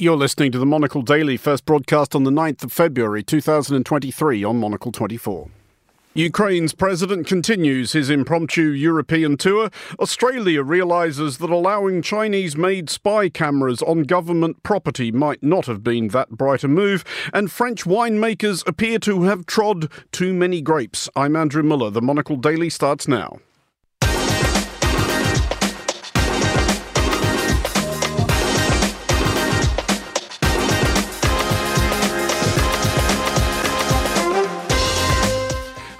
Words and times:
You're 0.00 0.16
listening 0.16 0.50
to 0.52 0.58
the 0.58 0.64
Monocle 0.64 1.02
Daily, 1.02 1.36
first 1.36 1.66
broadcast 1.66 2.14
on 2.14 2.24
the 2.24 2.30
9th 2.30 2.64
of 2.64 2.72
February 2.72 3.22
2023 3.22 4.42
on 4.42 4.56
Monocle 4.56 4.92
24. 4.92 5.50
Ukraine's 6.14 6.72
president 6.72 7.26
continues 7.26 7.92
his 7.92 8.08
impromptu 8.08 8.70
European 8.70 9.36
tour. 9.36 9.68
Australia 9.98 10.62
realises 10.62 11.36
that 11.36 11.50
allowing 11.50 12.00
Chinese 12.00 12.56
made 12.56 12.88
spy 12.88 13.28
cameras 13.28 13.82
on 13.82 14.04
government 14.04 14.62
property 14.62 15.12
might 15.12 15.42
not 15.42 15.66
have 15.66 15.84
been 15.84 16.08
that 16.08 16.30
bright 16.30 16.64
a 16.64 16.68
move. 16.68 17.04
And 17.34 17.52
French 17.52 17.84
winemakers 17.84 18.66
appear 18.66 18.98
to 19.00 19.24
have 19.24 19.44
trod 19.44 19.92
too 20.12 20.32
many 20.32 20.62
grapes. 20.62 21.10
I'm 21.14 21.36
Andrew 21.36 21.62
Muller. 21.62 21.90
The 21.90 22.00
Monocle 22.00 22.36
Daily 22.36 22.70
starts 22.70 23.06
now. 23.06 23.40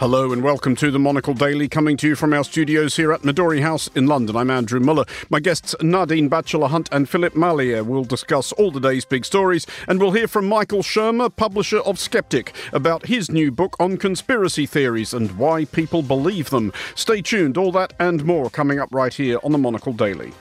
Hello 0.01 0.33
and 0.33 0.43
welcome 0.43 0.75
to 0.77 0.91
the 0.91 0.99
Monocle 0.99 1.35
Daily, 1.35 1.69
coming 1.69 1.99
to 1.99 2.09
you 2.09 2.17
from 2.17 2.33
our 2.33 2.43
studios 2.43 2.97
here 2.97 3.13
at 3.13 3.21
Midori 3.21 3.61
House 3.61 3.91
in 3.95 4.07
London. 4.07 4.35
I'm 4.35 4.51
Andrew 4.51 4.81
Muller. 4.81 5.05
My 5.29 5.41
guests 5.41 5.75
Nadine 5.83 6.31
Batchelor 6.31 6.69
Hunt 6.69 6.89
and 6.91 7.07
Philip 7.07 7.35
Marlière 7.35 7.85
will 7.85 8.05
discuss 8.05 8.51
all 8.53 8.71
the 8.71 8.81
day's 8.81 9.05
big 9.05 9.27
stories, 9.27 9.67
and 9.87 10.01
we'll 10.01 10.13
hear 10.13 10.27
from 10.27 10.49
Michael 10.49 10.83
Shermer, 10.83 11.29
publisher 11.29 11.81
of 11.81 11.99
Skeptic, 11.99 12.55
about 12.73 13.09
his 13.09 13.31
new 13.31 13.51
book 13.51 13.77
on 13.79 13.99
conspiracy 13.99 14.65
theories 14.65 15.13
and 15.13 15.37
why 15.37 15.67
people 15.67 16.01
believe 16.01 16.49
them. 16.49 16.73
Stay 16.95 17.21
tuned, 17.21 17.59
all 17.59 17.73
that 17.73 17.93
and 17.99 18.25
more 18.25 18.49
coming 18.49 18.79
up 18.79 18.89
right 18.95 19.13
here 19.13 19.39
on 19.45 19.53
the 19.53 19.59
Monocle 19.59 19.93
Daily. 19.93 20.33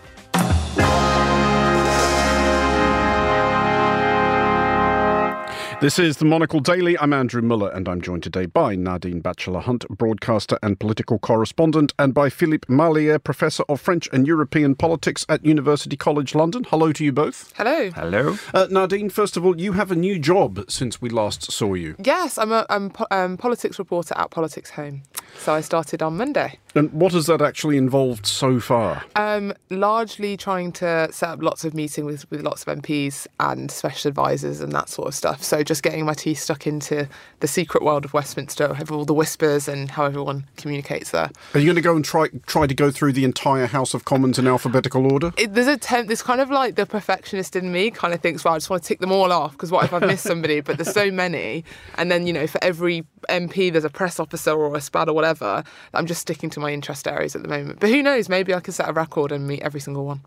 This 5.81 5.97
is 5.97 6.17
the 6.17 6.25
Monocle 6.25 6.59
Daily. 6.59 6.97
I'm 6.99 7.13
Andrew 7.13 7.41
Muller, 7.41 7.69
and 7.69 7.87
I'm 7.87 8.01
joined 8.01 8.23
today 8.23 8.47
by 8.47 8.75
Nadine 8.75 9.21
Batchelor 9.21 9.61
Hunt, 9.61 9.87
broadcaster 9.87 10.59
and 10.61 10.77
political 10.77 11.17
correspondent, 11.19 11.93
and 11.97 12.13
by 12.13 12.29
Philippe 12.29 12.67
Marlière, 12.67 13.23
professor 13.23 13.63
of 13.69 13.79
French 13.79 14.09
and 14.11 14.27
European 14.27 14.75
politics 14.75 15.25
at 15.29 15.45
University 15.45 15.95
College 15.95 16.35
London. 16.35 16.65
Hello 16.65 16.91
to 16.91 17.05
you 17.05 17.13
both. 17.13 17.53
Hello. 17.55 17.91
Hello. 17.91 18.37
Uh, 18.53 18.67
Nadine, 18.69 19.09
first 19.09 19.37
of 19.37 19.45
all, 19.45 19.57
you 19.57 19.71
have 19.71 19.89
a 19.89 19.95
new 19.95 20.19
job 20.19 20.65
since 20.69 21.01
we 21.01 21.09
last 21.09 21.49
saw 21.49 21.73
you. 21.75 21.95
Yes, 22.03 22.37
I'm 22.37 22.51
a 22.51 22.65
I'm 22.69 22.89
po- 22.89 23.07
um, 23.09 23.37
politics 23.37 23.79
reporter 23.79 24.13
at 24.17 24.31
Politics 24.31 24.71
Home. 24.71 25.03
So 25.37 25.53
I 25.53 25.61
started 25.61 26.01
on 26.01 26.17
Monday. 26.17 26.59
And 26.75 26.91
what 26.93 27.13
has 27.13 27.25
that 27.25 27.41
actually 27.41 27.77
involved 27.77 28.25
so 28.25 28.59
far? 28.59 29.03
Um, 29.15 29.53
largely 29.69 30.37
trying 30.37 30.71
to 30.73 31.09
set 31.11 31.29
up 31.29 31.41
lots 31.41 31.65
of 31.65 31.73
meetings 31.73 32.05
with, 32.05 32.29
with 32.29 32.41
lots 32.41 32.65
of 32.65 32.77
MPs 32.81 33.27
and 33.39 33.71
special 33.71 34.09
advisors 34.09 34.61
and 34.61 34.71
that 34.73 34.89
sort 34.89 35.07
of 35.07 35.15
stuff. 35.15 35.43
So 35.43 35.63
just 35.63 35.83
getting 35.83 36.05
my 36.05 36.13
teeth 36.13 36.39
stuck 36.39 36.67
into 36.67 37.07
the 37.39 37.47
secret 37.47 37.83
world 37.83 38.05
of 38.05 38.13
Westminster, 38.13 38.65
of 38.65 38.91
all 38.91 39.05
the 39.05 39.13
whispers 39.13 39.67
and 39.67 39.91
how 39.91 40.05
everyone 40.05 40.45
communicates 40.57 41.11
there. 41.11 41.31
Are 41.53 41.59
you 41.59 41.65
going 41.65 41.75
to 41.75 41.81
go 41.81 41.95
and 41.95 42.05
try 42.05 42.27
try 42.45 42.67
to 42.67 42.75
go 42.75 42.91
through 42.91 43.13
the 43.13 43.23
entire 43.23 43.67
House 43.67 43.93
of 43.93 44.05
Commons 44.05 44.37
in 44.37 44.47
alphabetical 44.47 45.11
order? 45.11 45.31
It, 45.37 45.53
there's 45.53 45.67
a 45.67 45.77
temp, 45.77 46.07
there's 46.07 46.21
kind 46.21 46.41
of 46.41 46.51
like 46.51 46.75
the 46.75 46.85
perfectionist 46.85 47.55
in 47.55 47.71
me 47.71 47.91
kind 47.91 48.13
of 48.13 48.21
thinks, 48.21 48.43
well, 48.43 48.53
I 48.53 48.57
just 48.57 48.69
want 48.69 48.83
to 48.83 48.87
tick 48.87 48.99
them 48.99 49.11
all 49.11 49.31
off 49.31 49.53
because 49.53 49.71
what 49.71 49.85
if 49.85 49.93
I've 49.93 50.01
missed 50.03 50.23
somebody? 50.27 50.61
But 50.61 50.77
there's 50.77 50.93
so 50.93 51.11
many, 51.11 51.63
and 51.95 52.11
then 52.11 52.27
you 52.27 52.33
know, 52.33 52.47
for 52.47 52.63
every 52.63 53.05
MP, 53.29 53.71
there's 53.71 53.85
a 53.85 53.89
press 53.89 54.19
officer 54.19 54.51
or 54.51 54.75
a 54.75 54.79
SPAD 54.79 55.07
or 55.07 55.13
whatever. 55.13 55.63
I'm 55.93 56.05
just 56.05 56.21
sticking 56.21 56.49
to 56.51 56.59
my 56.59 56.71
interest 56.71 57.07
areas 57.07 57.35
at 57.35 57.43
the 57.43 57.49
moment. 57.49 57.79
But 57.79 57.89
who 57.89 58.01
knows? 58.01 58.29
Maybe 58.29 58.53
I 58.53 58.59
can 58.59 58.73
set 58.73 58.89
a 58.89 58.93
record 58.93 59.31
and 59.31 59.47
meet 59.47 59.61
every 59.61 59.79
single 59.79 60.05
one. 60.05 60.21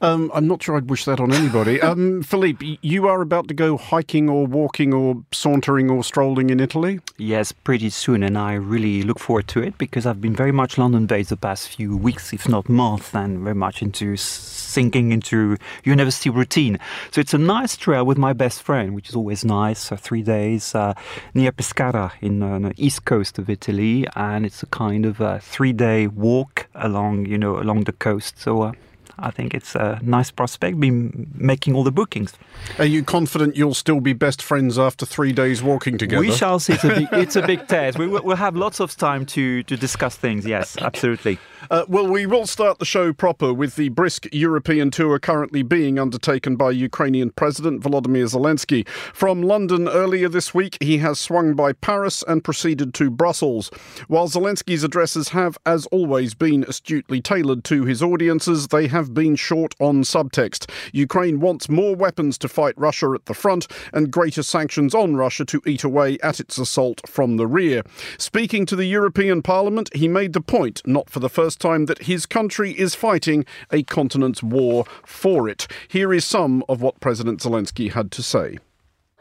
Um, 0.00 0.30
I'm 0.34 0.46
not 0.46 0.62
sure 0.62 0.76
I'd 0.76 0.90
wish 0.90 1.04
that 1.04 1.20
on 1.20 1.32
anybody. 1.32 1.80
Um, 1.94 2.22
Philippe, 2.22 2.78
you 2.80 3.08
are 3.08 3.20
about 3.20 3.46
to 3.48 3.54
go 3.54 3.76
hiking 3.76 4.30
or 4.30 4.46
walking 4.46 4.94
or 4.94 5.22
sauntering 5.32 5.90
or 5.90 6.02
strolling 6.02 6.48
in 6.48 6.58
Italy? 6.58 6.98
Yes, 7.18 7.52
pretty 7.52 7.90
soon, 7.90 8.22
and 8.22 8.38
I 8.38 8.54
really 8.54 9.02
look 9.02 9.18
forward 9.18 9.48
to 9.48 9.62
it 9.62 9.76
because 9.76 10.06
I've 10.06 10.20
been 10.20 10.34
very 10.34 10.50
much 10.50 10.78
London 10.78 11.04
based 11.04 11.28
the 11.28 11.36
past 11.36 11.68
few 11.68 11.94
weeks, 11.94 12.32
if 12.32 12.48
not 12.48 12.70
months, 12.70 13.14
and 13.14 13.40
very 13.40 13.54
much 13.54 13.82
into 13.82 14.16
sinking 14.16 15.12
into 15.12 15.56
university 15.84 16.30
routine. 16.30 16.78
So 17.10 17.20
it's 17.20 17.34
a 17.34 17.38
nice 17.38 17.76
trail 17.76 18.04
with 18.04 18.18
my 18.18 18.32
best 18.32 18.62
friend, 18.62 18.94
which 18.94 19.08
is 19.08 19.14
always 19.14 19.44
nice. 19.44 19.92
Uh, 19.92 19.96
three 19.96 20.22
days 20.22 20.74
uh, 20.74 20.94
near 21.34 21.52
Pescara 21.52 22.12
in 22.20 22.33
uh, 22.42 22.58
the 22.58 22.74
east 22.76 23.04
coast 23.04 23.38
of 23.38 23.48
Italy, 23.48 24.06
and 24.16 24.46
it's 24.46 24.62
a 24.62 24.66
kind 24.66 25.06
of 25.06 25.20
a 25.20 25.40
three-day 25.40 26.06
walk 26.08 26.66
along, 26.74 27.26
you 27.26 27.38
know, 27.38 27.58
along 27.58 27.84
the 27.84 27.92
coast. 27.92 28.38
So. 28.38 28.62
Uh, 28.62 28.72
I 29.18 29.30
think 29.30 29.54
it's 29.54 29.74
a 29.74 30.00
nice 30.02 30.30
prospect. 30.30 30.80
Been 30.80 31.30
making 31.34 31.74
all 31.74 31.84
the 31.84 31.92
bookings. 31.92 32.32
Are 32.78 32.84
you 32.84 33.04
confident 33.04 33.56
you'll 33.56 33.74
still 33.74 34.00
be 34.00 34.12
best 34.12 34.42
friends 34.42 34.78
after 34.78 35.06
three 35.06 35.32
days 35.32 35.62
walking 35.62 35.98
together? 35.98 36.20
We 36.20 36.32
shall 36.32 36.58
see. 36.58 36.72
It's 36.72 36.84
a 36.84 36.88
big, 36.88 37.08
it's 37.12 37.36
a 37.36 37.42
big 37.46 37.68
test. 37.68 37.98
We 37.98 38.08
will 38.08 38.22
we'll 38.22 38.36
have 38.36 38.56
lots 38.56 38.80
of 38.80 38.96
time 38.96 39.24
to 39.26 39.62
to 39.62 39.76
discuss 39.76 40.16
things. 40.16 40.44
Yes, 40.46 40.76
absolutely. 40.78 41.38
Uh, 41.70 41.84
well, 41.88 42.06
we 42.06 42.26
will 42.26 42.46
start 42.46 42.78
the 42.78 42.84
show 42.84 43.12
proper 43.12 43.52
with 43.52 43.76
the 43.76 43.88
brisk 43.90 44.26
European 44.32 44.90
tour 44.90 45.18
currently 45.18 45.62
being 45.62 45.98
undertaken 45.98 46.56
by 46.56 46.70
Ukrainian 46.70 47.30
President 47.30 47.82
Volodymyr 47.82 48.28
Zelensky. 48.28 48.86
From 49.14 49.42
London 49.42 49.88
earlier 49.88 50.28
this 50.28 50.52
week, 50.52 50.76
he 50.80 50.98
has 50.98 51.18
swung 51.18 51.54
by 51.54 51.72
Paris 51.72 52.22
and 52.28 52.44
proceeded 52.44 52.92
to 52.94 53.10
Brussels. 53.10 53.70
While 54.08 54.28
Zelensky's 54.28 54.84
addresses 54.84 55.30
have, 55.30 55.56
as 55.64 55.86
always, 55.86 56.34
been 56.34 56.64
astutely 56.64 57.20
tailored 57.20 57.64
to 57.64 57.84
his 57.84 58.02
audiences, 58.02 58.68
they 58.68 58.88
have 58.88 59.14
been 59.14 59.36
short 59.36 59.74
on 59.80 60.02
subtext. 60.02 60.70
Ukraine 60.92 61.40
wants 61.40 61.68
more 61.68 61.96
weapons 61.96 62.36
to 62.38 62.48
fight 62.48 62.74
Russia 62.76 63.12
at 63.14 63.24
the 63.26 63.34
front 63.34 63.66
and 63.92 64.10
greater 64.10 64.42
sanctions 64.42 64.94
on 64.94 65.16
Russia 65.16 65.44
to 65.46 65.62
eat 65.66 65.84
away 65.84 66.18
at 66.22 66.40
its 66.40 66.58
assault 66.58 67.00
from 67.08 67.36
the 67.36 67.46
rear. 67.46 67.82
Speaking 68.18 68.66
to 68.66 68.76
the 68.76 68.86
European 68.86 69.40
Parliament, 69.40 69.88
he 69.94 70.08
made 70.08 70.34
the 70.34 70.40
point, 70.40 70.82
not 70.84 71.08
for 71.08 71.20
the 71.20 71.28
first 71.28 71.53
time 71.56 71.86
that 71.86 72.02
his 72.02 72.26
country 72.26 72.72
is 72.72 72.94
fighting 72.94 73.44
a 73.70 73.82
continent's 73.82 74.42
war 74.42 74.84
for 75.04 75.48
it. 75.48 75.66
Here 75.88 76.12
is 76.12 76.24
some 76.24 76.62
of 76.68 76.80
what 76.82 77.00
President 77.00 77.40
Zelensky 77.40 77.92
had 77.92 78.10
to 78.12 78.22
say. 78.22 78.58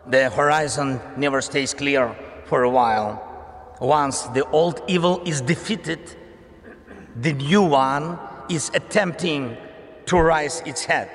The 0.08 0.30
horizon 0.30 1.00
never 1.18 1.42
stays 1.42 1.74
clear 1.74 2.16
for 2.46 2.64
a 2.64 2.70
while. 2.70 3.30
Once 3.80 4.24
the 4.34 4.46
old 4.50 4.82
evil 4.88 5.22
is 5.26 5.42
defeated, 5.42 6.16
the 7.16 7.34
new 7.34 7.64
one 7.64 8.20
is 8.50 8.70
attempting 8.74 9.56
to 10.06 10.18
rise 10.20 10.62
its 10.66 10.84
head. 10.84 11.10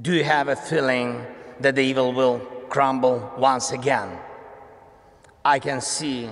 Do 0.00 0.12
you 0.14 0.24
have 0.24 0.48
a 0.48 0.56
feeling 0.56 1.24
that 1.60 1.74
the 1.74 1.82
evil 1.82 2.12
will 2.12 2.38
crumble 2.68 3.32
once 3.38 3.72
again? 3.72 4.18
I 5.44 5.58
can 5.58 5.80
see 5.80 6.28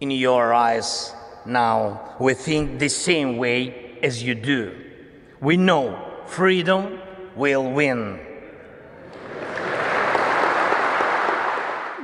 in 0.00 0.10
your 0.10 0.52
eyes 0.52 1.14
now 1.46 2.16
we 2.18 2.34
think 2.34 2.78
the 2.78 2.88
same 2.88 3.36
way 3.36 3.98
as 4.02 4.22
you 4.22 4.34
do. 4.34 4.74
We 5.40 5.56
know 5.56 6.22
freedom 6.26 6.98
will 7.34 7.70
win. 7.70 8.31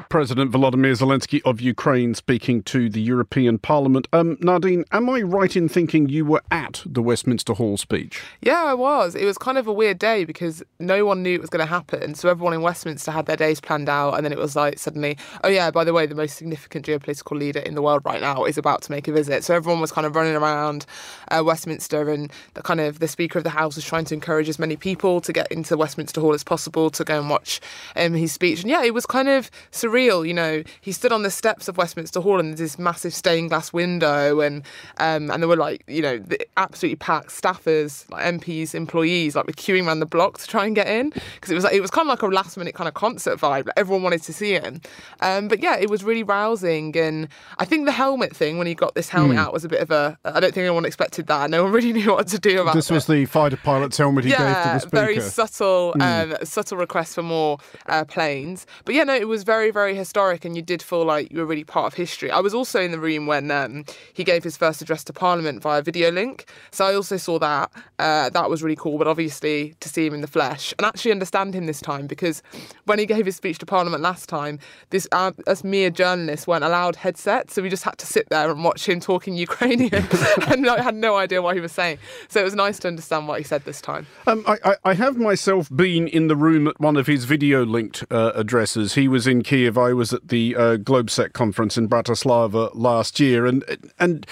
President 0.09 0.51
Volodymyr 0.51 0.97
Zelensky 0.97 1.43
of 1.45 1.61
Ukraine 1.61 2.15
speaking 2.15 2.63
to 2.63 2.89
the 2.89 3.01
European 3.01 3.59
Parliament. 3.59 4.09
Um, 4.11 4.39
Nadine, 4.41 4.85
am 4.91 5.11
I 5.11 5.21
right 5.21 5.55
in 5.55 5.69
thinking 5.69 6.09
you 6.09 6.25
were 6.25 6.41
at 6.51 6.83
the 6.87 7.03
Westminster 7.03 7.53
Hall 7.53 7.77
speech? 7.77 8.23
Yeah, 8.41 8.65
I 8.65 8.73
was. 8.73 9.15
It 9.15 9.27
was 9.27 9.37
kind 9.37 9.59
of 9.59 9.67
a 9.67 9.73
weird 9.73 9.99
day 9.99 10.25
because 10.25 10.63
no 10.79 11.05
one 11.05 11.23
knew 11.23 11.35
it 11.35 11.43
was 11.43 11.51
going 11.51 11.61
to 11.61 11.67
happen. 11.67 12.15
So 12.15 12.31
everyone 12.31 12.55
in 12.55 12.63
Westminster 12.63 13.11
had 13.11 13.27
their 13.27 13.37
days 13.37 13.61
planned 13.61 13.91
out, 13.91 14.15
and 14.15 14.25
then 14.25 14.33
it 14.33 14.39
was 14.39 14.57
like 14.57 14.79
suddenly, 14.79 15.19
oh 15.45 15.49
yeah, 15.49 15.71
by 15.71 15.85
the 15.85 15.93
way, 15.93 16.07
the 16.07 16.15
most 16.15 16.39
significant 16.39 16.87
geopolitical 16.87 17.39
leader 17.39 17.61
in 17.61 17.75
the 17.75 17.83
world 17.83 18.03
right 18.07 18.23
now 18.23 18.45
is 18.45 18.57
about 18.57 18.81
to 18.83 18.91
make 18.91 19.09
a 19.09 19.13
visit. 19.13 19.45
So 19.45 19.55
everyone 19.55 19.81
was 19.81 19.93
kind 19.93 20.07
of 20.07 20.17
running 20.17 20.37
around 20.37 20.87
uh, 21.31 21.43
Westminster, 21.45 22.09
and 22.09 22.33
the 22.55 22.63
kind 22.63 22.81
of 22.81 23.01
the 23.01 23.09
Speaker 23.09 23.39
of 23.39 23.45
the 23.45 23.51
House 23.51 23.77
was 23.77 23.85
trying 23.85 24.07
to 24.07 24.15
encourage 24.15 24.49
as 24.49 24.59
many 24.59 24.77
people 24.77 25.21
to 25.21 25.35
get 25.35 25.53
into 25.53 25.77
Westminster 25.77 26.23
Hall 26.23 26.33
as 26.33 26.45
possible 26.45 26.89
to 26.89 27.05
go 27.05 27.21
and 27.21 27.29
watch 27.29 27.61
um, 27.95 28.15
his 28.15 28.33
speech. 28.33 28.63
And 28.63 28.71
yeah, 28.71 28.83
it 28.83 28.95
was 28.95 29.05
kind 29.05 29.29
of 29.29 29.51
surreal. 29.71 29.98
You 29.99 30.35
know, 30.35 30.63
he 30.81 30.93
stood 30.93 31.13
on 31.13 31.23
the 31.23 31.31
steps 31.31 31.69
of 31.69 31.77
Westminster 31.77 32.21
Hall, 32.21 32.39
and 32.41 32.51
there's 32.51 32.59
this 32.59 32.79
massive 32.79 33.13
stained 33.15 33.51
glass 33.51 33.73
window, 33.73 34.41
and 34.41 34.63
um, 34.99 35.31
and 35.31 35.43
there 35.43 35.49
were 35.49 35.57
like 35.57 35.85
you 35.87 36.03
know 36.03 36.23
absolutely 36.57 36.97
packed 36.97 37.29
staffers, 37.31 38.09
like 38.11 38.25
MPs, 38.25 38.75
employees, 38.75 39.35
like 39.37 39.47
were 39.47 39.53
queuing 39.53 39.87
around 39.87 40.01
the 40.01 40.07
block 40.07 40.39
to 40.39 40.47
try 40.47 40.67
and 40.67 40.75
get 40.75 40.87
in 40.87 41.11
because 41.35 41.51
it 41.51 41.55
was 41.55 41.65
like, 41.65 41.75
it 41.75 41.81
was 41.81 41.91
kind 41.91 42.07
of 42.09 42.11
like 42.11 42.23
a 42.23 42.27
last 42.27 42.57
minute 42.57 42.75
kind 42.75 42.89
of 42.89 42.95
concert 42.95 43.39
vibe. 43.39 43.67
Like 43.67 43.75
everyone 43.77 44.03
wanted 44.03 44.23
to 44.23 44.33
see 44.33 44.53
him. 44.53 44.81
Um, 45.21 45.49
but 45.49 45.63
yeah, 45.63 45.77
it 45.79 45.91
was 45.91 46.05
really 46.05 46.23
rousing, 46.23 46.97
and 46.97 47.29
I 47.59 47.65
think 47.65 47.87
the 47.87 47.93
helmet 47.93 48.35
thing 48.37 48.59
when 48.59 48.67
he 48.67 48.75
got 48.75 48.95
this 48.95 49.09
helmet 49.09 49.29
Hmm. 49.37 49.39
out 49.39 49.53
was 49.53 49.65
a 49.65 49.69
bit 49.69 49.81
of 49.81 49.91
a. 49.91 50.17
I 50.25 50.41
don't 50.41 50.55
think 50.55 50.59
anyone 50.65 50.85
expected 50.85 51.27
that. 51.27 51.51
No 51.51 51.65
one 51.65 51.73
really 51.79 51.93
knew 51.93 52.13
what 52.13 52.29
to 52.29 52.39
do 52.39 52.61
about 52.63 52.75
it 52.75 52.79
This 52.79 52.91
it 52.91 52.95
was 52.95 53.07
the 53.07 53.25
fighter 53.27 53.57
pilot's 53.57 53.97
helmet 53.99 54.25
he 54.25 54.31
gave 54.31 54.39
to 54.39 54.45
the 54.45 54.79
speaker. 54.79 54.97
Very 54.97 55.21
subtle, 55.21 55.95
um, 56.01 56.35
subtle 56.45 56.77
request 56.79 57.15
for 57.15 57.23
more 57.23 57.59
uh, 57.87 58.05
planes. 58.05 58.67
But 58.85 58.95
yeah, 58.95 59.05
no, 59.05 59.15
it 59.15 59.29
was 59.29 59.43
very, 59.43 59.71
very 59.71 59.88
very 59.89 59.97
historic, 59.97 60.45
and 60.45 60.55
you 60.55 60.61
did 60.61 60.83
feel 60.83 61.03
like 61.03 61.33
you 61.33 61.39
were 61.39 61.47
really 61.47 61.65
part 61.65 61.87
of 61.87 61.95
history. 61.95 62.31
I 62.31 62.41
was 62.41 62.53
also 62.53 62.79
in 62.79 62.91
the 62.91 62.99
room 62.99 63.27
when 63.27 63.51
um, 63.51 63.87
he 64.13 64.23
gave 64.23 64.45
his 64.45 64.55
first 64.55 64.83
address 64.83 65.03
to 65.05 65.15
Parliament 65.15 65.63
via 65.63 65.81
video 65.81 66.11
link, 66.11 66.45
so 66.71 66.85
I 66.85 66.95
also 66.95 67.17
saw 67.17 67.39
that. 67.39 67.71
Uh, 67.99 68.29
that 68.29 68.51
was 68.51 68.63
really 68.63 68.77
cool, 68.77 68.99
but 68.99 69.07
obviously 69.07 69.75
to 69.81 69.89
see 69.89 70.05
him 70.07 70.13
in 70.13 70.21
the 70.21 70.27
flesh 70.27 70.75
and 70.79 70.85
actually 70.85 71.11
understand 71.11 71.55
him 71.55 71.65
this 71.65 71.81
time 71.81 72.07
because 72.07 72.43
when 72.85 72.99
he 72.99 73.07
gave 73.07 73.25
his 73.25 73.35
speech 73.35 73.59
to 73.59 73.67
Parliament 73.67 74.03
last 74.03 74.29
time, 74.29 74.59
this 74.91 75.09
uh, 75.11 75.33
us 75.47 75.65
mere 75.65 75.89
journalists 75.89 76.47
weren't 76.47 76.65
allowed 76.65 76.95
headsets, 76.95 77.55
so 77.55 77.63
we 77.63 77.71
just 77.71 77.85
had 77.85 77.97
to 77.97 78.07
sit 78.07 78.29
there 78.29 78.51
and 78.51 78.63
watch 78.63 78.87
him 78.87 79.01
talking 79.01 79.35
Ukrainian, 79.49 80.07
and 80.49 80.69
I 80.69 80.83
had 80.83 80.97
no 80.97 81.17
idea 81.17 81.41
what 81.41 81.55
he 81.55 81.63
was 81.63 81.73
saying. 81.73 81.97
So 82.29 82.41
it 82.41 82.45
was 82.45 82.55
nice 82.55 82.79
to 82.81 82.89
understand 82.89 83.27
what 83.27 83.39
he 83.39 83.45
said 83.45 83.65
this 83.65 83.81
time. 83.81 84.07
Um, 84.27 84.45
I, 84.47 84.77
I, 84.85 84.93
have 84.93 85.17
myself 85.17 85.71
been 85.75 86.09
in 86.09 86.29
the 86.29 86.37
room 86.37 86.69
at 86.69 86.79
one 86.79 86.99
of 86.99 87.07
his 87.07 87.25
video 87.25 87.65
linked 87.65 88.05
uh, 88.11 88.33
addresses. 88.35 88.95
He 88.95 89.09
was 89.09 89.27
in 89.27 89.43
Kiev. 89.43 89.78
I 89.79 89.93
was 89.93 90.13
at 90.13 90.29
the 90.29 90.57
uh, 90.57 90.77
Globsec 90.77 91.33
conference 91.33 91.79
in 91.79 91.89
Bratislava 91.89 92.71
last 92.75 93.21
year, 93.21 93.47
and 93.47 93.65
and 93.99 94.27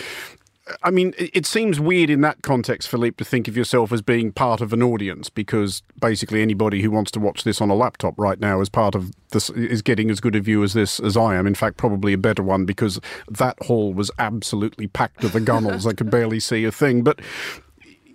I 0.83 0.91
mean, 0.91 1.15
it 1.17 1.47
seems 1.47 1.79
weird 1.79 2.11
in 2.11 2.23
that 2.23 2.43
context, 2.43 2.89
Philippe, 2.89 3.23
to 3.23 3.25
think 3.25 3.47
of 3.47 3.57
yourself 3.57 3.93
as 3.93 4.03
being 4.03 4.33
part 4.33 4.61
of 4.61 4.73
an 4.73 4.83
audience 4.83 5.31
because 5.31 5.83
basically 6.01 6.43
anybody 6.43 6.83
who 6.83 6.91
wants 6.91 7.13
to 7.13 7.21
watch 7.21 7.45
this 7.45 7.61
on 7.61 7.71
a 7.71 7.75
laptop 7.75 8.15
right 8.19 8.41
now 8.41 8.61
is 8.61 8.69
part 8.69 8.97
of 8.97 9.13
this 9.31 9.49
is 9.51 9.81
getting 9.81 10.11
as 10.11 10.19
good 10.19 10.35
a 10.35 10.41
view 10.41 10.65
as 10.65 10.73
this 10.73 10.99
as 10.99 11.17
I 11.17 11.37
am. 11.37 11.47
In 11.47 11.55
fact, 11.55 11.77
probably 11.77 12.13
a 12.13 12.19
better 12.19 12.43
one 12.43 12.65
because 12.65 13.01
that 13.29 13.57
hall 13.63 13.95
was 13.95 14.11
absolutely 14.19 14.89
packed 14.89 15.21
to 15.21 15.29
the 15.29 15.41
gunnels. 15.41 15.87
I 15.87 15.93
could 15.93 16.11
barely 16.11 16.41
see 16.41 16.65
a 16.65 16.73
thing. 16.73 17.03
But 17.05 17.21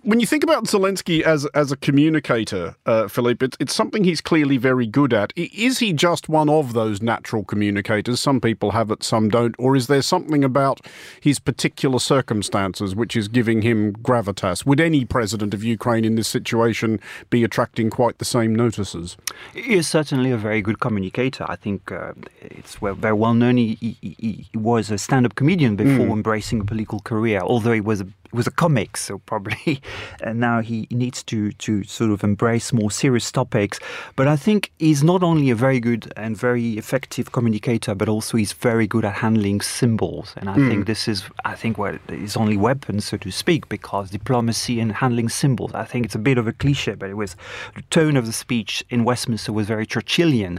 when 0.02 0.18
you 0.18 0.26
think 0.26 0.42
about 0.42 0.64
Zelensky 0.64 1.22
as 1.22 1.46
as 1.54 1.70
a 1.70 1.76
communicator, 1.76 2.74
uh, 2.86 3.08
Philippe, 3.08 3.44
it's, 3.44 3.56
it's 3.60 3.74
something 3.74 4.04
he's 4.04 4.20
clearly 4.20 4.56
very 4.56 4.86
good 4.86 5.12
at. 5.12 5.32
Is 5.36 5.78
he 5.78 5.92
just 5.92 6.28
one 6.28 6.48
of 6.48 6.72
those 6.72 7.00
natural 7.00 7.44
communicators? 7.44 8.20
Some 8.20 8.40
people 8.40 8.72
have 8.72 8.90
it, 8.90 9.02
some 9.02 9.28
don't. 9.28 9.54
Or 9.58 9.76
is 9.76 9.86
there 9.86 10.02
something 10.02 10.42
about 10.42 10.80
his 11.20 11.38
particular 11.38 11.98
circumstances 11.98 12.94
which 12.96 13.16
is 13.16 13.28
giving 13.28 13.62
him 13.62 13.92
gravitas? 13.94 14.66
Would 14.66 14.80
any 14.80 15.04
president 15.04 15.54
of 15.54 15.62
Ukraine 15.62 16.04
in 16.04 16.16
this 16.16 16.28
situation 16.28 17.00
be 17.30 17.44
attracting 17.44 17.90
quite 17.90 18.18
the 18.18 18.24
same 18.24 18.54
notices? 18.54 19.16
He 19.54 19.74
is 19.74 19.86
certainly 19.86 20.30
a 20.30 20.36
very 20.36 20.62
good 20.62 20.80
communicator. 20.80 21.44
I 21.48 21.56
think 21.56 21.92
uh, 21.92 22.12
it's 22.40 22.80
well, 22.80 22.94
very 22.94 23.14
well 23.14 23.34
known. 23.34 23.56
He, 23.56 23.76
he, 23.80 23.96
he 24.00 24.46
was 24.54 24.90
a 24.90 24.98
stand-up 24.98 25.36
comedian 25.36 25.76
before 25.76 26.06
mm. 26.06 26.12
embracing 26.12 26.60
a 26.60 26.64
political 26.64 27.00
career, 27.00 27.40
although 27.40 27.72
he 27.72 27.80
was 27.80 28.00
a 28.00 28.06
was 28.32 28.46
a 28.46 28.50
comic, 28.50 28.96
so 28.96 29.18
probably 29.18 29.80
and 30.22 30.40
now 30.40 30.60
he 30.60 30.86
needs 30.90 31.22
to 31.24 31.52
to 31.52 31.84
sort 31.84 32.10
of 32.10 32.24
embrace 32.24 32.72
more 32.72 32.90
serious 32.90 33.30
topics. 33.30 33.78
But 34.16 34.28
I 34.28 34.36
think 34.36 34.72
he's 34.78 35.02
not 35.02 35.22
only 35.22 35.50
a 35.50 35.54
very 35.54 35.80
good 35.80 36.12
and 36.16 36.36
very 36.36 36.78
effective 36.78 37.32
communicator, 37.32 37.94
but 37.94 38.08
also 38.08 38.36
he's 38.36 38.52
very 38.52 38.86
good 38.86 39.04
at 39.04 39.14
handling 39.14 39.60
symbols. 39.60 40.34
And 40.36 40.48
I 40.48 40.56
mm. 40.56 40.68
think 40.68 40.86
this 40.86 41.08
is, 41.08 41.24
I 41.44 41.54
think, 41.54 41.78
what 41.78 42.00
his 42.08 42.36
only 42.36 42.56
weapon, 42.56 43.00
so 43.00 43.16
to 43.18 43.30
speak, 43.30 43.68
because 43.68 44.10
diplomacy 44.10 44.80
and 44.80 44.92
handling 44.92 45.28
symbols. 45.28 45.72
I 45.74 45.84
think 45.84 46.04
it's 46.04 46.14
a 46.14 46.18
bit 46.18 46.38
of 46.38 46.46
a 46.46 46.52
cliche, 46.52 46.94
but 46.94 47.10
it 47.10 47.16
was 47.16 47.36
the 47.74 47.82
tone 47.90 48.16
of 48.16 48.26
the 48.26 48.32
speech 48.32 48.84
in 48.90 49.04
Westminster 49.04 49.52
was 49.52 49.66
very 49.66 49.86
Churchillian 49.86 50.58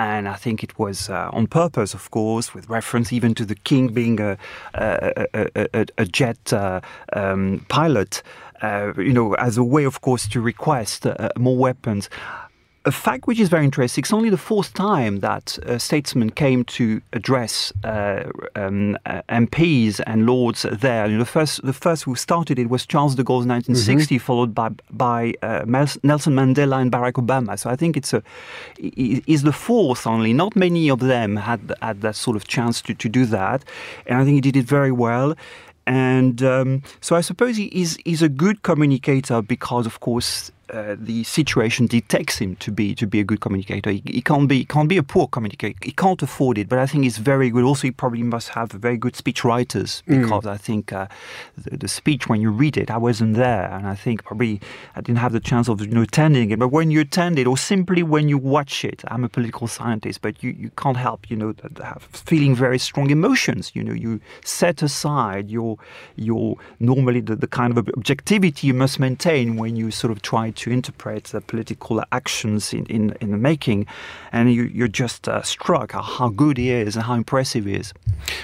and 0.00 0.26
I 0.26 0.34
think 0.34 0.64
it 0.64 0.78
was 0.78 1.10
uh, 1.10 1.28
on 1.30 1.46
purpose, 1.46 1.92
of 1.92 2.10
course, 2.10 2.54
with 2.54 2.70
reference 2.70 3.12
even 3.12 3.34
to 3.34 3.44
the 3.44 3.54
king 3.54 3.88
being 3.88 4.18
a, 4.18 4.38
a, 4.72 5.26
a, 5.74 5.86
a 5.98 6.04
jet 6.06 6.54
uh, 6.54 6.80
um, 7.12 7.66
pilot. 7.68 8.22
Uh, 8.62 8.94
you 8.96 9.12
know, 9.12 9.34
as 9.34 9.58
a 9.58 9.64
way, 9.64 9.84
of 9.84 10.00
course, 10.00 10.26
to 10.28 10.40
request 10.40 11.06
uh, 11.06 11.28
more 11.38 11.56
weapons 11.56 12.08
a 12.86 12.92
fact 12.92 13.26
which 13.26 13.38
is 13.38 13.50
very 13.50 13.64
interesting. 13.64 14.02
It's 14.02 14.12
only 14.12 14.30
the 14.30 14.38
fourth 14.38 14.72
time 14.72 15.20
that 15.20 15.58
a 15.62 15.78
statesman 15.78 16.30
came 16.30 16.64
to 16.64 17.02
address 17.12 17.72
uh, 17.84 18.30
um, 18.56 18.96
uh, 19.04 19.20
MPs 19.28 20.00
and 20.06 20.24
lords 20.24 20.64
there. 20.72 21.06
You 21.06 21.14
know, 21.14 21.18
the 21.18 21.26
first, 21.26 21.62
the 21.62 21.74
first 21.74 22.04
who 22.04 22.14
started 22.14 22.58
it 22.58 22.70
was 22.70 22.86
Charles 22.86 23.14
de 23.16 23.22
Gaulle 23.22 23.42
in 23.42 23.48
1960, 23.48 24.14
mm-hmm. 24.14 24.24
followed 24.24 24.54
by 24.54 24.70
by 24.90 25.34
uh, 25.42 25.64
Nelson 25.66 26.34
Mandela 26.34 26.80
and 26.80 26.90
Barack 26.90 27.14
Obama. 27.14 27.58
So 27.58 27.68
I 27.68 27.76
think 27.76 27.98
it's 27.98 28.14
a 28.14 28.22
is 28.78 29.42
the 29.42 29.52
fourth 29.52 30.06
only. 30.06 30.32
Not 30.32 30.56
many 30.56 30.88
of 30.88 31.00
them 31.00 31.36
had 31.36 31.74
had 31.82 32.00
that 32.00 32.16
sort 32.16 32.36
of 32.36 32.48
chance 32.48 32.80
to, 32.82 32.94
to 32.94 33.08
do 33.10 33.26
that, 33.26 33.62
and 34.06 34.18
I 34.18 34.24
think 34.24 34.36
he 34.36 34.40
did 34.40 34.56
it 34.56 34.64
very 34.64 34.92
well. 34.92 35.34
And 35.86 36.42
um, 36.42 36.82
so 37.00 37.16
I 37.16 37.20
suppose 37.20 37.56
he 37.56 37.66
is 37.66 37.98
he's 38.04 38.22
a 38.22 38.28
good 38.28 38.62
communicator 38.62 39.42
because, 39.42 39.86
of 39.86 40.00
course, 40.00 40.52
uh, 40.72 40.96
the 40.98 41.24
situation 41.24 41.86
detects 41.86 42.38
him 42.38 42.56
to 42.56 42.70
be 42.70 42.94
to 42.94 43.06
be 43.06 43.20
a 43.20 43.24
good 43.24 43.40
communicator. 43.40 43.90
He, 43.90 44.02
he, 44.06 44.22
can't 44.22 44.48
be 44.48 44.58
he 44.58 44.64
can't 44.64 44.88
be 44.88 44.96
a 44.96 45.02
poor 45.02 45.26
communicator. 45.26 45.78
He 45.82 45.92
can't 45.92 46.22
afford 46.22 46.58
it, 46.58 46.68
but 46.68 46.78
I 46.78 46.86
think 46.86 47.04
he's 47.04 47.18
very 47.18 47.50
good. 47.50 47.64
Also, 47.64 47.88
he 47.88 47.90
probably 47.90 48.22
must 48.22 48.50
have 48.50 48.70
very 48.72 48.96
good 48.96 49.16
speech 49.16 49.44
writers 49.44 50.02
mm. 50.06 50.22
because 50.22 50.44
mm. 50.44 50.50
I 50.50 50.56
think 50.56 50.92
uh, 50.92 51.06
the, 51.56 51.76
the, 51.76 51.88
speech 51.88 52.28
when 52.28 52.40
you 52.40 52.50
read 52.50 52.76
it, 52.76 52.90
I 52.90 52.98
wasn't 52.98 53.34
there, 53.34 53.70
and 53.72 53.86
I 53.86 53.94
think 53.94 54.24
probably 54.24 54.60
I 54.94 55.00
didn't 55.00 55.18
have 55.18 55.32
the 55.32 55.40
chance 55.40 55.68
of 55.68 55.80
you 55.80 55.88
know 55.88 56.02
attending 56.02 56.50
it. 56.50 56.58
But 56.58 56.68
when 56.68 56.90
you 56.90 57.00
attend 57.00 57.38
it, 57.38 57.46
or 57.46 57.58
simply 57.58 58.02
when 58.02 58.28
you 58.28 58.38
watch 58.38 58.84
it, 58.84 59.02
I'm 59.08 59.24
a 59.24 59.28
political 59.28 59.66
scientist, 59.66 60.22
but 60.22 60.42
you, 60.42 60.50
you 60.50 60.70
can't 60.76 60.96
help 60.96 61.30
you 61.30 61.36
know 61.36 61.54
have 61.82 62.02
feeling 62.12 62.54
very 62.54 62.78
strong 62.78 63.10
emotions. 63.10 63.72
You 63.74 63.82
know, 63.82 63.92
you 63.92 64.20
set 64.44 64.82
aside 64.82 65.50
your 65.50 65.78
your 66.16 66.56
normally 66.78 67.20
the, 67.20 67.36
the 67.36 67.48
kind 67.48 67.76
of 67.76 67.88
objectivity 67.88 68.66
you 68.66 68.74
must 68.74 69.00
maintain 69.00 69.56
when 69.56 69.76
you 69.76 69.90
sort 69.90 70.12
of 70.12 70.22
try 70.22 70.50
to 70.60 70.70
interpret 70.70 71.24
the 71.24 71.40
political 71.40 72.02
actions 72.12 72.74
in, 72.74 72.84
in, 72.86 73.16
in 73.20 73.30
the 73.30 73.38
making, 73.38 73.86
and 74.30 74.52
you, 74.52 74.64
you're 74.64 74.88
just 74.88 75.26
uh, 75.26 75.40
struck 75.42 75.92
how, 75.92 76.28
good 76.28 76.58
he 76.58 76.70
is 76.70 76.96
and 76.96 77.04
how 77.06 77.14
impressive 77.14 77.64
he 77.64 77.74
is. 77.74 77.94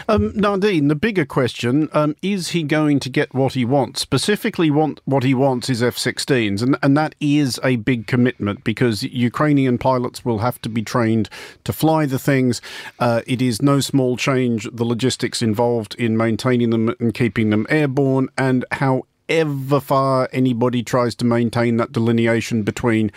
Um, 0.08 0.32
Nadine, 0.34 0.88
the 0.88 0.94
bigger 0.94 1.26
question 1.26 1.90
um, 1.92 2.16
is 2.22 2.48
he 2.48 2.62
going 2.62 3.00
to 3.00 3.10
get 3.10 3.34
what 3.34 3.52
he 3.52 3.66
wants? 3.66 4.00
Specifically, 4.00 4.70
want 4.70 5.00
what 5.04 5.24
he 5.24 5.34
wants 5.34 5.68
is 5.68 5.82
F 5.82 5.96
16s, 5.96 6.62
and, 6.62 6.76
and 6.82 6.96
that 6.96 7.14
is 7.20 7.60
a 7.62 7.76
big 7.76 8.06
commitment 8.06 8.64
because 8.64 9.02
Ukrainian 9.02 9.76
pilots 9.76 10.24
will 10.24 10.38
have 10.38 10.60
to 10.62 10.70
be 10.70 10.82
trained 10.82 11.28
to 11.64 11.72
fly 11.72 12.06
the 12.06 12.18
things. 12.18 12.62
Uh, 12.98 13.20
it 13.26 13.42
is 13.42 13.60
no 13.60 13.80
small 13.80 14.16
change, 14.16 14.66
the 14.72 14.84
logistics 14.84 15.42
involved 15.42 15.94
in 15.96 16.16
maintaining 16.16 16.70
them 16.70 16.94
and 16.98 17.12
keeping 17.12 17.50
them 17.50 17.66
airborne, 17.68 18.30
and 18.38 18.64
how 18.72 19.02
however 19.28 19.80
far 19.80 20.28
anybody 20.32 20.82
tries 20.82 21.14
to 21.16 21.24
maintain 21.24 21.76
that 21.76 21.92
delineation 21.92 22.62
between 22.62 23.10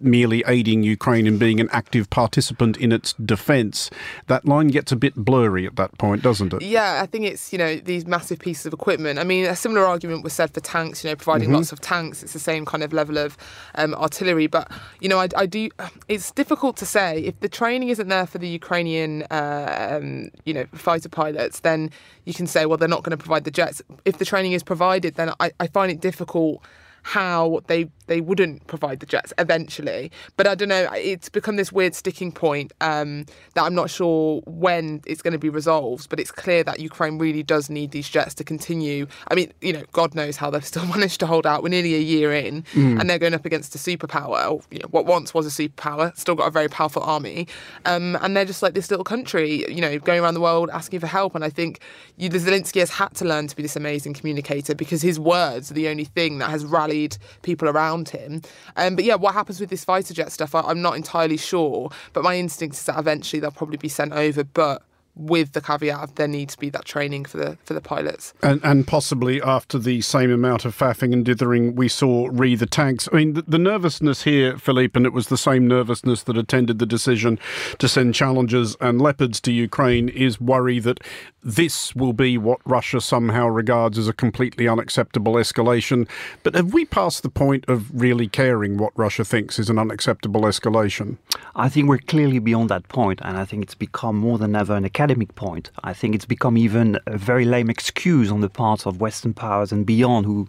merely 0.00 0.42
aiding 0.46 0.82
Ukraine 0.82 1.26
and 1.26 1.38
being 1.38 1.60
an 1.60 1.68
active 1.72 2.08
participant 2.10 2.76
in 2.76 2.92
its 2.92 3.12
defence, 3.14 3.90
that 4.26 4.44
line 4.46 4.68
gets 4.68 4.92
a 4.92 4.96
bit 4.96 5.14
blurry 5.14 5.66
at 5.66 5.76
that 5.76 5.96
point, 5.98 6.22
doesn't 6.22 6.52
it? 6.52 6.62
Yeah, 6.62 7.00
I 7.02 7.06
think 7.06 7.24
it's, 7.26 7.52
you 7.52 7.58
know, 7.58 7.76
these 7.76 8.06
massive 8.06 8.38
pieces 8.38 8.66
of 8.66 8.72
equipment. 8.72 9.18
I 9.18 9.24
mean, 9.24 9.46
a 9.46 9.56
similar 9.56 9.84
argument 9.84 10.24
was 10.24 10.32
said 10.32 10.52
for 10.52 10.60
tanks, 10.60 11.04
you 11.04 11.10
know, 11.10 11.16
providing 11.16 11.48
mm-hmm. 11.48 11.56
lots 11.56 11.72
of 11.72 11.80
tanks. 11.80 12.22
It's 12.22 12.32
the 12.32 12.38
same 12.38 12.64
kind 12.64 12.82
of 12.82 12.92
level 12.92 13.18
of 13.18 13.36
um, 13.74 13.94
artillery. 13.94 14.46
But, 14.46 14.70
you 15.00 15.08
know, 15.08 15.18
I, 15.18 15.28
I, 15.36 15.46
do, 15.46 15.68
it's 16.08 16.30
difficult 16.30 16.76
to 16.78 16.86
say. 16.86 17.20
If 17.20 17.40
the 17.40 17.48
training 17.48 17.88
isn't 17.90 18.08
there 18.08 18.26
for 18.26 18.38
the 18.38 18.48
Ukrainian, 18.48 19.22
uh, 19.30 19.98
um, 20.00 20.30
you 20.44 20.54
know, 20.54 20.64
fighter 20.72 21.08
pilots, 21.08 21.60
then 21.60 21.90
you 22.24 22.34
can 22.34 22.46
say, 22.46 22.66
well, 22.66 22.78
they're 22.78 22.88
not 22.88 23.02
going 23.02 23.16
to 23.16 23.22
provide 23.22 23.44
the 23.44 23.50
jets. 23.50 23.82
If 24.04 24.18
the 24.18 24.24
training 24.24 24.52
is 24.52 24.62
provided, 24.62 25.14
then 25.14 25.32
I, 25.40 25.52
I 25.60 25.66
find 25.66 25.90
it 25.90 26.00
difficult 26.00 26.62
how 27.02 27.60
they 27.66 27.88
they 28.10 28.20
wouldn't 28.20 28.66
provide 28.66 28.98
the 28.98 29.06
jets 29.06 29.32
eventually. 29.38 30.10
But 30.36 30.48
I 30.48 30.56
don't 30.56 30.68
know. 30.68 30.88
It's 30.94 31.28
become 31.28 31.54
this 31.54 31.70
weird 31.70 31.94
sticking 31.94 32.32
point 32.32 32.72
um, 32.80 33.24
that 33.54 33.62
I'm 33.62 33.74
not 33.74 33.88
sure 33.88 34.42
when 34.46 35.00
it's 35.06 35.22
going 35.22 35.32
to 35.32 35.38
be 35.38 35.48
resolved. 35.48 36.10
But 36.10 36.18
it's 36.18 36.32
clear 36.32 36.64
that 36.64 36.80
Ukraine 36.80 37.18
really 37.18 37.44
does 37.44 37.70
need 37.70 37.92
these 37.92 38.08
jets 38.08 38.34
to 38.34 38.44
continue. 38.44 39.06
I 39.28 39.34
mean, 39.36 39.52
you 39.60 39.72
know, 39.72 39.84
God 39.92 40.16
knows 40.16 40.36
how 40.36 40.50
they've 40.50 40.64
still 40.64 40.86
managed 40.96 41.20
to 41.20 41.26
hold 41.26 41.46
out. 41.46 41.62
We're 41.62 41.68
nearly 41.68 41.94
a 41.94 42.00
year 42.00 42.34
in, 42.34 42.64
mm. 42.74 43.00
and 43.00 43.08
they're 43.08 43.18
going 43.18 43.34
up 43.34 43.46
against 43.46 43.76
a 43.76 43.78
superpower. 43.78 44.50
Or, 44.50 44.60
you 44.72 44.80
know, 44.80 44.88
what 44.90 45.06
once 45.06 45.32
was 45.32 45.46
a 45.46 45.62
superpower, 45.62 46.16
still 46.16 46.34
got 46.34 46.48
a 46.48 46.50
very 46.50 46.68
powerful 46.68 47.02
army, 47.02 47.46
um, 47.84 48.18
and 48.22 48.36
they're 48.36 48.44
just 48.44 48.62
like 48.62 48.74
this 48.74 48.90
little 48.90 49.04
country, 49.04 49.64
you 49.72 49.80
know, 49.80 50.00
going 50.00 50.20
around 50.20 50.34
the 50.34 50.40
world 50.40 50.68
asking 50.72 50.98
for 50.98 51.06
help. 51.06 51.36
And 51.36 51.44
I 51.44 51.50
think 51.50 51.78
you, 52.16 52.28
Zelensky 52.28 52.80
has 52.80 52.90
had 52.90 53.14
to 53.14 53.24
learn 53.24 53.46
to 53.46 53.54
be 53.54 53.62
this 53.62 53.76
amazing 53.76 54.14
communicator 54.14 54.74
because 54.74 55.00
his 55.00 55.20
words 55.20 55.70
are 55.70 55.74
the 55.74 55.86
only 55.86 56.04
thing 56.04 56.38
that 56.38 56.50
has 56.50 56.64
rallied 56.64 56.89
people 57.42 57.68
around 57.68 58.10
him. 58.10 58.42
Um, 58.76 58.96
but 58.96 59.04
yeah, 59.04 59.14
what 59.14 59.34
happens 59.34 59.60
with 59.60 59.70
this 59.70 59.84
fighter 59.84 60.14
jet 60.14 60.32
stuff, 60.32 60.54
I, 60.54 60.60
I'm 60.60 60.82
not 60.82 60.96
entirely 60.96 61.36
sure. 61.36 61.90
But 62.12 62.24
my 62.24 62.36
instinct 62.36 62.76
is 62.76 62.84
that 62.84 62.98
eventually 62.98 63.40
they'll 63.40 63.50
probably 63.50 63.76
be 63.76 63.88
sent 63.88 64.12
over. 64.12 64.44
But 64.44 64.82
with 65.14 65.52
the 65.52 65.60
caveat 65.60 66.00
of 66.00 66.14
there 66.14 66.28
needs 66.28 66.54
to 66.54 66.60
be 66.60 66.70
that 66.70 66.84
training 66.84 67.24
for 67.24 67.36
the 67.36 67.58
for 67.64 67.74
the 67.74 67.80
pilots. 67.80 68.32
And, 68.42 68.60
and 68.64 68.86
possibly 68.86 69.42
after 69.42 69.78
the 69.78 70.00
same 70.00 70.30
amount 70.30 70.64
of 70.64 70.76
faffing 70.76 71.12
and 71.12 71.24
dithering 71.24 71.74
we 71.74 71.88
saw 71.88 72.28
re 72.30 72.54
the 72.54 72.66
tanks. 72.66 73.08
I 73.12 73.16
mean, 73.16 73.32
the, 73.34 73.42
the, 73.42 73.58
nervousness 73.58 74.22
here, 74.22 74.56
Philippe, 74.58 74.98
and 74.98 75.06
it 75.06 75.12
was 75.12 75.28
the 75.28 75.36
same 75.36 75.68
nervousness 75.68 76.22
that 76.24 76.36
attended 76.36 76.78
the 76.78 76.86
decision 76.86 77.38
to 77.78 77.88
send 77.88 78.14
Challengers 78.14 78.76
and 78.80 79.00
Leopards 79.00 79.40
to 79.42 79.52
Ukraine, 79.52 80.08
is 80.08 80.40
worry 80.40 80.78
that 80.80 81.00
this 81.42 81.94
will 81.94 82.12
be 82.12 82.36
what 82.36 82.60
Russia 82.64 83.00
somehow 83.00 83.46
regards 83.46 83.98
as 83.98 84.08
a 84.08 84.12
completely 84.12 84.68
unacceptable 84.68 85.34
escalation. 85.34 86.08
But 86.42 86.54
have 86.54 86.72
we 86.72 86.84
passed 86.84 87.22
the 87.22 87.30
point 87.30 87.64
of 87.68 87.90
really 87.98 88.28
caring 88.28 88.76
what 88.76 88.92
Russia 88.96 89.24
thinks 89.24 89.58
is 89.58 89.70
an 89.70 89.78
unacceptable 89.78 90.42
escalation? 90.42 91.16
I 91.54 91.68
think 91.68 91.88
we're 91.88 91.98
clearly 91.98 92.38
beyond 92.38 92.68
that 92.70 92.88
point, 92.88 93.20
and 93.22 93.36
I 93.36 93.44
think 93.44 93.62
it's 93.62 93.74
become 93.74 94.16
more 94.16 94.38
than 94.38 94.54
ever 94.54 94.74
an 94.74 94.84
academic 95.00 95.34
point. 95.34 95.70
I 95.82 95.94
think 95.94 96.14
it's 96.14 96.26
become 96.26 96.58
even 96.58 96.98
a 97.06 97.16
very 97.16 97.46
lame 97.46 97.70
excuse 97.70 98.30
on 98.30 98.42
the 98.42 98.50
part 98.50 98.86
of 98.86 99.00
Western 99.00 99.32
powers 99.32 99.72
and 99.72 99.86
beyond, 99.86 100.26
who, 100.26 100.46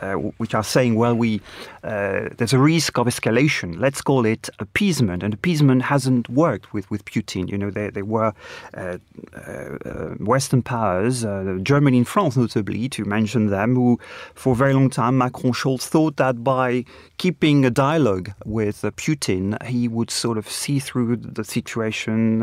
uh, 0.00 0.14
which 0.14 0.54
are 0.54 0.64
saying, 0.64 0.96
"Well, 0.96 1.14
we 1.14 1.40
uh, 1.82 2.28
there's 2.36 2.52
a 2.52 2.58
risk 2.58 2.98
of 2.98 3.06
escalation. 3.06 3.78
Let's 3.78 4.02
call 4.02 4.26
it 4.26 4.48
appeasement." 4.58 5.22
And 5.22 5.34
appeasement 5.34 5.82
hasn't 5.82 6.28
worked 6.28 6.72
with 6.72 6.90
with 6.90 7.04
Putin. 7.04 7.48
You 7.48 7.58
know, 7.58 7.70
there, 7.70 7.90
there 7.90 8.04
were 8.04 8.32
uh, 8.74 8.98
uh 9.34 10.14
Western 10.18 10.62
powers, 10.62 11.24
uh, 11.24 11.58
Germany 11.62 11.98
and 11.98 12.08
France 12.08 12.36
notably, 12.36 12.88
to 12.90 13.04
mention 13.04 13.48
them, 13.48 13.74
who 13.74 13.98
for 14.34 14.52
a 14.52 14.56
very 14.56 14.74
long 14.74 14.90
time 14.90 15.18
Macron 15.18 15.52
Scholz 15.52 15.82
thought 15.82 16.16
that 16.16 16.42
by 16.42 16.84
keeping 17.18 17.64
a 17.64 17.70
dialogue 17.70 18.32
with 18.44 18.82
Putin, 18.96 19.62
he 19.64 19.88
would 19.88 20.10
sort 20.10 20.38
of 20.38 20.48
see 20.48 20.78
through 20.78 21.16
the 21.16 21.44
situation, 21.44 22.40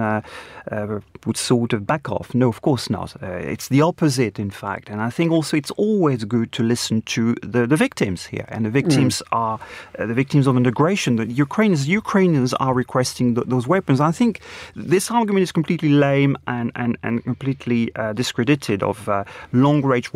would 1.25 1.37
sort 1.37 1.73
of 1.73 1.85
back 1.85 2.09
off. 2.09 2.33
No, 2.33 2.47
of 2.47 2.61
course 2.61 2.89
not. 2.89 3.15
It's 3.21 3.67
the 3.67 3.81
opposite, 3.81 4.39
in 4.39 4.51
fact. 4.51 4.89
And 4.89 5.01
I 5.01 5.09
think 5.09 5.31
also 5.31 5.57
it's 5.57 5.71
always 5.71 6.23
good 6.23 6.51
to 6.53 6.63
listen 6.63 7.01
to 7.03 7.35
the, 7.51 7.67
the 7.67 7.75
victims 7.75 8.25
here. 8.25 8.45
And 8.49 8.65
the 8.65 8.69
victims 8.69 9.21
mm. 9.21 9.37
are 9.43 9.59
uh, 9.99 10.05
the 10.05 10.13
victims 10.13 10.47
of 10.47 10.57
integration. 10.57 11.15
The 11.17 11.25
Ukrainians, 11.25 11.87
Ukrainians 11.87 12.53
are 12.55 12.73
requesting 12.73 13.35
th- 13.35 13.47
those 13.47 13.67
weapons. 13.67 13.99
I 13.99 14.11
think 14.11 14.41
this 14.75 15.11
argument 15.11 15.43
is 15.43 15.51
completely 15.51 15.89
lame 15.89 16.37
and, 16.47 16.71
and, 16.75 16.97
and 17.03 17.23
completely 17.23 17.81
uh, 17.95 18.13
discredited 18.13 18.83
of 18.83 18.97
long 19.53 19.81
range 19.81 20.09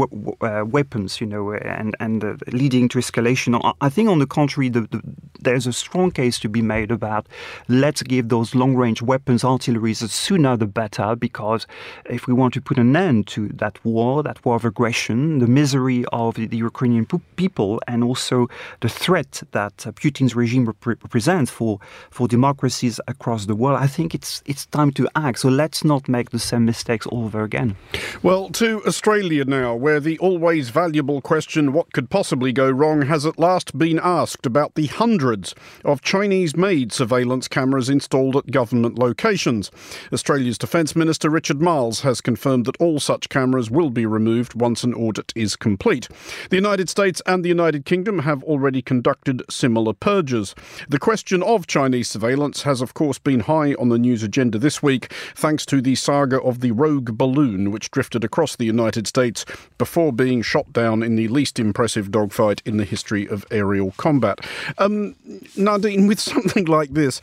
weapons, 0.77 1.21
you 1.21 1.27
know, 1.27 1.53
and, 1.53 1.95
and 1.99 2.41
leading 2.51 2.89
to 2.89 2.99
escalation. 2.99 3.49
I 3.81 3.89
think 3.89 4.09
on 4.09 4.19
the 4.19 4.27
contrary, 4.27 4.69
the, 4.69 4.81
the, 4.81 5.01
there's 5.39 5.67
a 5.67 5.73
strong 5.73 6.11
case 6.11 6.39
to 6.39 6.49
be 6.49 6.61
made 6.61 6.91
about 6.91 7.27
let's 7.67 8.01
give 8.03 8.29
those 8.29 8.55
long 8.55 8.75
range 8.75 9.01
weapons, 9.01 9.43
artillery, 9.43 9.93
the 9.93 10.07
sooner 10.07 10.57
the 10.57 10.65
better, 10.65 11.15
because 11.15 11.67
if 12.09 12.27
we 12.27 12.33
want 12.33 12.53
to 12.55 12.61
put 12.61 12.77
an 12.77 12.95
end 12.95 13.27
to 13.27 13.47
that 13.49 13.83
war, 13.85 14.23
that 14.23 14.43
war 14.45 14.55
of 14.55 14.65
aggression, 14.65 15.39
the 15.39 15.47
misery 15.47 16.05
of 16.11 16.35
the, 16.35 16.45
the 16.47 16.57
Ukrainian 16.57 17.05
people, 17.35 17.81
and 17.87 18.03
also 18.03 18.47
the 18.81 18.89
threat 18.89 19.43
that 19.51 19.87
uh, 19.87 19.91
Putin's 19.91 20.35
regime 20.35 20.65
rep- 20.65 20.85
represents 20.85 21.51
for, 21.51 21.79
for 22.09 22.27
democracies 22.27 22.99
across 23.07 23.45
the 23.45 23.55
world, 23.55 23.79
I 23.79 23.87
think 23.87 24.15
it's, 24.15 24.41
it's 24.45 24.65
time 24.65 24.91
to 24.91 25.07
act. 25.15 25.39
So 25.39 25.49
let's 25.49 25.83
not 25.83 26.07
make 26.07 26.31
the 26.31 26.39
same 26.39 26.65
mistakes 26.65 27.05
all 27.05 27.25
over 27.25 27.43
again. 27.43 27.75
Well, 28.23 28.49
to 28.49 28.83
Australia 28.85 29.45
now, 29.45 29.75
where 29.75 29.99
the 29.99 30.17
always 30.19 30.69
valuable 30.69 31.21
question, 31.21 31.73
what 31.73 31.93
could 31.93 32.09
possibly 32.09 32.51
go 32.51 32.69
wrong, 32.69 33.03
has 33.03 33.25
at 33.25 33.39
last 33.39 33.77
been 33.77 33.99
asked 34.01 34.45
about 34.45 34.75
the 34.75 34.87
hundreds 34.87 35.53
of 35.83 36.01
Chinese 36.01 36.55
made 36.55 36.91
surveillance 36.91 37.47
cameras 37.47 37.89
installed 37.89 38.35
at 38.35 38.51
government 38.51 38.97
locations. 38.97 39.71
Australia's 40.11 40.57
Defence 40.57 40.95
Minister 40.95 41.29
Richard 41.29 41.61
Marles 41.61 42.01
has 42.01 42.21
confirmed 42.21 42.65
that 42.65 42.77
all 42.79 42.99
such 42.99 43.29
cameras 43.29 43.69
will 43.69 43.89
be 43.89 44.05
removed 44.05 44.59
once 44.59 44.83
an 44.83 44.93
audit 44.93 45.31
is 45.35 45.55
complete. 45.55 46.07
The 46.49 46.55
United 46.55 46.89
States 46.89 47.04
and 47.25 47.43
the 47.45 47.49
United 47.49 47.85
Kingdom 47.85 48.19
have 48.19 48.43
already 48.43 48.81
conducted 48.81 49.43
similar 49.49 49.93
purges. 49.93 50.55
The 50.89 50.99
question 50.99 51.43
of 51.43 51.67
Chinese 51.67 52.09
surveillance 52.09 52.63
has, 52.63 52.81
of 52.81 52.93
course, 52.93 53.19
been 53.19 53.41
high 53.41 53.75
on 53.75 53.89
the 53.89 53.99
news 53.99 54.23
agenda 54.23 54.57
this 54.57 54.81
week, 54.81 55.13
thanks 55.35 55.65
to 55.67 55.81
the 55.81 55.95
saga 55.95 56.41
of 56.41 56.61
the 56.61 56.71
rogue 56.71 57.17
balloon 57.17 57.71
which 57.71 57.91
drifted 57.91 58.23
across 58.23 58.55
the 58.55 58.65
United 58.65 59.07
States 59.07 59.45
before 59.77 60.11
being 60.11 60.41
shot 60.41 60.73
down 60.73 61.03
in 61.03 61.15
the 61.15 61.27
least 61.27 61.59
impressive 61.59 62.11
dogfight 62.11 62.61
in 62.65 62.77
the 62.77 62.85
history 62.85 63.27
of 63.27 63.45
aerial 63.51 63.91
combat 63.91 64.15
combat. 64.15 64.39
Um, 64.77 65.15
Nadine, 65.57 66.07
with 66.07 66.19
something 66.33 66.65
like 66.65 66.93
this, 66.93 67.21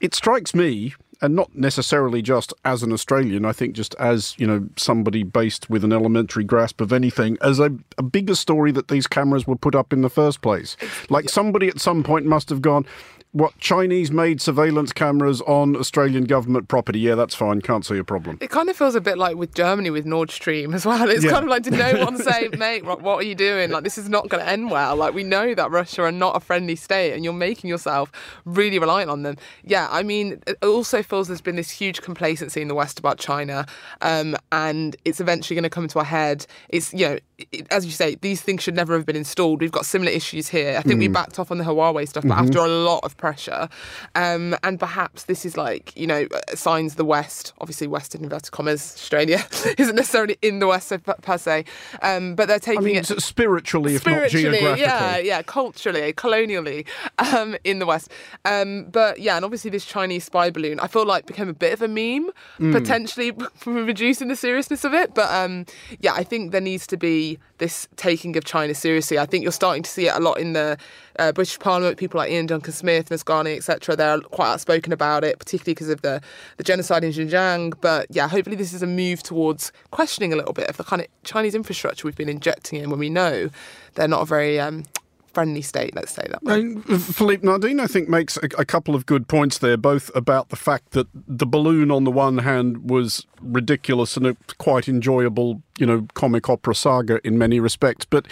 it 0.00 0.14
strikes 0.14 0.54
me 0.54 0.94
and 1.22 1.34
not 1.34 1.54
necessarily 1.54 2.22
just 2.22 2.52
as 2.64 2.82
an 2.82 2.92
Australian, 2.92 3.44
I 3.44 3.52
think 3.52 3.74
just 3.74 3.94
as, 3.96 4.34
you 4.38 4.46
know, 4.46 4.68
somebody 4.76 5.22
based 5.22 5.68
with 5.68 5.84
an 5.84 5.92
elementary 5.92 6.44
grasp 6.44 6.80
of 6.80 6.92
anything, 6.92 7.36
as 7.42 7.58
a, 7.58 7.72
a 7.98 8.02
bigger 8.02 8.34
story 8.34 8.72
that 8.72 8.88
these 8.88 9.06
cameras 9.06 9.46
were 9.46 9.56
put 9.56 9.74
up 9.74 9.92
in 9.92 10.02
the 10.02 10.10
first 10.10 10.40
place. 10.40 10.76
Like 11.08 11.28
somebody 11.28 11.68
at 11.68 11.80
some 11.80 12.02
point 12.02 12.26
must 12.26 12.48
have 12.48 12.62
gone, 12.62 12.86
what 13.32 13.56
Chinese 13.58 14.10
made 14.10 14.40
surveillance 14.40 14.92
cameras 14.92 15.40
on 15.42 15.76
Australian 15.76 16.24
government 16.24 16.66
property. 16.66 16.98
Yeah, 16.98 17.14
that's 17.14 17.34
fine. 17.34 17.60
Can't 17.60 17.86
see 17.86 17.96
a 17.96 18.02
problem. 18.02 18.38
It 18.40 18.50
kind 18.50 18.68
of 18.68 18.76
feels 18.76 18.96
a 18.96 19.00
bit 19.00 19.18
like 19.18 19.36
with 19.36 19.54
Germany 19.54 19.90
with 19.90 20.04
Nord 20.04 20.30
Stream 20.32 20.74
as 20.74 20.84
well. 20.84 21.08
It's 21.08 21.24
yeah. 21.24 21.30
kind 21.30 21.44
of 21.44 21.50
like, 21.50 21.62
did 21.62 21.74
no 21.74 22.04
one 22.04 22.16
say, 22.18 22.48
mate, 22.58 22.84
what 22.84 23.06
are 23.06 23.22
you 23.22 23.36
doing? 23.36 23.70
Like, 23.70 23.84
this 23.84 23.98
is 23.98 24.08
not 24.08 24.28
going 24.28 24.44
to 24.44 24.50
end 24.50 24.70
well. 24.70 24.96
Like, 24.96 25.14
we 25.14 25.22
know 25.22 25.54
that 25.54 25.70
Russia 25.70 26.02
are 26.02 26.12
not 26.12 26.36
a 26.36 26.40
friendly 26.40 26.74
state 26.74 27.12
and 27.12 27.22
you're 27.22 27.32
making 27.32 27.70
yourself 27.70 28.10
really 28.44 28.78
reliant 28.80 29.10
on 29.10 29.22
them. 29.22 29.36
Yeah, 29.62 29.86
I 29.90 30.02
mean, 30.02 30.42
it 30.48 30.64
also 30.64 31.02
feels 31.02 31.28
there's 31.28 31.40
been 31.40 31.56
this 31.56 31.70
huge 31.70 32.02
complacency 32.02 32.60
in 32.60 32.68
the 32.68 32.74
West 32.74 32.98
about 32.98 33.18
China 33.18 33.64
um, 34.02 34.36
and 34.50 34.96
it's 35.04 35.20
eventually 35.20 35.54
going 35.54 35.62
to 35.62 35.70
come 35.70 35.86
to 35.88 36.00
a 36.00 36.04
head. 36.04 36.46
It's, 36.68 36.92
you 36.92 37.08
know, 37.08 37.18
it, 37.52 37.66
as 37.70 37.86
you 37.86 37.92
say, 37.92 38.16
these 38.16 38.40
things 38.42 38.62
should 38.62 38.74
never 38.74 38.94
have 38.94 39.06
been 39.06 39.16
installed. 39.16 39.60
We've 39.60 39.72
got 39.72 39.86
similar 39.86 40.10
issues 40.10 40.48
here. 40.48 40.76
I 40.76 40.82
think 40.82 40.96
mm. 40.96 41.00
we 41.00 41.08
backed 41.08 41.38
off 41.38 41.50
on 41.50 41.58
the 41.58 41.64
Huawei 41.64 42.08
stuff, 42.08 42.24
but 42.24 42.34
mm-hmm. 42.34 42.46
after 42.46 42.58
a 42.58 42.68
lot 42.68 43.00
of 43.04 43.16
pressure. 43.20 43.68
Um, 44.14 44.56
and 44.64 44.80
perhaps 44.80 45.24
this 45.24 45.44
is 45.44 45.56
like, 45.56 45.96
you 45.96 46.06
know, 46.06 46.26
signs 46.54 46.96
the 46.96 47.04
West, 47.04 47.52
obviously 47.60 47.86
Western 47.86 48.24
inverted 48.24 48.50
commas, 48.50 48.94
Australia 48.96 49.44
isn't 49.78 49.94
necessarily 49.94 50.36
in 50.42 50.58
the 50.58 50.66
West 50.66 50.92
per 51.04 51.38
se, 51.38 51.64
um, 52.02 52.34
but 52.34 52.48
they're 52.48 52.58
taking 52.58 52.82
I 52.82 52.84
mean, 52.84 52.96
it 52.96 53.06
spiritually, 53.22 53.94
if 53.94 54.00
spiritually, 54.00 54.62
not 54.62 54.78
geographically. 54.78 54.82
Yeah, 54.82 55.18
yeah, 55.18 55.42
culturally, 55.42 56.12
colonially 56.14 56.86
um, 57.18 57.56
in 57.62 57.78
the 57.78 57.86
West. 57.86 58.10
Um, 58.44 58.86
but 58.86 59.20
yeah, 59.20 59.36
and 59.36 59.44
obviously 59.44 59.70
this 59.70 59.84
Chinese 59.84 60.24
spy 60.24 60.50
balloon, 60.50 60.80
I 60.80 60.86
feel 60.86 61.04
like 61.04 61.26
became 61.26 61.48
a 61.48 61.54
bit 61.54 61.72
of 61.72 61.82
a 61.82 61.88
meme, 61.88 62.30
mm. 62.58 62.72
potentially 62.72 63.32
reducing 63.66 64.28
the 64.28 64.36
seriousness 64.36 64.84
of 64.84 64.94
it. 64.94 65.14
But 65.14 65.30
um, 65.30 65.66
yeah, 66.00 66.14
I 66.14 66.24
think 66.24 66.52
there 66.52 66.60
needs 66.60 66.86
to 66.88 66.96
be 66.96 67.38
this 67.58 67.86
taking 67.96 68.36
of 68.36 68.44
China 68.44 68.74
seriously. 68.74 69.18
I 69.18 69.26
think 69.26 69.42
you're 69.42 69.52
starting 69.52 69.82
to 69.82 69.90
see 69.90 70.08
it 70.08 70.14
a 70.14 70.20
lot 70.20 70.40
in 70.40 70.54
the 70.54 70.78
uh, 71.20 71.32
British 71.32 71.58
Parliament. 71.58 71.98
People 71.98 72.18
like 72.18 72.30
Iain 72.30 72.46
Duncan 72.46 72.72
Smith, 72.72 73.10
Ms. 73.10 73.22
Ghani, 73.22 73.56
etc. 73.56 73.94
They're 73.94 74.20
quite 74.20 74.48
outspoken 74.48 74.92
about 74.92 75.22
it, 75.22 75.38
particularly 75.38 75.74
because 75.74 75.90
of 75.90 76.02
the, 76.02 76.20
the 76.56 76.64
genocide 76.64 77.04
in 77.04 77.12
Xinjiang. 77.12 77.74
But 77.80 78.06
yeah, 78.10 78.26
hopefully 78.26 78.56
this 78.56 78.72
is 78.72 78.82
a 78.82 78.86
move 78.86 79.22
towards 79.22 79.70
questioning 79.90 80.32
a 80.32 80.36
little 80.36 80.54
bit 80.54 80.68
of 80.68 80.76
the 80.76 80.84
kind 80.84 81.02
of 81.02 81.08
Chinese 81.22 81.54
infrastructure 81.54 82.06
we've 82.06 82.16
been 82.16 82.28
injecting 82.28 82.80
in 82.80 82.90
when 82.90 82.98
we 82.98 83.10
know 83.10 83.50
they're 83.94 84.08
not 84.08 84.22
a 84.22 84.24
very 84.24 84.58
um, 84.58 84.84
friendly 85.32 85.62
state, 85.62 85.94
let's 85.94 86.12
say 86.12 86.26
that. 86.28 86.40
And 86.42 86.84
Philippe 87.02 87.46
Nadine, 87.46 87.80
I 87.80 87.86
think, 87.86 88.08
makes 88.08 88.36
a, 88.38 88.48
a, 88.58 88.64
couple 88.64 88.94
of 88.94 89.06
good 89.06 89.28
points 89.28 89.58
there, 89.58 89.76
both 89.76 90.10
about 90.14 90.48
the 90.48 90.56
fact 90.56 90.90
that 90.92 91.06
the 91.14 91.46
balloon, 91.46 91.90
on 91.90 92.04
the 92.04 92.10
one 92.10 92.38
hand, 92.38 92.90
was 92.90 93.26
ridiculous 93.40 94.16
and 94.16 94.26
a 94.26 94.36
quite 94.58 94.88
enjoyable, 94.88 95.62
you 95.78 95.86
know, 95.86 96.06
comic 96.14 96.48
opera 96.48 96.74
saga 96.74 97.20
in 97.24 97.38
many 97.38 97.60
respects, 97.60 98.04
but 98.04 98.26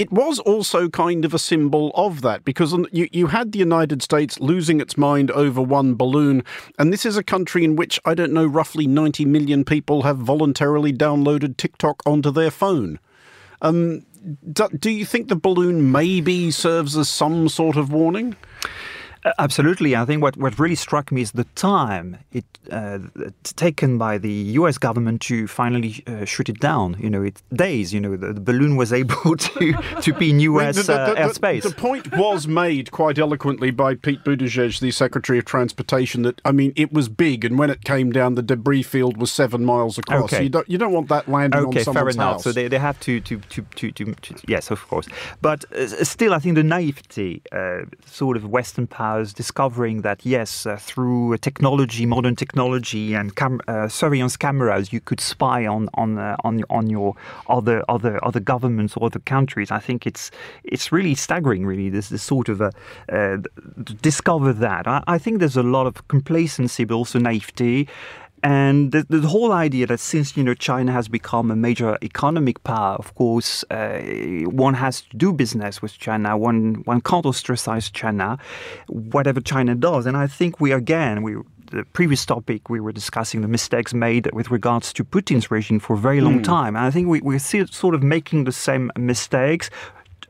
it 0.00 0.10
was 0.10 0.38
also 0.38 0.88
kind 0.88 1.26
of 1.26 1.34
a 1.34 1.38
symbol 1.38 1.92
of 1.94 2.22
that 2.22 2.42
because 2.42 2.72
you, 2.90 3.06
you 3.12 3.26
had 3.26 3.52
the 3.52 3.58
United 3.58 4.02
States 4.02 4.40
losing 4.40 4.80
its 4.80 4.96
mind 4.96 5.30
over 5.32 5.60
one 5.60 5.94
balloon, 5.94 6.42
and 6.78 6.90
this 6.90 7.04
is 7.04 7.18
a 7.18 7.22
country 7.22 7.64
in 7.64 7.76
which, 7.76 8.00
I 8.06 8.14
don't 8.14 8.32
know, 8.32 8.46
roughly 8.46 8.86
90 8.86 9.26
million 9.26 9.62
people 9.62 10.04
have 10.04 10.16
voluntarily 10.16 10.90
downloaded 10.90 11.58
TikTok 11.58 12.02
onto 12.06 12.30
their 12.30 12.50
phone. 12.50 12.98
Um, 13.60 14.06
do, 14.50 14.68
do 14.70 14.88
you 14.88 15.04
think 15.04 15.28
the 15.28 15.36
balloon 15.36 15.92
maybe 15.92 16.50
serves 16.50 16.96
as 16.96 17.10
some 17.10 17.50
sort 17.50 17.76
of 17.76 17.92
warning? 17.92 18.36
Absolutely. 19.38 19.94
I 19.94 20.04
think 20.04 20.22
what, 20.22 20.36
what 20.36 20.58
really 20.58 20.74
struck 20.74 21.12
me 21.12 21.20
is 21.20 21.32
the 21.32 21.44
time 21.54 22.18
it 22.32 22.44
uh, 22.70 22.98
taken 23.42 23.98
by 23.98 24.16
the 24.16 24.32
U.S. 24.32 24.78
government 24.78 25.20
to 25.22 25.46
finally 25.46 26.02
uh, 26.06 26.24
shoot 26.24 26.48
it 26.48 26.58
down. 26.58 26.96
You 26.98 27.10
know, 27.10 27.22
it 27.22 27.42
days. 27.52 27.92
You 27.92 28.00
know, 28.00 28.16
the, 28.16 28.32
the 28.32 28.40
balloon 28.40 28.76
was 28.76 28.92
able 29.00 29.36
to 29.36 29.72
to 30.00 30.12
be 30.14 30.30
in 30.30 30.40
U.S. 30.40 30.76
the, 30.76 30.82
the, 30.84 31.00
uh, 31.00 31.14
airspace. 31.16 31.62
The, 31.62 31.70
point 31.70 32.16
was 32.16 32.46
made 32.46 32.90
quite 32.90 33.18
eloquently 33.18 33.70
by 33.70 33.94
Pete 33.94 34.24
Buttigieg, 34.24 34.80
the 34.80 34.90
Secretary 34.90 35.38
of 35.38 35.44
Transportation. 35.44 36.22
That 36.22 36.40
I 36.44 36.52
mean, 36.52 36.72
it 36.76 36.92
was 36.92 37.08
big, 37.08 37.44
and 37.44 37.58
when 37.58 37.68
it 37.68 37.84
came 37.84 38.12
down, 38.12 38.36
the 38.36 38.42
debris 38.42 38.82
field 38.84 39.18
was 39.18 39.30
seven 39.30 39.64
miles 39.64 39.98
across. 39.98 40.24
Okay. 40.24 40.36
So 40.36 40.42
you 40.42 40.48
don't 40.48 40.68
you 40.70 40.78
don't 40.78 40.92
want 40.92 41.08
that 41.08 41.28
landing 41.28 41.60
okay, 41.60 41.80
on 41.80 41.84
someone's 41.84 42.16
fair 42.16 42.22
enough. 42.24 42.32
house. 42.34 42.44
So 42.44 42.52
they, 42.52 42.68
they 42.68 42.78
have 42.78 42.98
to 43.00 43.20
to, 43.20 43.38
to, 43.38 43.62
to, 43.62 43.92
to, 43.92 44.14
to 44.14 44.34
yes, 44.46 44.70
of 44.70 44.86
course. 44.88 45.06
But 45.42 45.70
uh, 45.72 46.04
still, 46.04 46.32
I 46.32 46.38
think 46.38 46.54
the 46.54 46.62
naivety, 46.62 47.42
uh, 47.52 47.82
sort 48.06 48.36
of 48.38 48.46
Western 48.46 48.86
power 48.86 49.09
as 49.18 49.32
discovering 49.32 50.02
that 50.02 50.24
yes, 50.24 50.66
uh, 50.66 50.76
through 50.76 51.36
technology, 51.38 52.06
modern 52.06 52.36
technology, 52.36 53.14
and 53.14 53.34
cam- 53.36 53.60
uh, 53.68 53.88
surveillance 53.88 54.36
cameras, 54.36 54.92
you 54.92 55.00
could 55.00 55.20
spy 55.20 55.66
on 55.66 55.88
on 55.94 56.18
uh, 56.18 56.36
on 56.44 56.62
on 56.70 56.90
your 56.90 57.14
other 57.48 57.82
other 57.88 58.24
other 58.24 58.40
governments 58.40 58.96
or 58.96 59.06
other 59.06 59.20
countries. 59.20 59.70
I 59.70 59.78
think 59.78 60.06
it's 60.06 60.30
it's 60.64 60.92
really 60.92 61.14
staggering. 61.14 61.66
Really, 61.66 61.90
this 61.90 62.08
this 62.08 62.22
sort 62.22 62.48
of 62.48 62.60
a, 62.60 62.72
uh, 63.12 63.38
discover 64.00 64.52
that. 64.52 64.86
I, 64.86 65.02
I 65.06 65.18
think 65.18 65.38
there's 65.38 65.56
a 65.56 65.62
lot 65.62 65.86
of 65.86 66.06
complacency, 66.08 66.84
but 66.84 66.94
also 66.94 67.18
naivety. 67.18 67.88
And 68.42 68.92
the, 68.92 69.04
the, 69.08 69.28
whole 69.28 69.52
idea 69.52 69.86
that 69.86 70.00
since 70.00 70.36
you 70.36 70.42
know 70.42 70.54
China 70.54 70.92
has 70.92 71.08
become 71.08 71.50
a 71.50 71.56
major 71.56 71.98
economic 72.02 72.62
power, 72.64 72.96
of 72.96 73.14
course, 73.14 73.64
uh, 73.70 73.98
one 74.46 74.74
has 74.74 75.02
to 75.02 75.16
do 75.16 75.32
business 75.32 75.82
with 75.82 75.98
China. 75.98 76.36
One 76.36 76.82
one 76.84 77.02
can't 77.02 77.26
ostracize 77.26 77.90
China, 77.90 78.38
whatever 78.88 79.40
China 79.40 79.74
does. 79.74 80.06
And 80.06 80.16
I 80.16 80.26
think 80.26 80.60
we 80.60 80.72
again 80.72 81.22
we 81.22 81.36
the 81.70 81.84
previous 81.92 82.26
topic 82.26 82.68
we 82.68 82.80
were 82.80 82.92
discussing 82.92 83.42
the 83.42 83.48
mistakes 83.48 83.94
made 83.94 84.30
with 84.32 84.50
regards 84.50 84.92
to 84.92 85.04
Putin's 85.04 85.50
regime 85.50 85.78
for 85.78 85.94
a 85.94 85.98
very 85.98 86.20
long 86.20 86.40
mm. 86.40 86.44
time. 86.44 86.76
And 86.76 86.84
I 86.84 86.90
think 86.90 87.08
we, 87.08 87.20
we're 87.20 87.38
sort 87.38 87.94
of 87.94 88.02
making 88.02 88.44
the 88.44 88.52
same 88.52 88.90
mistakes. 88.98 89.70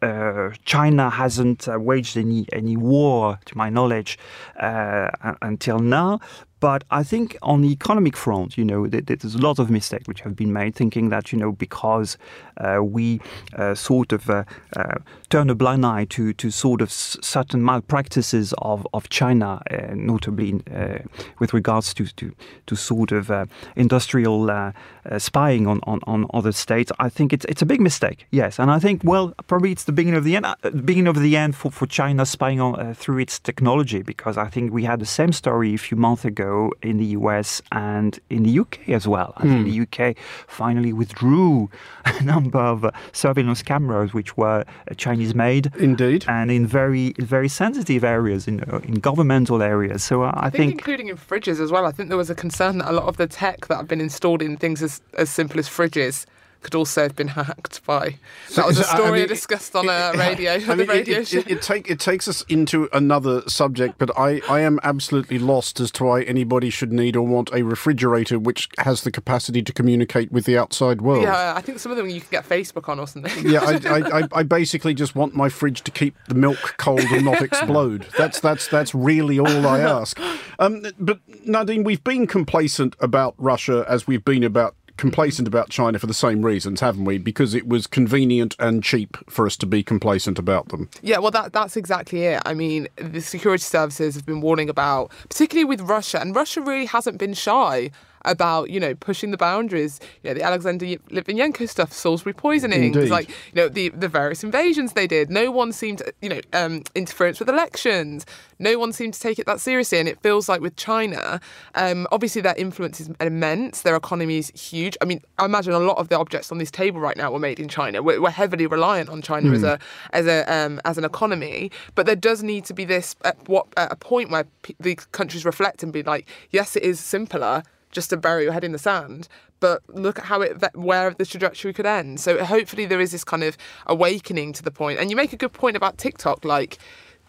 Uh, 0.02 0.50
China 0.64 1.10
hasn't 1.10 1.68
uh, 1.68 1.78
waged 1.78 2.16
any 2.16 2.46
any 2.52 2.76
war, 2.76 3.38
to 3.44 3.56
my 3.56 3.68
knowledge, 3.68 4.18
uh, 4.58 5.10
until 5.42 5.78
now. 5.78 6.20
But 6.60 6.84
I 6.90 7.02
think 7.02 7.38
on 7.42 7.62
the 7.62 7.72
economic 7.72 8.16
front, 8.16 8.58
you 8.58 8.64
know, 8.64 8.86
there's 8.86 9.34
a 9.34 9.38
lot 9.38 9.58
of 9.58 9.70
mistakes 9.70 10.06
which 10.06 10.20
have 10.20 10.36
been 10.36 10.52
made, 10.52 10.74
thinking 10.74 11.08
that 11.08 11.32
you 11.32 11.38
know 11.38 11.52
because 11.52 12.18
uh, 12.58 12.80
we 12.82 13.20
uh, 13.56 13.74
sort 13.74 14.12
of 14.12 14.28
uh, 14.28 14.44
uh 14.76 14.98
turn 15.30 15.48
a 15.48 15.54
blind 15.54 15.86
eye 15.86 16.04
to 16.04 16.32
to 16.34 16.50
sort 16.50 16.82
of 16.82 16.90
certain 16.90 17.64
malpractices 17.64 18.52
of 18.58 18.86
of 18.92 19.08
China, 19.08 19.62
uh, 19.70 19.94
notably 19.94 20.62
uh, 20.74 20.98
with 21.38 21.54
regards 21.54 21.94
to 21.94 22.04
to, 22.16 22.34
to 22.66 22.76
sort 22.76 23.12
of 23.12 23.30
industrial 23.76 24.72
spying 25.18 25.66
on, 25.66 25.80
on, 25.84 26.00
on 26.04 26.26
other 26.34 26.52
states. 26.52 26.92
I 26.98 27.08
think 27.08 27.32
it's 27.32 27.46
it's 27.46 27.62
a 27.62 27.66
big 27.66 27.80
mistake. 27.80 28.26
Yes, 28.30 28.58
and 28.58 28.70
I 28.70 28.78
think 28.78 29.02
well 29.02 29.32
probably 29.46 29.72
it's 29.72 29.84
the 29.84 29.92
beginning 29.92 30.18
of 30.18 30.24
the 30.24 30.36
end, 30.36 30.46
beginning 30.84 31.08
of 31.08 31.18
the 31.18 31.36
end 31.36 31.56
for 31.56 31.70
for 31.70 31.86
China 31.86 32.26
spying 32.26 32.60
on 32.60 32.94
through 32.94 33.18
its 33.18 33.38
technology 33.38 34.02
because 34.02 34.36
I 34.36 34.48
think 34.48 34.74
we 34.74 34.84
had 34.84 34.98
the 35.00 35.06
same 35.06 35.32
story 35.32 35.74
a 35.74 35.78
few 35.78 35.96
months 35.96 36.24
ago 36.26 36.49
in 36.82 36.98
the 36.98 37.10
US 37.18 37.62
and 37.72 38.18
in 38.28 38.42
the 38.42 38.58
UK 38.62 38.90
as 38.90 39.06
well. 39.06 39.32
I 39.36 39.42
think 39.42 39.66
hmm. 39.66 39.70
the 39.70 39.80
UK 39.86 40.16
finally 40.46 40.92
withdrew 40.92 41.70
a 42.04 42.22
number 42.22 42.58
of 42.58 42.84
uh, 42.84 42.90
surveillance 43.12 43.62
cameras 43.62 44.12
which 44.12 44.36
were 44.36 44.64
uh, 44.90 44.94
Chinese 44.94 45.34
made. 45.34 45.72
Indeed. 45.78 46.24
And 46.28 46.50
in 46.50 46.66
very 46.66 47.14
very 47.18 47.48
sensitive 47.48 48.02
areas, 48.04 48.48
in, 48.48 48.60
uh, 48.60 48.80
in 48.90 48.94
governmental 48.94 49.62
areas. 49.62 50.02
So 50.02 50.22
uh, 50.22 50.32
I, 50.34 50.46
I 50.46 50.50
think, 50.50 50.52
think. 50.52 50.72
including 50.80 51.08
in 51.08 51.16
fridges 51.16 51.60
as 51.60 51.70
well. 51.70 51.86
I 51.86 51.92
think 51.92 52.08
there 52.08 52.18
was 52.18 52.30
a 52.30 52.34
concern 52.34 52.78
that 52.78 52.90
a 52.90 52.92
lot 52.92 53.06
of 53.06 53.16
the 53.16 53.26
tech 53.26 53.66
that 53.68 53.76
have 53.76 53.88
been 53.88 54.00
installed 54.00 54.42
in 54.42 54.56
things 54.56 54.82
as, 54.82 55.00
as 55.14 55.30
simple 55.30 55.58
as 55.58 55.68
fridges 55.68 56.26
could 56.60 56.74
also 56.74 57.02
have 57.02 57.16
been 57.16 57.28
hacked 57.28 57.84
by. 57.84 58.16
That 58.54 58.66
was 58.66 58.78
a 58.78 58.84
story 58.84 59.08
I, 59.08 59.12
mean, 59.12 59.22
I 59.22 59.26
discussed 59.26 59.74
on 59.74 59.88
a 59.88 60.12
radio. 60.16 60.52
I 60.52 60.74
mean, 60.74 60.86
radio 60.86 61.18
it, 61.20 61.32
it, 61.32 61.50
it, 61.50 61.62
take, 61.62 61.90
it 61.90 61.98
takes 62.00 62.28
us 62.28 62.42
into 62.48 62.88
another 62.92 63.42
subject, 63.48 63.96
but 63.98 64.16
I, 64.18 64.40
I 64.48 64.60
am 64.60 64.78
absolutely 64.82 65.38
lost 65.38 65.80
as 65.80 65.90
to 65.92 66.04
why 66.04 66.22
anybody 66.22 66.70
should 66.70 66.92
need 66.92 67.16
or 67.16 67.26
want 67.26 67.50
a 67.52 67.62
refrigerator 67.62 68.38
which 68.38 68.68
has 68.78 69.02
the 69.02 69.10
capacity 69.10 69.62
to 69.62 69.72
communicate 69.72 70.30
with 70.30 70.44
the 70.44 70.58
outside 70.58 71.00
world. 71.00 71.22
Yeah, 71.22 71.54
I 71.56 71.60
think 71.60 71.78
some 71.78 71.92
of 71.92 71.98
them 71.98 72.08
you 72.08 72.20
can 72.20 72.30
get 72.30 72.48
Facebook 72.48 72.88
on 72.88 72.98
or 72.98 73.06
something. 73.06 73.48
yeah, 73.48 73.60
I, 73.62 74.20
I, 74.20 74.28
I 74.40 74.42
basically 74.42 74.94
just 74.94 75.14
want 75.14 75.34
my 75.34 75.48
fridge 75.48 75.82
to 75.82 75.90
keep 75.90 76.14
the 76.28 76.34
milk 76.34 76.74
cold 76.76 77.00
and 77.00 77.24
not 77.24 77.42
explode. 77.42 78.06
That's 78.18 78.40
that's 78.40 78.66
that's 78.68 78.94
really 78.94 79.38
all 79.38 79.66
I 79.66 79.80
ask. 79.80 80.18
Um, 80.58 80.84
but 80.98 81.20
Nadine, 81.44 81.84
we've 81.84 82.04
been 82.04 82.26
complacent 82.26 82.96
about 83.00 83.34
Russia 83.38 83.84
as 83.88 84.06
we've 84.06 84.24
been 84.24 84.44
about 84.44 84.74
complacent 85.00 85.48
about 85.48 85.70
China 85.70 85.98
for 85.98 86.06
the 86.06 86.14
same 86.14 86.44
reasons, 86.44 86.80
haven't 86.80 87.06
we? 87.06 87.16
Because 87.16 87.54
it 87.54 87.66
was 87.66 87.86
convenient 87.86 88.54
and 88.58 88.84
cheap 88.84 89.16
for 89.28 89.46
us 89.46 89.56
to 89.56 89.66
be 89.66 89.82
complacent 89.82 90.38
about 90.38 90.68
them. 90.68 90.90
Yeah, 91.02 91.18
well, 91.18 91.30
that 91.30 91.52
that's 91.54 91.76
exactly 91.76 92.24
it. 92.24 92.42
I 92.44 92.52
mean, 92.52 92.86
the 92.96 93.22
security 93.22 93.62
services 93.62 94.14
have 94.14 94.26
been 94.26 94.42
warning 94.42 94.68
about, 94.68 95.10
particularly 95.28 95.64
with 95.64 95.80
Russia, 95.80 96.20
and 96.20 96.36
Russia 96.36 96.60
really 96.60 96.84
hasn't 96.84 97.18
been 97.18 97.34
shy 97.34 97.90
about 98.24 98.70
you 98.70 98.80
know 98.80 98.94
pushing 98.94 99.30
the 99.30 99.36
boundaries. 99.36 100.00
You 100.22 100.30
know 100.30 100.34
the 100.34 100.42
Alexander 100.42 100.86
Litvinenko 100.86 101.68
stuff, 101.68 101.92
Salisbury 101.92 102.34
poisoning, 102.34 102.92
like 103.08 103.28
you 103.28 103.34
know 103.54 103.68
the 103.68 103.90
the 103.90 104.08
various 104.08 104.44
invasions 104.44 104.92
they 104.92 105.06
did. 105.06 105.30
No 105.30 105.50
one 105.50 105.72
seemed 105.72 106.02
you 106.20 106.28
know 106.28 106.40
um, 106.52 106.82
interference 106.94 107.38
with 107.38 107.48
elections. 107.48 108.26
No 108.58 108.78
one 108.78 108.92
seemed 108.92 109.14
to 109.14 109.20
take 109.20 109.38
it 109.38 109.46
that 109.46 109.60
seriously, 109.60 109.98
and 109.98 110.08
it 110.08 110.20
feels 110.22 110.48
like 110.48 110.60
with 110.60 110.76
China, 110.76 111.40
um, 111.74 112.06
obviously 112.12 112.42
their 112.42 112.54
influence 112.56 113.00
is 113.00 113.10
immense. 113.18 113.82
Their 113.82 113.96
economy 113.96 114.36
is 114.36 114.50
huge. 114.50 114.98
I 115.00 115.06
mean, 115.06 115.22
I 115.38 115.46
imagine 115.46 115.72
a 115.72 115.78
lot 115.78 115.96
of 115.96 116.08
the 116.08 116.18
objects 116.18 116.52
on 116.52 116.58
this 116.58 116.70
table 116.70 117.00
right 117.00 117.16
now 117.16 117.32
were 117.32 117.38
made 117.38 117.58
in 117.58 117.68
China. 117.68 118.02
We're, 118.02 118.20
we're 118.20 118.30
heavily 118.30 118.66
reliant 118.66 119.08
on 119.08 119.22
China 119.22 119.50
mm. 119.50 119.54
as 119.54 119.60
hmm. 119.60 119.66
a 119.66 119.78
as 120.12 120.26
a 120.26 120.52
um, 120.52 120.80
as 120.84 120.98
an 120.98 121.04
economy, 121.04 121.70
but 121.94 122.06
there 122.06 122.16
does 122.16 122.42
need 122.42 122.64
to 122.66 122.74
be 122.74 122.84
this 122.84 123.16
at 123.24 123.48
what 123.48 123.66
at 123.76 123.90
a 123.90 123.96
point 123.96 124.30
where 124.30 124.44
p- 124.62 124.76
the 124.78 124.94
countries 125.12 125.44
reflect 125.44 125.82
and 125.82 125.92
be 125.92 126.02
like, 126.02 126.28
yes, 126.50 126.76
it 126.76 126.82
is 126.82 127.00
simpler 127.00 127.62
just 127.92 128.10
to 128.10 128.16
bury 128.16 128.44
your 128.44 128.52
head 128.52 128.64
in 128.64 128.72
the 128.72 128.78
sand 128.78 129.28
but 129.60 129.82
look 129.88 130.18
at 130.18 130.24
how 130.26 130.40
it 130.40 130.62
where 130.74 131.10
the 131.10 131.26
trajectory 131.26 131.72
could 131.72 131.86
end 131.86 132.20
so 132.20 132.42
hopefully 132.44 132.86
there 132.86 133.00
is 133.00 133.12
this 133.12 133.24
kind 133.24 133.42
of 133.42 133.56
awakening 133.86 134.52
to 134.52 134.62
the 134.62 134.70
point 134.70 134.98
and 134.98 135.10
you 135.10 135.16
make 135.16 135.32
a 135.32 135.36
good 135.36 135.52
point 135.52 135.76
about 135.76 135.98
tiktok 135.98 136.44
like 136.44 136.78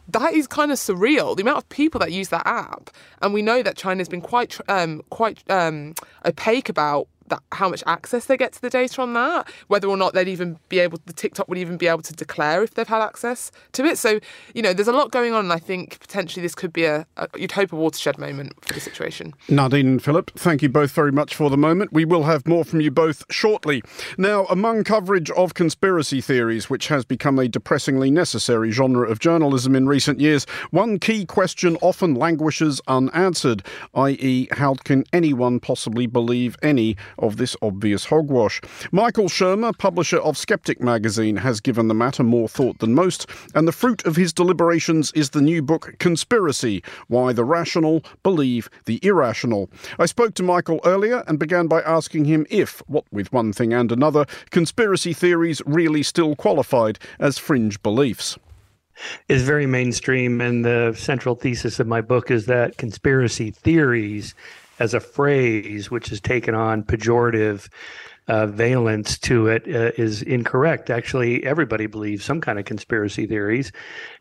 that 0.08 0.34
is 0.34 0.48
kind 0.48 0.72
of 0.72 0.78
surreal. 0.78 1.36
The 1.36 1.44
amount 1.44 1.58
of 1.58 1.70
people 1.70 2.00
that 2.00 2.12
use 2.12 2.30
that 2.30 2.46
app, 2.46 2.90
and 3.22 3.34
we 3.34 3.42
know 3.42 3.64
that 3.64 3.78
China's 3.78 4.10
been 4.10 4.22
quite 4.22 4.58
um, 4.68 5.02
quite 5.10 5.44
um, 5.50 5.94
opaque 6.26 6.70
about 6.70 7.08
that 7.32 7.42
how 7.52 7.70
much 7.70 7.84
access 7.88 8.26
they 8.26 8.38
get 8.38 8.54
to 8.54 8.62
the 8.62 8.70
data 8.70 9.02
on 9.02 9.14
that, 9.14 9.50
whether 9.68 9.88
or 9.88 9.98
not 9.98 10.14
they'd 10.14 10.28
even 10.28 10.60
be 10.70 10.80
able, 10.80 11.00
the 11.06 11.14
TikTok 11.14 11.48
would 11.48 11.58
even 11.58 11.78
be 11.78 11.88
able 11.88 12.04
to 12.04 12.14
declare 12.14 12.62
if 12.62 12.76
they've 12.76 12.88
had 12.88 13.02
access 13.02 13.52
to 13.72 13.84
it. 13.86 13.98
So, 13.98 14.20
you 14.54 14.62
know, 14.62 14.74
there's 14.74 14.88
a 14.88 14.94
lot 14.94 15.12
going 15.12 15.34
on, 15.34 15.46
and 15.46 15.54
I 15.54 15.58
think 15.58 16.00
potentially 16.00 16.44
this 16.44 16.54
could 16.54 16.72
be 16.72 16.86
a, 16.86 17.08
a 17.18 17.28
you'd 17.36 17.54
hope 17.54 17.74
a 17.74 17.76
watershed 17.76 18.20
moment 18.20 18.54
for 18.64 18.74
the 18.74 18.80
situation. 18.80 19.34
Nadine 19.50 19.88
and 19.88 20.04
Philip, 20.04 20.32
thank 20.36 20.62
you 20.62 20.70
both 20.70 20.92
very 20.92 21.12
much 21.12 21.36
for 21.36 21.50
the 21.50 21.58
moment. 21.58 21.92
We 21.92 22.06
will 22.06 22.24
have 22.24 22.48
more 22.48 22.64
from 22.64 22.82
you 22.82 22.92
both 22.92 23.24
shortly. 23.32 23.82
Now, 24.18 24.46
among 24.46 24.84
coverage 24.84 25.32
of 25.32 25.54
conspiracy 25.54 26.22
theories, 26.22 26.70
which 26.70 26.88
has 26.90 27.06
become 27.06 27.40
a 27.40 27.48
depressingly 27.48 28.12
necessary 28.12 28.72
genre 28.72 29.10
of 29.10 29.20
journalism 29.20 29.76
in 29.76 29.88
recent 29.88 30.20
years, 30.20 30.46
one 30.72 31.00
key 31.00 31.26
question 31.26 31.78
often 31.82 32.14
languishes 32.14 32.82
unanswered, 32.88 33.66
i.e., 33.96 34.48
how 34.52 34.76
can 34.76 35.06
anyone 35.14 35.60
possibly 35.60 36.06
believe 36.06 36.58
any 36.62 36.98
of 37.22 37.38
this 37.38 37.56
obvious 37.62 38.06
hogwash. 38.06 38.62
Michael 38.92 39.30
Shermer, 39.30 39.78
publisher 39.78 40.18
of 40.18 40.38
Skeptic 40.38 40.82
magazine, 40.82 41.38
has 41.38 41.60
given 41.60 41.88
the 41.88 41.94
matter 41.94 42.24
more 42.24 42.50
thought 42.50 42.80
than 42.80 42.94
most, 42.94 43.28
and 43.56 43.68
the 43.68 43.72
fruit 43.72 44.06
of 44.06 44.16
his 44.16 44.34
deliberations 44.34 45.12
is 45.14 45.30
the 45.30 45.42
new 45.42 45.62
book 45.62 45.96
Conspiracy 46.00 46.84
Why 47.08 47.34
the 47.34 47.46
Rational 47.46 48.04
Believe 48.24 48.70
the 48.86 49.00
Irrational. 49.04 49.70
I 50.00 50.06
spoke 50.06 50.34
to 50.36 50.44
Michael 50.44 50.80
earlier 50.84 51.24
and 51.28 51.40
began 51.40 51.68
by 51.68 51.82
asking 51.82 52.26
him 52.26 52.46
if, 52.50 52.82
what 52.88 53.06
with 53.12 53.32
one 53.32 53.54
thing 53.54 53.74
and 53.74 53.92
another, 53.92 54.26
conspiracy 54.50 55.14
theories 55.14 55.62
really 55.66 56.04
still 56.04 56.36
qualified 56.36 57.00
as 57.20 57.38
fringe 57.38 57.82
beliefs 57.82 58.38
is 59.28 59.44
very 59.44 59.66
mainstream 59.66 60.42
and 60.42 60.66
the 60.66 60.94
central 60.98 61.36
thesis 61.36 61.80
of 61.80 61.88
my 61.88 62.02
book 62.02 62.30
is 62.30 62.46
that 62.46 62.78
conspiracy 62.78 63.52
theories 63.52 64.36
as 64.82 64.96
a 64.96 65.00
phrase 65.00 65.92
which 65.92 66.10
has 66.10 66.20
taken 66.20 66.56
on 66.56 66.82
pejorative 66.82 67.70
uh, 68.28 68.48
valence 68.48 69.20
to 69.20 69.46
it 69.48 69.64
uh, 69.68 69.92
is 69.96 70.24
incorrect. 70.24 70.90
Actually, 70.90 71.44
everybody 71.44 71.86
believes 71.86 72.26
some 72.26 72.42
kind 72.42 72.58
of 72.58 72.66
conspiracy 72.66 73.28
theories 73.28 73.72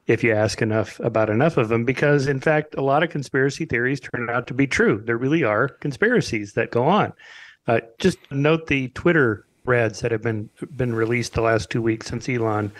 if 0.06 0.22
you 0.22 0.34
ask 0.34 0.60
enough 0.60 1.00
about 1.00 1.30
enough 1.30 1.56
of 1.56 1.70
them, 1.70 1.86
because 1.86 2.26
in 2.26 2.40
fact, 2.40 2.74
a 2.74 2.82
lot 2.82 3.02
of 3.02 3.08
conspiracy 3.08 3.64
theories 3.64 4.00
turn 4.00 4.28
out 4.28 4.46
to 4.46 4.54
be 4.54 4.66
true. 4.66 5.02
There 5.02 5.16
really 5.16 5.44
are 5.44 5.68
conspiracies 5.68 6.52
that 6.52 6.70
go 6.70 6.84
on. 6.84 7.14
Uh, 7.66 7.80
just 7.98 8.18
note 8.30 8.66
the 8.66 8.88
Twitter 8.88 9.46
threads 9.64 10.00
that 10.00 10.12
have 10.12 10.22
been 10.22 10.48
been 10.76 10.94
released 10.94 11.34
the 11.34 11.42
last 11.42 11.70
two 11.70 11.82
weeks 11.82 12.06
since 12.06 12.28
Elon 12.28 12.72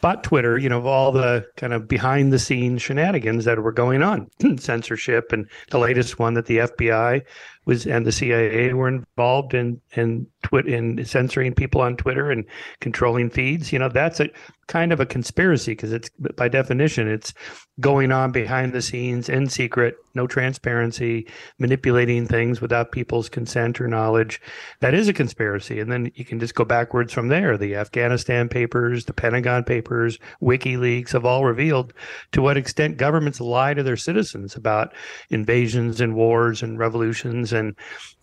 bought 0.00 0.24
Twitter. 0.24 0.58
You 0.58 0.68
know, 0.68 0.78
of 0.78 0.86
all 0.86 1.12
the 1.12 1.46
kind 1.56 1.72
of 1.72 1.88
behind 1.88 2.32
the 2.32 2.38
scenes 2.38 2.82
shenanigans 2.82 3.44
that 3.44 3.58
were 3.58 3.72
going 3.72 4.02
on, 4.02 4.30
censorship, 4.58 5.32
and 5.32 5.48
the 5.70 5.78
latest 5.78 6.18
one 6.18 6.34
that 6.34 6.46
the 6.46 6.58
FBI 6.58 7.22
was 7.66 7.86
and 7.86 8.06
the 8.06 8.12
CIA 8.12 8.72
were 8.72 8.88
involved 8.88 9.52
in 9.52 9.80
in 9.92 10.26
twit 10.42 10.66
in 10.66 11.04
censoring 11.04 11.54
people 11.54 11.80
on 11.80 11.96
Twitter 11.96 12.30
and 12.30 12.44
controlling 12.80 13.28
feeds. 13.28 13.72
You 13.72 13.80
know, 13.80 13.88
that's 13.88 14.20
a 14.20 14.30
kind 14.68 14.92
of 14.92 15.00
a 15.00 15.06
conspiracy 15.06 15.72
because 15.72 15.92
it's 15.92 16.08
by 16.36 16.48
definition 16.48 17.08
it's 17.08 17.32
going 17.78 18.10
on 18.10 18.32
behind 18.32 18.72
the 18.72 18.80
scenes 18.80 19.28
in 19.28 19.48
secret, 19.48 19.96
no 20.14 20.26
transparency, 20.26 21.26
manipulating 21.58 22.26
things 22.26 22.60
without 22.60 22.90
people's 22.90 23.28
consent 23.28 23.80
or 23.80 23.86
knowledge. 23.86 24.40
That 24.80 24.94
is 24.94 25.08
a 25.08 25.12
conspiracy. 25.12 25.78
And 25.78 25.92
then 25.92 26.10
you 26.14 26.24
can 26.24 26.40
just 26.40 26.54
go 26.54 26.64
backwards 26.64 27.12
from 27.12 27.28
there. 27.28 27.58
The 27.58 27.76
Afghanistan 27.76 28.48
papers, 28.48 29.04
the 29.04 29.12
Pentagon 29.12 29.62
papers, 29.62 30.18
WikiLeaks 30.42 31.12
have 31.12 31.26
all 31.26 31.44
revealed 31.44 31.92
to 32.32 32.40
what 32.40 32.56
extent 32.56 32.96
governments 32.96 33.40
lie 33.40 33.74
to 33.74 33.82
their 33.82 33.96
citizens 33.96 34.56
about 34.56 34.94
invasions 35.28 36.00
and 36.00 36.14
wars 36.14 36.62
and 36.62 36.78
revolutions 36.78 37.52
and 37.56 37.74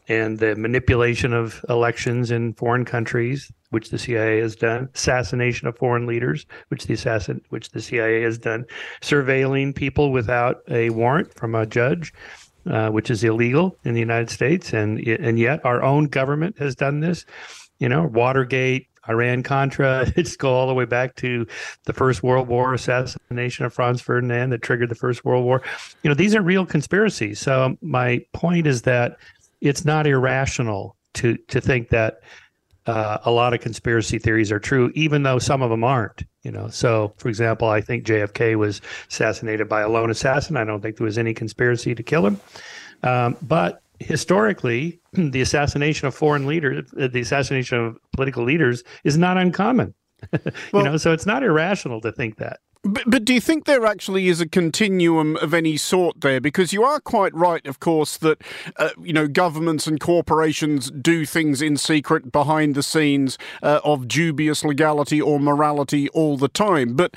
and 0.07 0.39
the 0.39 0.55
manipulation 0.55 1.33
of 1.33 1.63
elections 1.69 2.29
in 2.29 2.53
foreign 2.53 2.83
countries, 2.83 3.51
which 3.69 3.89
the 3.89 3.97
CIA 3.97 4.39
has 4.39 4.55
done, 4.55 4.89
assassination 4.93 5.67
of 5.67 5.77
foreign 5.77 6.05
leaders, 6.05 6.45
which 6.67 6.87
the 6.87 6.93
assassin, 6.93 7.41
which 7.49 7.69
the 7.69 7.81
CIA 7.81 8.21
has 8.21 8.37
done, 8.37 8.65
surveilling 9.01 9.73
people 9.73 10.11
without 10.11 10.57
a 10.69 10.89
warrant 10.89 11.33
from 11.33 11.55
a 11.55 11.65
judge, 11.65 12.13
uh, 12.69 12.89
which 12.89 13.09
is 13.09 13.23
illegal 13.23 13.77
in 13.85 13.93
the 13.93 13.99
United 13.99 14.29
States, 14.29 14.73
and 14.73 14.99
and 14.99 15.39
yet 15.39 15.63
our 15.65 15.81
own 15.81 16.05
government 16.05 16.57
has 16.57 16.75
done 16.75 16.99
this. 16.99 17.25
You 17.79 17.89
know, 17.89 18.03
Watergate, 18.03 18.87
Iran 19.09 19.43
Contra. 19.43 20.11
It's 20.15 20.35
go 20.35 20.53
all 20.53 20.67
the 20.67 20.73
way 20.73 20.85
back 20.85 21.15
to 21.17 21.45
the 21.85 21.93
First 21.93 22.23
World 22.23 22.47
War 22.47 22.73
assassination 22.73 23.65
of 23.65 23.73
Franz 23.73 24.01
Ferdinand 24.01 24.51
that 24.51 24.61
triggered 24.61 24.89
the 24.89 24.95
First 24.95 25.25
World 25.25 25.43
War. 25.43 25.61
You 26.03 26.09
know, 26.09 26.13
these 26.15 26.35
are 26.35 26.41
real 26.41 26.65
conspiracies. 26.65 27.39
So 27.39 27.77
my 27.81 28.25
point 28.33 28.67
is 28.67 28.83
that 28.83 29.17
it's 29.61 29.85
not 29.85 30.07
irrational 30.07 30.95
to 31.15 31.37
to 31.47 31.61
think 31.61 31.89
that 31.89 32.21
uh, 32.85 33.17
a 33.23 33.31
lot 33.31 33.53
of 33.53 33.61
conspiracy 33.61 34.19
theories 34.19 34.51
are 34.51 34.59
true, 34.59 34.91
even 34.93 35.23
though 35.23 35.39
some 35.39 35.61
of 35.61 35.69
them 35.69 35.83
aren't. 35.83 36.23
You 36.43 36.51
know, 36.51 36.67
so 36.67 37.13
for 37.17 37.29
example, 37.29 37.69
I 37.69 37.79
think 37.79 38.05
JFK 38.05 38.55
was 38.55 38.81
assassinated 39.09 39.69
by 39.69 39.81
a 39.81 39.89
lone 39.89 40.09
assassin. 40.09 40.57
I 40.57 40.65
don't 40.65 40.81
think 40.81 40.97
there 40.97 41.05
was 41.05 41.17
any 41.17 41.33
conspiracy 41.33 41.95
to 41.95 42.03
kill 42.03 42.25
him. 42.25 42.39
Um, 43.03 43.37
but 43.41 43.82
historically, 44.03 44.99
the 45.13 45.41
assassination 45.41 46.07
of 46.07 46.15
foreign 46.15 46.45
leaders, 46.45 46.89
uh, 46.99 47.07
the 47.07 47.21
assassination 47.21 47.77
of 47.79 47.97
political 48.13 48.43
leaders, 48.43 48.83
is 49.03 49.17
not 49.17 49.37
uncommon. 49.37 49.93
you 50.73 50.83
know, 50.83 50.97
so 50.97 51.11
it's 51.11 51.25
not 51.25 51.43
irrational 51.43 51.99
to 52.01 52.11
think 52.11 52.37
that. 52.37 52.59
But, 52.85 53.03
but 53.07 53.25
do 53.25 53.33
you 53.33 53.39
think 53.39 53.63
there 53.63 53.85
actually 53.85 54.27
is 54.27 54.41
a 54.41 54.47
continuum 54.47 55.37
of 55.37 55.53
any 55.53 55.77
sort 55.77 56.19
there? 56.19 56.41
Because 56.41 56.73
you 56.73 56.83
are 56.83 56.99
quite 56.99 57.33
right, 57.33 57.65
of 57.65 57.79
course, 57.79 58.17
that 58.17 58.41
uh, 58.75 58.89
you 59.01 59.13
know 59.13 59.27
governments 59.27 59.87
and 59.87 60.01
corporations 60.01 60.91
do 60.91 61.25
things 61.25 61.61
in 61.61 61.77
secret 61.77 62.31
behind 62.31 62.75
the 62.75 62.83
scenes 62.83 63.37
uh, 63.61 63.79
of 63.85 64.09
dubious 64.09 64.65
legality 64.65 65.21
or 65.21 65.39
morality 65.39 66.09
all 66.09 66.35
the 66.35 66.49
time. 66.49 66.93
But 66.93 67.15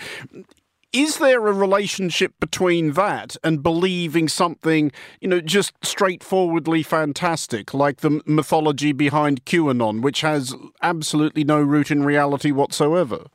is 0.97 1.19
there 1.19 1.47
a 1.47 1.53
relationship 1.53 2.33
between 2.41 2.93
that 2.93 3.37
and 3.45 3.63
believing 3.63 4.29
something, 4.29 4.91
you 5.21 5.29
know, 5.29 5.41
just 5.41 5.73
straightforwardly 5.83 6.83
fantastic, 6.83 7.75
like 7.75 7.99
the 7.99 8.23
mythology 8.25 8.93
behind 8.93 9.45
QAnon, 9.45 10.01
which 10.01 10.23
has 10.23 10.55
absolutely 10.81 11.45
no 11.45 11.61
root 11.61 11.91
in 11.91 12.03
reality 12.03 12.51
whatsoever? 12.51 13.27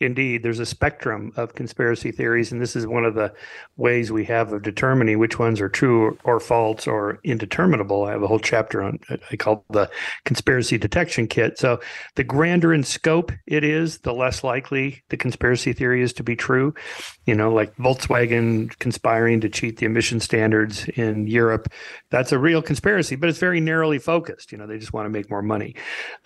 Indeed 0.00 0.42
there's 0.42 0.58
a 0.58 0.66
spectrum 0.66 1.32
of 1.36 1.54
conspiracy 1.54 2.12
theories 2.12 2.52
and 2.52 2.60
this 2.60 2.76
is 2.76 2.86
one 2.86 3.04
of 3.04 3.14
the 3.14 3.32
ways 3.76 4.12
we 4.12 4.24
have 4.24 4.52
of 4.52 4.62
determining 4.62 5.18
which 5.18 5.38
ones 5.38 5.60
are 5.60 5.68
true 5.68 6.18
or 6.24 6.38
false 6.38 6.86
or 6.86 7.18
indeterminable. 7.24 8.04
I 8.04 8.12
have 8.12 8.22
a 8.22 8.26
whole 8.26 8.38
chapter 8.38 8.82
on 8.82 8.98
i 9.30 9.36
call 9.36 9.64
the 9.70 9.90
conspiracy 10.24 10.78
detection 10.78 11.26
kit. 11.26 11.58
So 11.58 11.80
the 12.14 12.24
grander 12.24 12.74
in 12.74 12.82
scope 12.82 13.32
it 13.46 13.64
is 13.64 13.98
the 13.98 14.12
less 14.12 14.44
likely 14.44 15.02
the 15.08 15.16
conspiracy 15.16 15.72
theory 15.72 16.02
is 16.02 16.12
to 16.14 16.22
be 16.22 16.36
true 16.36 16.74
you 17.26 17.34
know 17.34 17.52
like 17.52 17.76
volkswagen 17.76 18.76
conspiring 18.78 19.40
to 19.40 19.48
cheat 19.48 19.78
the 19.78 19.86
emission 19.86 20.20
standards 20.20 20.88
in 20.90 21.26
europe. 21.26 21.68
That's 22.10 22.32
a 22.32 22.38
real 22.38 22.62
conspiracy 22.62 23.16
but 23.16 23.28
it's 23.28 23.38
very 23.38 23.60
narrowly 23.60 23.98
focused. 23.98 24.52
You 24.52 24.58
know 24.58 24.66
they 24.66 24.78
just 24.78 24.92
want 24.92 25.06
to 25.06 25.10
make 25.10 25.30
more 25.30 25.42
money. 25.42 25.74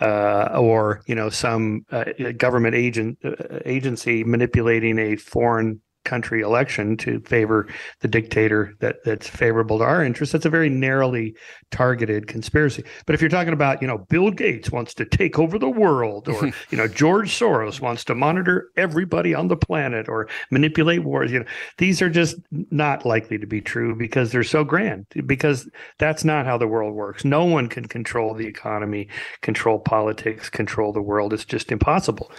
Uh, 0.01 0.57
or 0.61 1.03
you 1.07 1.15
know 1.15 1.31
some 1.31 1.85
uh, 1.91 2.05
government 2.37 2.75
agent 2.75 3.19
uh, 3.25 3.59
agency 3.65 4.25
manipulating 4.25 4.99
a 4.99 5.17
foreign 5.17 5.81
country 6.05 6.41
election 6.41 6.97
to 6.99 7.21
favor 7.21 7.69
the 8.01 8.09
dictator 8.09 8.75
that 8.81 9.05
that's 9.05 9.29
favorable 9.29 9.79
to 9.79 9.85
our 9.85 10.05
interests. 10.05 10.33
That's 10.33 10.47
a 10.47 10.51
very 10.51 10.71
narrowly 10.71 11.35
targeted 11.71 12.27
conspiracy. 12.27 12.85
But 13.07 13.15
if 13.15 13.21
you're 13.21 13.31
talking 13.31 13.53
about 13.53 13.81
you 13.83 13.89
know 13.89 13.99
bill 13.99 14.31
gates 14.31 14.71
wants 14.71 14.95
to 14.95 15.05
take 15.05 15.39
over 15.39 15.59
the 15.59 15.69
world 15.69 16.29
or 16.29 16.47
you 16.71 16.79
know 16.79 16.89
george 16.89 17.31
soros 17.31 17.81
wants 17.81 18.05
to 18.05 18.15
monitor 18.15 18.71
everybody 18.77 19.35
on 19.35 19.49
the 19.49 19.57
planet 19.57 20.09
or 20.09 20.29
manipulate 20.51 21.05
wars 21.05 21.31
you 21.31 21.41
know 21.41 21.45
these 21.79 22.03
are 22.03 22.11
just 22.11 22.37
not 22.71 23.05
likely 23.05 23.39
to 23.39 23.47
be 23.47 23.61
true 23.61 23.95
because 23.95 24.33
they're 24.33 24.43
so 24.43 24.65
grand 24.65 25.07
because 25.27 25.69
that's 25.99 26.25
not 26.25 26.47
how 26.47 26.59
the 26.59 26.69
world 26.69 26.95
works. 26.95 27.25
No 27.25 27.45
one 27.45 27.69
can 27.69 27.87
control 27.87 28.35
the 28.35 28.47
economy 28.47 29.09
control 29.43 29.79
politics 29.79 30.49
control 30.49 30.93
the 30.93 31.03
world. 31.03 31.33
It's 31.33 31.45
just 31.45 31.73
impossible. 31.73 32.31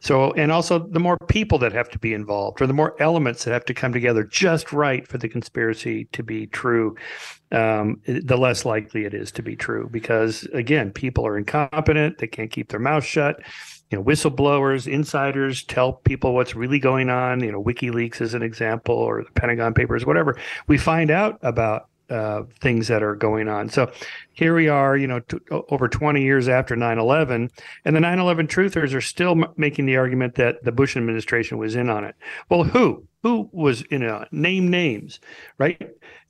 So 0.00 0.32
and 0.32 0.52
also 0.52 0.78
the 0.78 1.00
more 1.00 1.18
people 1.28 1.58
that 1.58 1.72
have 1.72 1.88
to 1.90 1.98
be 1.98 2.14
involved 2.14 2.60
or 2.60 2.66
the 2.66 2.72
more 2.72 3.00
elements 3.02 3.44
that 3.44 3.52
have 3.52 3.64
to 3.66 3.74
come 3.74 3.92
together 3.92 4.24
just 4.24 4.72
right 4.72 5.06
for 5.06 5.18
the 5.18 5.28
conspiracy 5.28 6.06
to 6.12 6.22
be 6.22 6.46
true, 6.46 6.96
um, 7.50 8.00
the 8.06 8.38
less 8.38 8.64
likely 8.64 9.04
it 9.04 9.12
is 9.12 9.30
to 9.32 9.42
be 9.42 9.56
true. 9.56 9.88
Because 9.90 10.44
again, 10.54 10.90
people 10.90 11.26
are 11.26 11.36
incompetent; 11.36 12.18
they 12.18 12.26
can't 12.26 12.50
keep 12.50 12.70
their 12.70 12.80
mouth 12.80 13.04
shut. 13.04 13.40
You 13.90 13.98
know, 13.98 14.04
whistleblowers, 14.04 14.90
insiders 14.90 15.64
tell 15.64 15.92
people 15.92 16.34
what's 16.34 16.54
really 16.54 16.78
going 16.78 17.10
on. 17.10 17.44
You 17.44 17.52
know, 17.52 17.62
WikiLeaks 17.62 18.22
is 18.22 18.32
an 18.32 18.42
example, 18.42 18.94
or 18.94 19.22
the 19.22 19.32
Pentagon 19.32 19.74
Papers, 19.74 20.06
whatever. 20.06 20.38
We 20.66 20.78
find 20.78 21.10
out 21.10 21.38
about 21.42 21.88
uh, 22.12 22.42
things 22.60 22.88
that 22.88 23.02
are 23.02 23.14
going 23.14 23.48
on. 23.48 23.68
So 23.68 23.90
here 24.32 24.54
we 24.54 24.68
are, 24.68 24.96
you 24.96 25.06
know, 25.06 25.20
t- 25.20 25.38
over 25.50 25.88
20 25.88 26.22
years 26.22 26.48
after 26.48 26.76
9 26.76 26.98
11, 26.98 27.50
and 27.84 27.96
the 27.96 28.00
9 28.00 28.18
11 28.18 28.46
truthers 28.46 28.94
are 28.94 29.00
still 29.00 29.32
m- 29.32 29.52
making 29.56 29.86
the 29.86 29.96
argument 29.96 30.34
that 30.34 30.62
the 30.62 30.72
Bush 30.72 30.96
administration 30.96 31.58
was 31.58 31.74
in 31.74 31.88
on 31.88 32.04
it. 32.04 32.14
Well, 32.48 32.64
who? 32.64 33.06
Who 33.22 33.48
was 33.52 33.82
in 33.82 34.02
a 34.02 34.26
name 34.32 34.68
names, 34.68 35.20
right? 35.56 35.80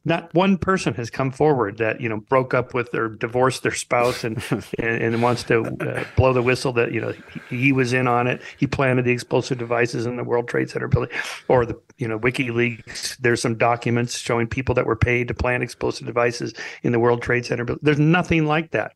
Not 0.05 0.33
one 0.35 0.59
person 0.59 0.95
has 0.95 1.11
come 1.11 1.31
forward 1.31 1.79
that 1.79 2.01
you 2.01 2.09
know 2.09 2.19
broke 2.19 2.55
up 2.55 2.75
with 2.75 2.95
or 2.95 3.09
divorced 3.09 3.63
their 3.63 3.73
spouse 3.73 4.25
and 4.25 4.43
and, 4.79 5.03
and, 5.03 5.23
wants 5.23 5.45
to 5.45 5.65
uh, 5.81 6.05
blow 6.17 6.33
the 6.33 6.43
whistle 6.43 6.73
that 6.73 6.93
you 6.93 7.01
know 7.01 7.13
he, 7.49 7.57
he, 7.57 7.73
was 7.73 7.93
in 7.93 8.09
on 8.09 8.27
it. 8.27 8.43
He 8.59 8.67
planted 8.67 9.05
the 9.05 9.13
explosive 9.13 9.59
devices 9.59 10.07
in 10.07 10.17
the 10.17 10.25
World 10.25 10.49
Trade 10.49 10.71
Center 10.71 10.89
building, 10.89 11.11
or 11.49 11.65
the 11.65 11.79
you 11.99 12.09
know 12.09 12.19
WikiLeaks. 12.19 13.19
There's 13.19 13.41
some 13.41 13.57
documents 13.57 14.19
showing 14.19 14.49
people 14.49 14.75
that 14.75 14.87
were 14.87 14.97
paid 14.97 15.29
to 15.29 15.35
plant 15.35 15.63
explosive 15.63 16.07
devices 16.07 16.55
in 16.83 16.93
the 16.93 16.99
World 16.99 17.23
Trade 17.23 17.47
Center. 17.47 17.65
But 17.65 17.79
there's 17.83 18.01
nothing 18.01 18.47
like 18.47 18.73
that. 18.73 18.95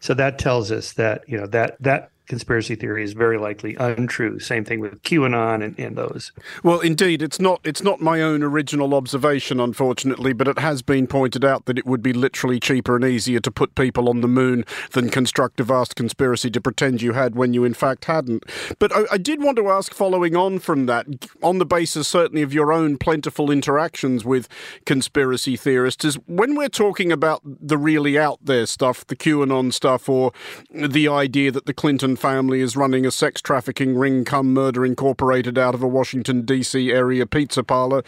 So 0.00 0.14
that 0.14 0.38
tells 0.38 0.70
us 0.70 0.92
that 0.94 1.28
you 1.28 1.38
know 1.38 1.46
that 1.48 1.76
that 1.80 2.10
conspiracy 2.28 2.74
theory 2.74 3.02
is 3.02 3.14
very 3.14 3.38
likely 3.38 3.74
untrue. 3.76 4.38
Same 4.38 4.64
thing 4.64 4.80
with 4.80 5.02
QAnon 5.02 5.64
and, 5.64 5.78
and 5.78 5.96
those. 5.96 6.30
Well, 6.62 6.80
indeed, 6.80 7.22
it's 7.22 7.40
not 7.40 7.60
it's 7.64 7.82
not 7.82 8.00
my 8.00 8.20
own 8.20 8.42
original 8.42 8.94
observation, 8.94 9.58
unfortunately, 9.58 10.32
but 10.34 10.46
it 10.46 10.58
has 10.58 10.82
been 10.82 11.06
pointed 11.06 11.44
out 11.44 11.64
that 11.64 11.78
it 11.78 11.86
would 11.86 12.02
be 12.02 12.12
literally 12.12 12.60
cheaper 12.60 12.96
and 12.96 13.04
easier 13.04 13.40
to 13.40 13.50
put 13.50 13.74
people 13.74 14.08
on 14.08 14.20
the 14.20 14.28
moon 14.28 14.64
than 14.92 15.08
construct 15.08 15.58
a 15.58 15.64
vast 15.64 15.96
conspiracy 15.96 16.50
to 16.50 16.60
pretend 16.60 17.02
you 17.02 17.14
had 17.14 17.34
when 17.34 17.54
you 17.54 17.64
in 17.64 17.74
fact 17.74 18.04
hadn't. 18.04 18.44
But 18.78 18.94
I, 18.94 19.04
I 19.12 19.18
did 19.18 19.42
want 19.42 19.56
to 19.56 19.68
ask, 19.70 19.94
following 19.94 20.36
on 20.36 20.58
from 20.58 20.86
that, 20.86 21.06
on 21.42 21.58
the 21.58 21.66
basis 21.66 22.06
certainly 22.06 22.42
of 22.42 22.52
your 22.52 22.72
own 22.72 22.98
plentiful 22.98 23.50
interactions 23.50 24.24
with 24.24 24.48
conspiracy 24.84 25.56
theorists, 25.56 26.04
is 26.04 26.16
when 26.26 26.54
we're 26.54 26.68
talking 26.68 27.10
about 27.10 27.40
the 27.44 27.78
really 27.78 28.18
out 28.18 28.38
there 28.44 28.66
stuff, 28.66 29.06
the 29.06 29.16
QAnon 29.16 29.72
stuff, 29.72 30.08
or 30.08 30.32
the 30.70 31.08
idea 31.08 31.50
that 31.50 31.64
the 31.64 31.72
Clinton 31.72 32.16
family 32.18 32.60
is 32.60 32.76
running 32.76 33.06
a 33.06 33.10
sex 33.10 33.40
trafficking 33.40 33.96
ring 33.96 34.24
come 34.24 34.52
murder 34.52 34.84
incorporated 34.84 35.56
out 35.56 35.74
of 35.74 35.82
a 35.82 35.88
Washington, 35.88 36.42
D.C. 36.42 36.90
area 36.92 37.26
pizza 37.26 37.64
parlor. 37.64 38.02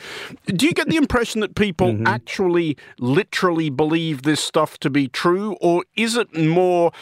Do 0.46 0.66
you 0.66 0.72
get 0.72 0.88
the 0.88 0.96
impression 0.96 1.40
that 1.40 1.54
people 1.54 1.92
mm-hmm. 1.92 2.06
actually 2.06 2.76
literally 2.98 3.70
believe 3.70 4.22
this 4.22 4.40
stuff 4.40 4.78
to 4.78 4.90
be 4.90 5.08
true, 5.08 5.56
or 5.60 5.84
is 5.96 6.16
it 6.16 6.36
more 6.36 6.92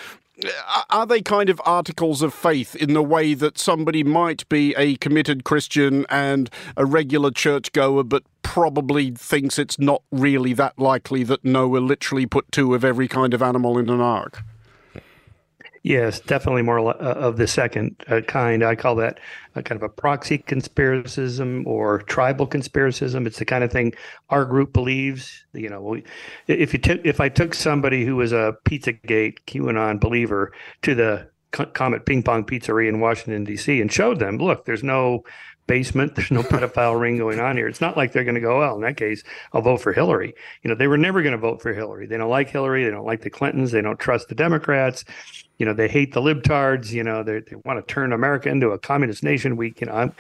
are 0.90 1.06
they 1.06 1.20
kind 1.20 1.48
of 1.48 1.60
articles 1.64 2.22
of 2.22 2.32
faith 2.32 2.76
in 2.76 2.92
the 2.94 3.02
way 3.02 3.34
that 3.34 3.58
somebody 3.58 4.04
might 4.04 4.48
be 4.48 4.74
a 4.76 4.96
committed 4.96 5.44
Christian 5.44 6.06
and 6.08 6.48
a 6.76 6.84
regular 6.84 7.30
churchgoer, 7.30 8.04
but 8.04 8.22
probably 8.42 9.10
thinks 9.10 9.58
it's 9.58 9.78
not 9.78 10.02
really 10.12 10.52
that 10.52 10.78
likely 10.78 11.24
that 11.24 11.44
Noah 11.44 11.78
literally 11.78 12.26
put 12.26 12.50
two 12.52 12.74
of 12.74 12.84
every 12.84 13.08
kind 13.08 13.34
of 13.34 13.42
animal 13.42 13.78
in 13.78 13.90
an 13.90 14.00
ark? 14.00 14.42
Yes, 15.88 16.20
definitely 16.20 16.61
more 16.61 16.81
uh, 16.81 17.14
of 17.14 17.38
the 17.38 17.46
second 17.46 17.96
uh, 18.09 18.20
kind. 18.20 18.62
I 18.62 18.74
call 18.74 18.94
that 18.96 19.18
a 19.55 19.62
kind 19.62 19.81
of 19.81 19.83
a 19.83 19.88
proxy 19.88 20.37
conspiracism 20.37 21.66
or 21.66 22.03
tribal 22.03 22.46
conspiracism. 22.46 23.27
It's 23.27 23.38
the 23.38 23.46
kind 23.46 23.64
of 23.64 23.72
thing 23.72 23.94
our 24.29 24.44
group 24.44 24.74
believes. 24.74 25.46
You 25.55 25.70
know, 25.70 25.96
if 26.46 26.74
you 26.74 26.81
if 27.05 27.22
I 27.22 27.31
took 27.31 27.55
somebody 27.55 28.05
who 28.05 28.16
was 28.16 28.33
a 28.33 28.55
PizzaGate 28.66 29.38
QAnon 29.46 29.98
believer 29.98 30.53
to 30.83 30.94
the 30.94 31.31
Comet 31.53 32.05
Ping 32.05 32.22
Pong 32.22 32.44
Pizzeria 32.44 32.90
in 32.90 33.01
Washington 33.01 33.44
D.C. 33.44 33.81
and 33.81 33.90
showed 33.90 34.18
them, 34.18 34.37
look, 34.37 34.66
there's 34.66 34.85
no 34.85 35.24
basement. 35.66 36.16
There's 36.16 36.31
no 36.31 36.42
pedophile 36.42 37.01
ring 37.01 37.16
going 37.16 37.40
on 37.40 37.57
here. 37.57 37.66
It's 37.66 37.81
not 37.81 37.96
like 37.96 38.12
they're 38.12 38.24
going 38.24 38.35
to 38.35 38.42
go, 38.42 38.59
well, 38.59 38.74
in 38.74 38.83
that 38.83 38.98
case, 38.98 39.24
I'll 39.55 39.62
vote 39.62 39.81
for 39.81 39.94
Hillary. 39.94 40.35
You 40.62 40.68
know, 40.68 40.77
they 40.77 40.87
were 40.87 40.98
never 40.98 41.22
going 41.22 41.33
to 41.33 41.38
vote 41.38 41.62
for 41.62 41.72
Hillary. 41.72 42.07
They 42.07 42.18
don't 42.18 42.29
like 42.29 42.51
Hillary. 42.51 42.85
They 42.85 42.90
don't 42.90 43.07
like 43.07 43.22
the 43.22 43.31
Clintons. 43.31 43.70
They 43.70 43.81
don't 43.81 43.98
trust 43.98 44.29
the 44.29 44.35
Democrats 44.35 45.07
you 45.58 45.66
know 45.66 45.72
they 45.72 45.88
hate 45.88 46.14
the 46.14 46.20
libtards 46.20 46.90
you 46.92 47.02
know 47.02 47.22
they 47.22 47.42
want 47.64 47.78
to 47.84 47.92
turn 47.92 48.12
america 48.12 48.48
into 48.48 48.70
a 48.70 48.78
communist 48.78 49.22
nation. 49.22 49.56
We 49.56 49.74
you 49.78 49.86
know 49.86 50.12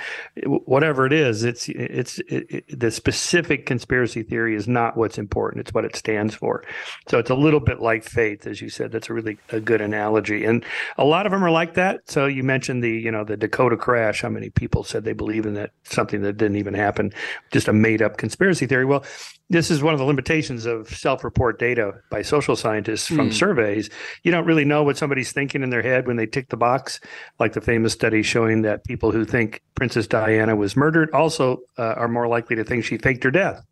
whatever 0.44 1.06
it 1.06 1.12
is 1.12 1.44
it's 1.44 1.68
it's 1.68 2.18
it, 2.20 2.46
it, 2.50 2.80
the 2.80 2.90
specific 2.90 3.66
conspiracy 3.66 4.22
theory 4.22 4.54
is 4.54 4.68
not 4.68 4.96
what's 4.96 5.18
important. 5.18 5.60
It's 5.60 5.72
what 5.72 5.84
it 5.84 5.96
stands 5.96 6.34
for. 6.34 6.64
So 7.08 7.18
it's 7.18 7.30
a 7.30 7.34
little 7.34 7.60
bit 7.60 7.80
like 7.80 8.04
faith 8.04 8.46
as 8.46 8.60
you 8.60 8.68
said. 8.68 8.92
That's 8.92 9.08
a 9.08 9.14
really 9.14 9.38
a 9.50 9.60
good 9.60 9.80
analogy. 9.80 10.44
And 10.44 10.64
a 10.96 11.04
lot 11.04 11.26
of 11.26 11.32
them 11.32 11.44
are 11.44 11.50
like 11.50 11.74
that. 11.74 12.10
So 12.10 12.26
you 12.26 12.42
mentioned 12.42 12.82
the 12.82 12.90
you 12.90 13.10
know 13.10 13.24
the 13.24 13.36
dakota 13.36 13.76
crash. 13.76 14.22
How 14.22 14.28
many 14.28 14.50
people 14.50 14.84
said 14.84 15.04
they 15.04 15.12
believe 15.12 15.46
in 15.46 15.54
that? 15.54 15.70
Something 15.84 16.22
that 16.22 16.36
didn't 16.36 16.56
even 16.56 16.74
happen. 16.74 17.12
Just 17.50 17.68
a 17.68 17.72
made 17.72 18.02
up 18.02 18.16
conspiracy 18.16 18.66
theory. 18.66 18.84
Well 18.84 19.04
this 19.50 19.70
is 19.70 19.82
one 19.82 19.94
of 19.94 19.98
the 19.98 20.04
limitations 20.04 20.66
of 20.66 20.88
self-report 20.88 21.58
data 21.58 21.92
by 22.10 22.22
social 22.22 22.56
scientists 22.56 23.06
from 23.06 23.30
mm. 23.30 23.32
surveys 23.32 23.90
you 24.22 24.30
don't 24.32 24.46
really 24.46 24.64
know 24.64 24.82
what 24.82 24.96
somebody's 24.96 25.32
thinking 25.32 25.62
in 25.62 25.70
their 25.70 25.82
head 25.82 26.06
when 26.06 26.16
they 26.16 26.26
tick 26.26 26.48
the 26.48 26.56
box 26.56 27.00
like 27.38 27.52
the 27.52 27.60
famous 27.60 27.92
study 27.92 28.22
showing 28.22 28.62
that 28.62 28.84
people 28.84 29.10
who 29.10 29.24
think 29.24 29.62
princess 29.74 30.06
diana 30.06 30.54
was 30.54 30.76
murdered 30.76 31.10
also 31.12 31.58
uh, 31.78 31.94
are 31.94 32.08
more 32.08 32.28
likely 32.28 32.56
to 32.56 32.64
think 32.64 32.84
she 32.84 32.98
faked 32.98 33.24
her 33.24 33.30
death 33.30 33.64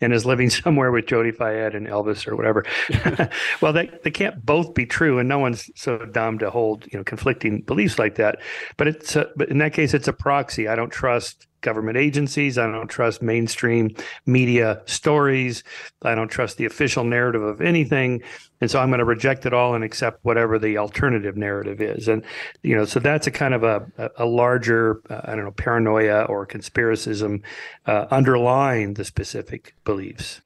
and 0.00 0.12
is 0.12 0.24
living 0.24 0.50
somewhere 0.50 0.90
with 0.90 1.06
Dodi 1.06 1.36
Fayed 1.36 1.74
and 1.74 1.86
Elvis 1.86 2.26
or 2.26 2.36
whatever. 2.36 2.64
well, 3.60 3.72
they, 3.72 3.90
they 4.04 4.10
can't 4.10 4.44
both 4.44 4.74
be 4.74 4.86
true, 4.86 5.18
and 5.18 5.28
no 5.28 5.38
one's 5.38 5.70
so 5.74 5.98
dumb 5.98 6.38
to 6.38 6.50
hold 6.50 6.86
you 6.92 6.98
know 6.98 7.04
conflicting 7.04 7.62
beliefs 7.62 7.98
like 7.98 8.14
that. 8.14 8.38
But 8.76 8.88
it's 8.88 9.16
a, 9.16 9.28
but 9.34 9.48
in 9.48 9.58
that 9.58 9.72
case, 9.72 9.94
it's 9.94 10.06
a 10.08 10.12
proxy. 10.12 10.68
I 10.68 10.76
don't 10.76 10.92
trust 10.92 11.47
government 11.60 11.96
agencies. 11.96 12.58
I 12.58 12.66
don't 12.70 12.88
trust 12.88 13.22
mainstream 13.22 13.94
media 14.26 14.82
stories. 14.86 15.64
I 16.02 16.14
don't 16.14 16.28
trust 16.28 16.56
the 16.56 16.64
official 16.64 17.04
narrative 17.04 17.42
of 17.42 17.60
anything. 17.60 18.22
And 18.60 18.70
so 18.70 18.80
I'm 18.80 18.88
going 18.88 18.98
to 18.98 19.04
reject 19.04 19.46
it 19.46 19.52
all 19.52 19.74
and 19.74 19.84
accept 19.84 20.24
whatever 20.24 20.58
the 20.58 20.78
alternative 20.78 21.36
narrative 21.36 21.80
is. 21.80 22.08
And, 22.08 22.24
you 22.62 22.74
know, 22.74 22.84
so 22.84 22.98
that's 23.00 23.26
a 23.26 23.30
kind 23.30 23.54
of 23.54 23.62
a, 23.62 24.10
a 24.16 24.26
larger, 24.26 25.00
uh, 25.08 25.20
I 25.24 25.36
don't 25.36 25.44
know, 25.44 25.52
paranoia 25.52 26.24
or 26.24 26.46
conspiracism 26.46 27.42
uh, 27.86 28.06
underlying 28.10 28.94
the 28.94 29.04
specific 29.04 29.74
beliefs. 29.84 30.40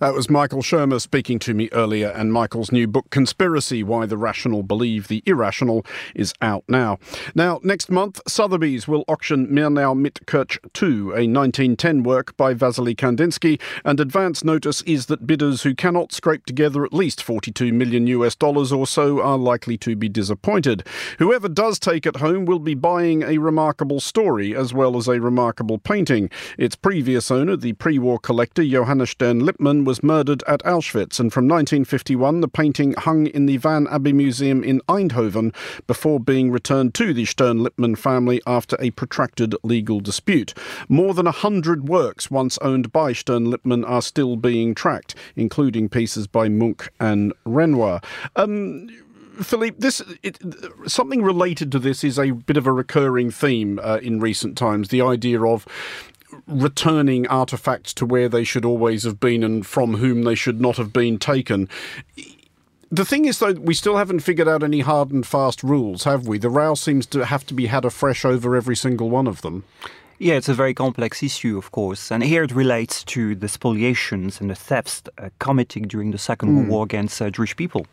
That 0.00 0.14
was 0.14 0.30
Michael 0.30 0.62
Shermer 0.62 1.00
speaking 1.00 1.38
to 1.40 1.54
me 1.54 1.68
earlier, 1.72 2.08
and 2.08 2.32
Michael's 2.32 2.72
new 2.72 2.86
book, 2.86 3.10
Conspiracy 3.10 3.82
Why 3.82 4.06
the 4.06 4.16
Rational 4.16 4.62
Believe 4.62 5.08
the 5.08 5.22
Irrational, 5.26 5.84
is 6.14 6.32
out 6.40 6.64
now. 6.68 6.98
Now, 7.34 7.60
next 7.62 7.90
month, 7.90 8.20
Sotheby's 8.26 8.86
will 8.86 9.04
auction 9.08 9.48
Murnau 9.48 9.96
mit 9.96 10.20
2, 10.26 10.36
a 11.10 11.26
1910 11.26 12.02
work 12.02 12.36
by 12.36 12.54
Vasily 12.54 12.94
Kandinsky, 12.94 13.60
and 13.84 13.98
advance 14.00 14.44
notice 14.44 14.82
is 14.82 15.06
that 15.06 15.26
bidders 15.26 15.62
who 15.62 15.74
cannot 15.74 16.12
scrape 16.12 16.46
together 16.46 16.84
at 16.84 16.92
least 16.92 17.22
42 17.22 17.72
million 17.72 18.06
US 18.06 18.34
dollars 18.34 18.72
or 18.72 18.86
so 18.86 19.20
are 19.20 19.38
likely 19.38 19.76
to 19.78 19.96
be 19.96 20.08
disappointed. 20.08 20.86
Whoever 21.18 21.48
does 21.48 21.78
take 21.78 22.06
it 22.06 22.16
home 22.16 22.44
will 22.44 22.58
be 22.58 22.74
buying 22.74 23.22
a 23.22 23.38
remarkable 23.38 24.00
story 24.00 24.54
as 24.54 24.72
well 24.72 24.96
as 24.96 25.08
a 25.08 25.20
remarkable 25.20 25.78
painting. 25.78 26.30
Its 26.58 26.76
previous 26.76 27.30
owner, 27.30 27.56
the 27.56 27.72
pre 27.74 27.98
war 27.98 28.18
collector 28.18 28.64
Johannes 28.64 29.10
Stern 29.10 29.40
Lippmann, 29.40 29.63
was 29.64 30.02
murdered 30.02 30.42
at 30.46 30.62
Auschwitz, 30.64 31.18
and 31.18 31.32
from 31.32 31.48
1951 31.48 32.40
the 32.40 32.48
painting 32.48 32.92
hung 32.92 33.26
in 33.26 33.46
the 33.46 33.56
Van 33.56 33.86
Abbe 33.88 34.12
Museum 34.12 34.62
in 34.62 34.80
Eindhoven 34.88 35.54
before 35.86 36.20
being 36.20 36.50
returned 36.50 36.92
to 36.94 37.14
the 37.14 37.24
Stern 37.24 37.62
Lippmann 37.62 37.96
family 37.96 38.42
after 38.46 38.76
a 38.78 38.90
protracted 38.90 39.54
legal 39.62 40.00
dispute. 40.00 40.52
More 40.88 41.14
than 41.14 41.26
a 41.26 41.32
hundred 41.32 41.88
works 41.88 42.30
once 42.30 42.58
owned 42.58 42.92
by 42.92 43.14
Stern 43.14 43.50
Lippmann 43.50 43.84
are 43.84 44.02
still 44.02 44.36
being 44.36 44.74
tracked, 44.74 45.14
including 45.34 45.88
pieces 45.88 46.26
by 46.26 46.48
Munch 46.48 46.90
and 47.00 47.32
Renoir. 47.46 48.00
Um, 48.36 48.90
Philippe, 49.42 49.78
this 49.80 50.02
it, 50.22 50.38
something 50.86 51.22
related 51.22 51.72
to 51.72 51.78
this 51.78 52.04
is 52.04 52.18
a 52.18 52.30
bit 52.30 52.56
of 52.56 52.66
a 52.66 52.72
recurring 52.72 53.30
theme 53.30 53.80
uh, 53.82 53.98
in 54.02 54.20
recent 54.20 54.56
times. 54.56 54.88
The 54.88 55.02
idea 55.02 55.42
of 55.42 55.66
returning 56.46 57.26
artifacts 57.28 57.94
to 57.94 58.06
where 58.06 58.28
they 58.28 58.44
should 58.44 58.64
always 58.64 59.04
have 59.04 59.20
been 59.20 59.42
and 59.42 59.66
from 59.66 59.94
whom 59.94 60.22
they 60.22 60.34
should 60.34 60.60
not 60.60 60.76
have 60.76 60.92
been 60.92 61.18
taken. 61.18 61.68
The 62.90 63.04
thing 63.04 63.24
is, 63.24 63.40
though, 63.40 63.54
we 63.54 63.74
still 63.74 63.96
haven't 63.96 64.20
figured 64.20 64.46
out 64.46 64.62
any 64.62 64.80
hard 64.80 65.10
and 65.10 65.26
fast 65.26 65.64
rules, 65.64 66.04
have 66.04 66.28
we? 66.28 66.38
The 66.38 66.48
row 66.48 66.74
seems 66.74 67.06
to 67.06 67.24
have 67.24 67.44
to 67.46 67.54
be 67.54 67.66
had 67.66 67.84
afresh 67.84 68.24
over 68.24 68.54
every 68.54 68.76
single 68.76 69.10
one 69.10 69.26
of 69.26 69.42
them. 69.42 69.64
Yeah, 70.20 70.34
it's 70.34 70.48
a 70.48 70.54
very 70.54 70.74
complex 70.74 71.20
issue, 71.22 71.58
of 71.58 71.72
course. 71.72 72.12
And 72.12 72.22
here 72.22 72.44
it 72.44 72.52
relates 72.52 73.02
to 73.04 73.34
the 73.34 73.48
spoliations 73.48 74.40
and 74.40 74.48
the 74.48 74.54
thefts 74.54 75.02
uh, 75.18 75.30
committed 75.40 75.88
during 75.88 76.12
the 76.12 76.18
Second 76.18 76.50
mm. 76.50 76.56
World 76.56 76.68
War 76.68 76.84
against 76.84 77.20
uh, 77.20 77.30
Jewish 77.30 77.56
people. 77.56 77.86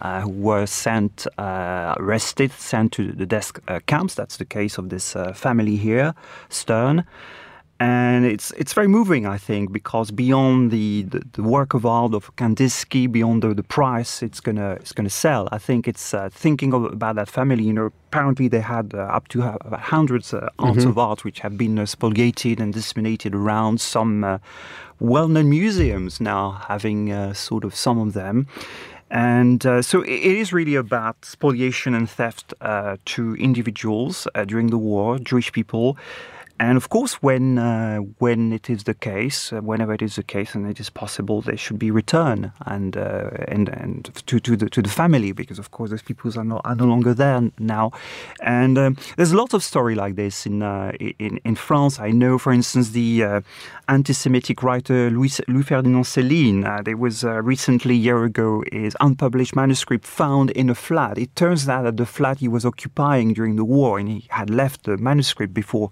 Uh, 0.00 0.20
who 0.22 0.28
were 0.28 0.66
sent, 0.66 1.24
uh, 1.38 1.94
arrested, 1.98 2.50
sent 2.52 2.92
to 2.92 3.12
the 3.12 3.24
death 3.24 3.52
uh, 3.68 3.78
camps. 3.86 4.14
That's 4.14 4.36
the 4.36 4.44
case 4.44 4.76
of 4.76 4.90
this 4.90 5.14
uh, 5.14 5.32
family 5.32 5.76
here, 5.76 6.14
Stern 6.50 7.04
and 7.80 8.24
it's 8.24 8.52
it's 8.52 8.72
very 8.72 8.88
moving, 8.88 9.26
I 9.26 9.38
think, 9.38 9.72
because 9.72 10.10
beyond 10.10 10.70
the, 10.70 11.02
the, 11.02 11.22
the 11.32 11.42
work 11.42 11.74
of 11.74 11.84
art 11.84 12.14
of 12.14 12.34
Kandinsky, 12.36 13.10
beyond 13.10 13.42
the, 13.42 13.54
the 13.54 13.62
price 13.62 14.22
it's 14.22 14.40
gonna 14.40 14.72
it's 14.72 14.92
gonna 14.92 15.10
sell, 15.10 15.48
I 15.50 15.58
think 15.58 15.88
it's 15.88 16.14
uh, 16.14 16.28
thinking 16.32 16.72
of, 16.72 16.84
about 16.84 17.16
that 17.16 17.28
family. 17.28 17.64
You 17.64 17.72
know, 17.72 17.86
apparently 18.10 18.48
they 18.48 18.60
had 18.60 18.94
uh, 18.94 18.98
up 18.98 19.28
to 19.28 19.42
uh, 19.42 19.76
hundreds 19.76 20.32
of 20.32 20.48
arts 20.58 20.78
mm-hmm. 20.78 20.90
of 20.90 20.98
art 20.98 21.24
which 21.24 21.40
have 21.40 21.58
been 21.58 21.78
uh, 21.78 21.86
spoliated 21.86 22.60
and 22.60 22.72
disseminated 22.72 23.34
around. 23.34 23.80
Some 23.80 24.22
uh, 24.24 24.38
well-known 25.00 25.50
museums 25.50 26.20
now 26.20 26.52
having 26.68 27.10
uh, 27.10 27.32
sort 27.34 27.64
of 27.64 27.74
some 27.74 27.98
of 27.98 28.12
them. 28.12 28.46
And 29.10 29.64
uh, 29.66 29.82
so 29.82 30.02
it 30.02 30.08
is 30.08 30.52
really 30.52 30.74
about 30.74 31.24
spoliation 31.24 31.94
and 31.94 32.08
theft 32.08 32.54
uh, 32.60 32.96
to 33.04 33.34
individuals 33.36 34.26
uh, 34.34 34.44
during 34.44 34.68
the 34.70 34.78
war, 34.78 35.18
Jewish 35.18 35.52
people. 35.52 35.96
And 36.60 36.76
of 36.76 36.88
course, 36.88 37.14
when 37.14 37.58
uh, 37.58 37.98
when 38.18 38.52
it 38.52 38.70
is 38.70 38.84
the 38.84 38.94
case, 38.94 39.52
uh, 39.52 39.60
whenever 39.60 39.92
it 39.92 40.02
is 40.02 40.14
the 40.14 40.22
case, 40.22 40.54
and 40.54 40.70
it 40.70 40.78
is 40.78 40.88
possible, 40.88 41.42
they 41.42 41.56
should 41.56 41.80
be 41.80 41.90
returned 41.90 42.52
and 42.64 42.96
uh, 42.96 43.30
and 43.48 43.68
and 43.68 44.04
to 44.26 44.38
to 44.38 44.56
the 44.56 44.70
to 44.70 44.80
the 44.80 44.88
family 44.88 45.32
because 45.32 45.58
of 45.58 45.72
course 45.72 45.90
those 45.90 46.02
people 46.02 46.30
are 46.38 46.44
no 46.44 46.60
are 46.64 46.76
no 46.76 46.84
longer 46.84 47.12
there 47.12 47.50
now. 47.58 47.90
And 48.40 48.78
um, 48.78 48.96
there's 49.16 49.32
a 49.32 49.36
lot 49.36 49.52
of 49.52 49.64
story 49.64 49.96
like 49.96 50.14
this 50.14 50.46
in 50.46 50.62
uh, 50.62 50.92
in 51.18 51.40
in 51.44 51.56
France. 51.56 51.98
I 51.98 52.10
know, 52.12 52.38
for 52.38 52.52
instance, 52.52 52.90
the 52.90 53.24
uh, 53.24 53.40
anti-Semitic 53.88 54.62
writer 54.62 55.10
Louis, 55.10 55.40
Louis 55.48 55.64
Ferdinand 55.64 56.04
Céline. 56.04 56.64
Uh, 56.64 56.82
there 56.82 56.96
was 56.96 57.24
recently 57.24 57.94
a 57.94 57.98
year 57.98 58.22
ago 58.22 58.62
his 58.70 58.96
unpublished 59.00 59.56
manuscript 59.56 60.06
found 60.06 60.50
in 60.52 60.70
a 60.70 60.74
flat. 60.74 61.18
It 61.18 61.34
turns 61.34 61.68
out 61.68 61.82
that 61.82 61.96
the 61.96 62.06
flat 62.06 62.38
he 62.38 62.46
was 62.46 62.64
occupying 62.64 63.32
during 63.32 63.56
the 63.56 63.64
war, 63.64 63.98
and 63.98 64.08
he 64.08 64.26
had 64.28 64.50
left 64.50 64.84
the 64.84 64.96
manuscript 64.98 65.52
before 65.52 65.90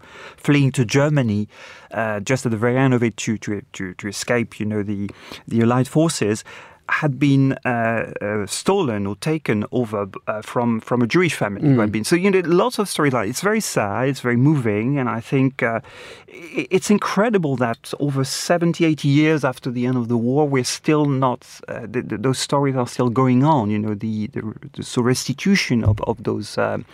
fleeing 0.53 0.71
to 0.71 0.85
Germany 0.85 1.49
uh, 1.93 2.21
just 2.21 2.45
at 2.45 2.53
the 2.53 2.59
very 2.59 2.77
end 2.77 2.93
of 2.93 3.03
it 3.03 3.17
to, 3.17 3.39
to, 3.39 3.63
to, 3.73 3.95
to 3.95 4.07
escape, 4.07 4.61
you 4.61 4.67
know, 4.67 4.83
the, 4.83 5.11
the 5.49 5.63
Allied 5.63 5.89
forces 5.89 6.45
had 6.89 7.19
been 7.19 7.55
uh, 7.65 8.13
uh, 8.21 8.47
stolen 8.47 9.07
or 9.07 9.17
taken 9.17 9.65
over 9.73 10.07
uh, 10.27 10.43
from 10.43 10.81
from 10.81 11.01
a 11.01 11.07
Jewish 11.07 11.35
family 11.35 11.63
mm. 11.63 11.75
who 11.75 11.81
had 11.81 11.89
mm. 11.89 11.93
been. 11.93 12.05
So 12.05 12.17
you 12.17 12.31
know, 12.31 12.43
lots 12.45 12.79
of 12.79 12.87
stories 12.87 13.15
like 13.15 13.31
it's 13.31 13.41
very 13.41 13.61
sad, 13.61 14.09
it's 14.09 14.21
very 14.21 14.37
moving, 14.37 14.99
and 14.99 15.09
I 15.09 15.21
think 15.21 15.63
uh, 15.63 15.81
it's 16.29 16.91
incredible 16.91 17.57
that 17.57 17.95
over 17.99 18.25
70, 18.25 18.85
80 18.85 19.09
years 19.09 19.45
after 19.45 19.71
the 19.71 19.87
end 19.87 19.97
of 19.97 20.09
the 20.09 20.19
war, 20.19 20.47
we're 20.47 20.65
still 20.65 21.07
not. 21.07 21.47
Uh, 21.67 21.87
the, 21.89 22.03
the, 22.03 22.19
those 22.19 22.39
stories 22.39 22.77
are 22.77 22.89
still 22.89 23.09
going 23.09 23.43
on. 23.43 23.71
You 23.71 23.79
know, 23.79 23.95
the 23.95 24.27
the, 24.27 24.43
the 24.75 24.83
so 24.83 25.01
restitution 25.01 25.85
of 25.85 25.99
of 26.03 26.25
those. 26.25 26.59
Um, 26.59 26.85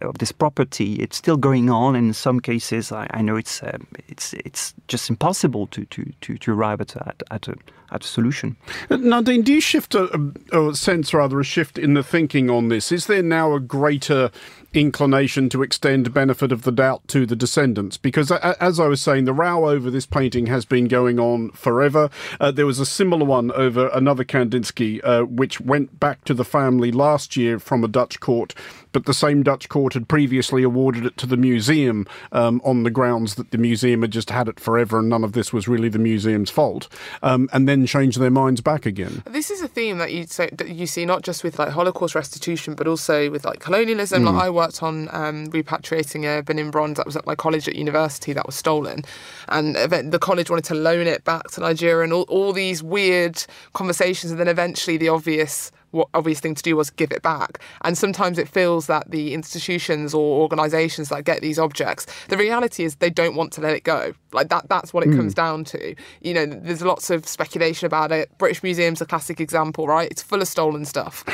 of 0.00 0.18
this 0.18 0.32
property, 0.32 0.94
it's 0.94 1.16
still 1.16 1.36
going 1.36 1.70
on. 1.70 1.96
In 1.96 2.12
some 2.12 2.40
cases, 2.40 2.92
I, 2.92 3.06
I 3.10 3.22
know 3.22 3.36
it's 3.36 3.62
um, 3.62 3.86
it's 4.08 4.34
it's 4.34 4.74
just 4.88 5.10
impossible 5.10 5.66
to 5.68 5.84
to 5.86 6.12
to, 6.20 6.38
to 6.38 6.52
arrive 6.52 6.80
at, 6.80 6.96
at, 6.96 7.22
at 7.30 7.48
a 7.48 7.54
at 7.90 8.04
a 8.04 8.06
solution. 8.06 8.56
Nadine, 8.90 9.42
do 9.42 9.52
you 9.52 9.60
shift 9.60 9.94
a, 9.94 10.32
a, 10.52 10.74
sense, 10.74 11.14
rather, 11.14 11.38
a 11.40 11.44
shift 11.44 11.78
in 11.78 11.94
the 11.94 12.02
thinking 12.02 12.50
on 12.50 12.68
this? 12.68 12.90
Is 12.90 13.06
there 13.06 13.22
now 13.22 13.54
a 13.54 13.60
greater 13.60 14.30
inclination 14.76 15.48
to 15.48 15.62
extend 15.62 16.12
benefit 16.12 16.52
of 16.52 16.62
the 16.62 16.72
doubt 16.72 17.06
to 17.08 17.26
the 17.26 17.36
descendants? 17.36 17.96
Because, 17.96 18.30
as 18.30 18.78
I 18.78 18.86
was 18.86 19.00
saying, 19.00 19.24
the 19.24 19.32
row 19.32 19.68
over 19.68 19.90
this 19.90 20.06
painting 20.06 20.46
has 20.46 20.64
been 20.64 20.86
going 20.86 21.18
on 21.18 21.50
forever. 21.52 22.10
Uh, 22.38 22.50
there 22.50 22.66
was 22.66 22.78
a 22.78 22.86
similar 22.86 23.24
one 23.24 23.50
over 23.52 23.88
another 23.88 24.24
Kandinsky, 24.24 25.00
uh, 25.02 25.22
which 25.22 25.60
went 25.60 25.98
back 25.98 26.24
to 26.24 26.34
the 26.34 26.44
family 26.44 26.92
last 26.92 27.36
year 27.36 27.58
from 27.58 27.82
a 27.82 27.88
Dutch 27.88 28.20
court 28.20 28.54
but 28.96 29.04
the 29.04 29.12
same 29.12 29.42
Dutch 29.42 29.68
court 29.68 29.92
had 29.92 30.08
previously 30.08 30.62
awarded 30.62 31.04
it 31.04 31.18
to 31.18 31.26
the 31.26 31.36
museum 31.36 32.06
um, 32.32 32.62
on 32.64 32.82
the 32.82 32.90
grounds 32.90 33.34
that 33.34 33.50
the 33.50 33.58
museum 33.58 34.00
had 34.00 34.10
just 34.10 34.30
had 34.30 34.48
it 34.48 34.58
forever 34.58 34.98
and 34.98 35.10
none 35.10 35.22
of 35.22 35.34
this 35.34 35.52
was 35.52 35.68
really 35.68 35.90
the 35.90 35.98
museum's 35.98 36.48
fault, 36.48 36.88
um, 37.22 37.46
and 37.52 37.68
then 37.68 37.84
changed 37.84 38.18
their 38.18 38.30
minds 38.30 38.62
back 38.62 38.86
again. 38.86 39.22
This 39.26 39.50
is 39.50 39.60
a 39.60 39.68
theme 39.68 39.98
that 39.98 40.14
you 40.14 40.24
say, 40.24 40.48
that 40.50 40.70
you 40.70 40.86
see 40.86 41.04
not 41.04 41.20
just 41.20 41.44
with 41.44 41.58
like 41.58 41.68
Holocaust 41.68 42.14
restitution, 42.14 42.74
but 42.74 42.86
also 42.86 43.30
with 43.30 43.44
like 43.44 43.60
colonialism. 43.60 44.22
Mm. 44.22 44.32
Like 44.32 44.44
I 44.44 44.48
worked 44.66 44.82
on 44.82 45.08
um, 45.12 45.46
repatriating 45.48 46.24
a 46.24 46.42
Benin 46.42 46.70
bronze 46.70 46.96
that 46.96 47.06
was 47.06 47.16
at 47.16 47.26
my 47.26 47.34
college 47.34 47.68
at 47.68 47.76
university 47.76 48.32
that 48.32 48.46
was 48.46 48.54
stolen, 48.54 49.04
and 49.48 49.76
the 49.76 50.18
college 50.20 50.50
wanted 50.50 50.64
to 50.64 50.74
loan 50.74 51.06
it 51.06 51.24
back 51.24 51.44
to 51.52 51.60
Nigeria, 51.60 52.02
and 52.02 52.12
all, 52.12 52.22
all 52.22 52.52
these 52.52 52.82
weird 52.82 53.44
conversations, 53.74 54.30
and 54.32 54.40
then 54.40 54.48
eventually 54.48 54.96
the 54.96 55.08
obvious 55.08 55.70
what 55.90 56.08
obvious 56.14 56.40
thing 56.40 56.54
to 56.54 56.62
do 56.62 56.76
was 56.76 56.90
give 56.90 57.12
it 57.12 57.22
back. 57.22 57.60
And 57.82 57.96
sometimes 57.96 58.38
it 58.38 58.48
feels 58.48 58.86
that 58.86 59.10
the 59.10 59.34
institutions 59.34 60.14
or 60.14 60.40
organisations 60.40 61.08
that 61.08 61.24
get 61.24 61.40
these 61.40 61.58
objects, 61.58 62.06
the 62.28 62.36
reality 62.36 62.84
is 62.84 62.96
they 62.96 63.10
don't 63.10 63.34
want 63.34 63.52
to 63.54 63.60
let 63.60 63.74
it 63.74 63.84
go. 63.84 64.12
Like 64.32 64.48
that 64.48 64.68
that's 64.68 64.92
what 64.92 65.04
it 65.04 65.10
mm. 65.10 65.16
comes 65.16 65.34
down 65.34 65.64
to. 65.64 65.94
You 66.20 66.34
know, 66.34 66.46
there's 66.46 66.82
lots 66.82 67.10
of 67.10 67.26
speculation 67.26 67.86
about 67.86 68.12
it. 68.12 68.30
British 68.38 68.62
Museum's 68.62 69.00
a 69.00 69.06
classic 69.06 69.40
example, 69.40 69.86
right? 69.86 70.10
It's 70.10 70.22
full 70.22 70.42
of 70.42 70.48
stolen 70.48 70.84
stuff. 70.84 71.24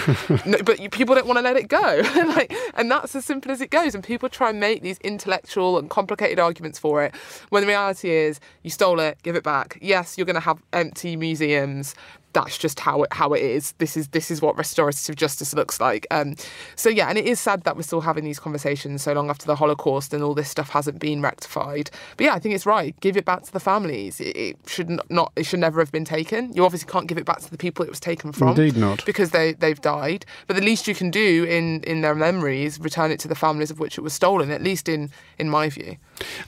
no, 0.47 0.59
but 0.65 0.79
people 0.93 1.15
don't 1.15 1.27
want 1.27 1.39
to 1.39 1.43
let 1.43 1.57
it 1.57 1.69
go. 1.69 2.03
like, 2.29 2.55
and 2.75 2.91
that's 2.91 3.15
as 3.17 3.25
simple 3.25 3.51
as 3.51 3.61
it 3.61 3.71
goes. 3.71 3.95
And 3.95 4.05
people 4.05 4.29
try 4.29 4.51
and 4.51 4.61
make 4.61 4.83
these 4.83 4.99
intellectual 4.99 5.79
and 5.79 5.91
complicated 5.91 6.39
arguments 6.39 6.79
for 6.79 7.03
it 7.03 7.15
when 7.49 7.63
the 7.63 7.67
reality 7.67 8.11
is 8.11 8.41
you 8.63 8.71
stole 8.71 9.01
it, 9.01 9.19
give 9.23 9.37
it 9.37 9.43
back. 9.43 9.79
Yes, 9.81 10.17
you're 10.17 10.27
going 10.27 10.35
to 10.35 10.41
have 10.41 10.63
empty 10.73 11.17
museums, 11.17 11.95
that's 12.33 12.59
just 12.59 12.81
how 12.81 13.03
it 13.03 13.13
how 13.13 13.33
it 13.33 13.43
is. 13.43 13.73
This 13.79 13.97
is 13.97 14.09
this 14.09 14.31
is 14.31 14.41
what 14.41 14.57
restorative 14.57 15.17
justice 15.17 15.55
looks 15.55 15.81
like. 15.81 16.07
Um, 16.11 16.37
so 16.77 16.89
yeah, 16.89 17.09
and 17.09 17.19
it 17.19 17.27
is 17.27 17.41
sad 17.41 17.65
that 17.65 17.77
we're 17.77 17.83
still 17.83 18.01
having 18.01 18.25
these 18.25 18.39
conversations 18.39 19.03
so 19.03 19.13
long 19.13 19.31
after 19.31 19.47
the 19.47 19.57
Holocaust 19.57 20.15
and 20.15 20.23
all 20.23 20.35
this 20.35 20.49
stuff 20.49 20.71
hasn't 20.71 20.99
been 20.99 21.23
rectified. 21.23 21.91
But 22.17 22.27
yeah, 22.27 22.35
I 22.35 22.39
think 22.39 22.55
it's 22.55 22.67
right. 22.67 22.99
Give 23.01 23.17
it 23.17 23.25
back 23.25 23.43
to 23.45 23.53
the 23.53 23.61
families. 23.61 24.21
It, 24.21 24.37
it 24.37 24.57
should 24.67 25.01
not. 25.11 25.33
It 25.37 25.45
should 25.45 25.61
never 25.61 25.81
have 25.81 25.93
been 25.93 26.05
taken. 26.05 26.53
You 26.53 26.65
obviously 26.65 26.91
can't 26.91 27.07
give 27.07 27.19
it 27.19 27.25
back 27.25 27.41
to 27.41 27.51
the 27.51 27.59
people 27.59 27.85
it 27.85 27.91
was 27.91 28.01
taken 28.01 28.33
from. 28.33 28.49
Indeed 28.49 28.77
not. 28.77 29.05
Because 29.05 29.31
they 29.31 29.53
they've 29.53 29.81
died. 29.81 30.25
But 30.47 30.57
the 30.57 30.63
least 30.63 30.87
you 30.87 30.95
can 30.95 31.11
do 31.11 31.45
in 31.45 31.83
in 31.85 32.01
their 32.01 32.15
memories, 32.15 32.81
return 32.81 33.11
it 33.11 33.21
to 33.21 33.29
the 33.29 33.35
families 33.35 33.71
of 33.71 33.79
which 33.79 33.99
it 33.99 34.03
was 34.03 34.13
stolen. 34.13 34.51
At 34.51 34.63
least 34.63 34.89
in 34.89 35.11
in 35.39 35.49
my 35.49 35.69
view. 35.69 35.97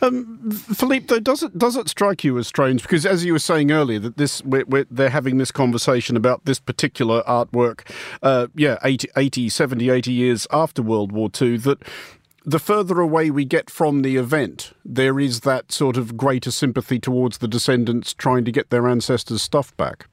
Um, 0.00 0.50
Philippe, 0.50 1.06
though, 1.06 1.20
does 1.20 1.42
it 1.42 1.56
does 1.58 1.76
it 1.76 1.88
strike 1.88 2.24
you 2.24 2.38
as 2.38 2.46
strange? 2.46 2.82
Because 2.82 3.06
as 3.06 3.24
you 3.24 3.32
were 3.32 3.38
saying 3.38 3.70
earlier, 3.70 3.98
that 3.98 4.16
this 4.16 4.42
we're, 4.44 4.64
we're, 4.66 4.86
they're 4.90 5.10
having 5.10 5.38
this 5.38 5.50
conversation 5.50 6.16
about 6.16 6.44
this 6.44 6.60
particular 6.60 7.22
artwork, 7.24 7.88
uh, 8.22 8.48
yeah, 8.54 8.78
80, 8.82 9.08
80, 9.16 9.48
70, 9.48 9.90
80 9.90 10.12
years 10.12 10.46
after 10.50 10.82
World 10.82 11.12
War 11.12 11.30
II, 11.40 11.58
that 11.58 11.82
the 12.44 12.58
further 12.58 13.00
away 13.00 13.30
we 13.30 13.44
get 13.44 13.70
from 13.70 14.02
the 14.02 14.16
event, 14.16 14.72
there 14.84 15.18
is 15.18 15.40
that 15.40 15.72
sort 15.72 15.96
of 15.96 16.16
greater 16.16 16.50
sympathy 16.50 16.98
towards 16.98 17.38
the 17.38 17.48
descendants 17.48 18.12
trying 18.12 18.44
to 18.44 18.52
get 18.52 18.70
their 18.70 18.86
ancestors' 18.86 19.42
stuff 19.42 19.74
back. 19.76 20.06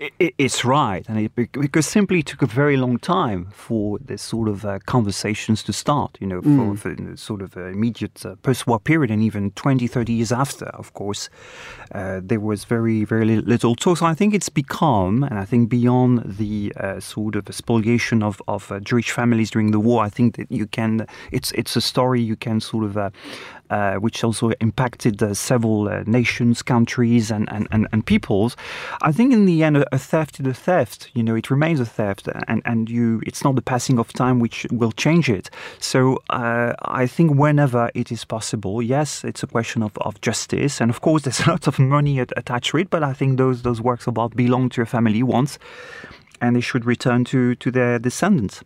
It, 0.00 0.34
it's 0.38 0.64
right, 0.64 1.06
and 1.10 1.18
it, 1.18 1.34
because 1.34 1.86
simply 1.86 2.22
took 2.22 2.40
a 2.40 2.46
very 2.46 2.78
long 2.78 2.98
time 2.98 3.48
for 3.52 3.98
this 3.98 4.22
sort 4.22 4.48
of 4.48 4.64
uh, 4.64 4.78
conversations 4.86 5.62
to 5.64 5.74
start. 5.74 6.16
You 6.20 6.26
know, 6.26 6.40
for, 6.40 6.48
mm. 6.48 6.78
for 6.78 6.94
the 6.94 7.18
sort 7.18 7.42
of 7.42 7.54
uh, 7.54 7.66
immediate 7.66 8.24
uh, 8.24 8.36
post-war 8.36 8.80
period, 8.80 9.10
and 9.10 9.22
even 9.22 9.50
20, 9.50 9.86
30 9.86 10.12
years 10.14 10.32
after. 10.32 10.64
Of 10.68 10.94
course, 10.94 11.28
uh, 11.92 12.22
there 12.24 12.40
was 12.40 12.64
very, 12.64 13.04
very 13.04 13.26
little 13.42 13.76
talk. 13.76 13.98
So 13.98 14.06
I 14.06 14.14
think 14.14 14.32
it's 14.32 14.48
become, 14.48 15.22
and 15.22 15.38
I 15.38 15.44
think 15.44 15.68
beyond 15.68 16.22
the 16.38 16.72
uh, 16.80 16.98
sort 17.00 17.36
of 17.36 17.54
spoliation 17.54 18.22
of 18.22 18.40
of 18.48 18.72
uh, 18.72 18.80
Jewish 18.80 19.10
families 19.10 19.50
during 19.50 19.70
the 19.70 19.80
war, 19.80 20.02
I 20.02 20.08
think 20.08 20.36
that 20.36 20.50
you 20.50 20.66
can. 20.66 21.06
It's 21.30 21.52
it's 21.52 21.76
a 21.76 21.82
story 21.82 22.22
you 22.22 22.36
can 22.36 22.60
sort 22.60 22.84
of 22.84 23.12
uh, 23.70 23.94
which 23.94 24.24
also 24.24 24.50
impacted 24.60 25.22
uh, 25.22 25.32
several 25.32 25.88
uh, 25.88 26.02
nations, 26.06 26.62
countries, 26.62 27.30
and, 27.30 27.50
and, 27.52 27.68
and, 27.70 27.86
and, 27.92 28.04
peoples. 28.04 28.56
I 29.02 29.12
think 29.12 29.32
in 29.32 29.44
the 29.46 29.62
end, 29.62 29.84
a, 29.92 29.98
theft 29.98 30.40
is 30.40 30.46
a 30.46 30.54
theft. 30.54 31.10
You 31.14 31.22
know, 31.22 31.36
it 31.36 31.50
remains 31.50 31.78
a 31.78 31.86
theft, 31.86 32.28
and, 32.48 32.62
and 32.64 32.90
you, 32.90 33.22
it's 33.26 33.44
not 33.44 33.54
the 33.54 33.62
passing 33.62 33.98
of 33.98 34.12
time 34.12 34.40
which 34.40 34.66
will 34.72 34.92
change 34.92 35.30
it. 35.30 35.50
So 35.78 36.18
uh, 36.30 36.74
I 36.82 37.06
think 37.06 37.38
whenever 37.38 37.90
it 37.94 38.10
is 38.10 38.24
possible, 38.24 38.82
yes, 38.82 39.24
it's 39.24 39.42
a 39.42 39.46
question 39.46 39.82
of, 39.82 39.96
of 39.98 40.20
justice, 40.20 40.80
and 40.80 40.90
of 40.90 41.00
course, 41.00 41.22
there's 41.24 41.40
a 41.40 41.50
lot 41.50 41.66
of 41.66 41.78
money 41.78 42.18
attached 42.18 42.70
to 42.70 42.78
it. 42.78 42.90
But 42.90 43.02
I 43.02 43.12
think 43.12 43.38
those 43.38 43.62
those 43.62 43.80
works 43.80 44.06
of 44.06 44.18
art 44.18 44.34
belong 44.34 44.68
to 44.70 44.82
a 44.82 44.86
family 44.86 45.22
once, 45.22 45.58
and 46.40 46.56
they 46.56 46.60
should 46.60 46.84
return 46.84 47.24
to 47.26 47.54
to 47.54 47.70
their 47.70 47.98
descendants. 47.98 48.64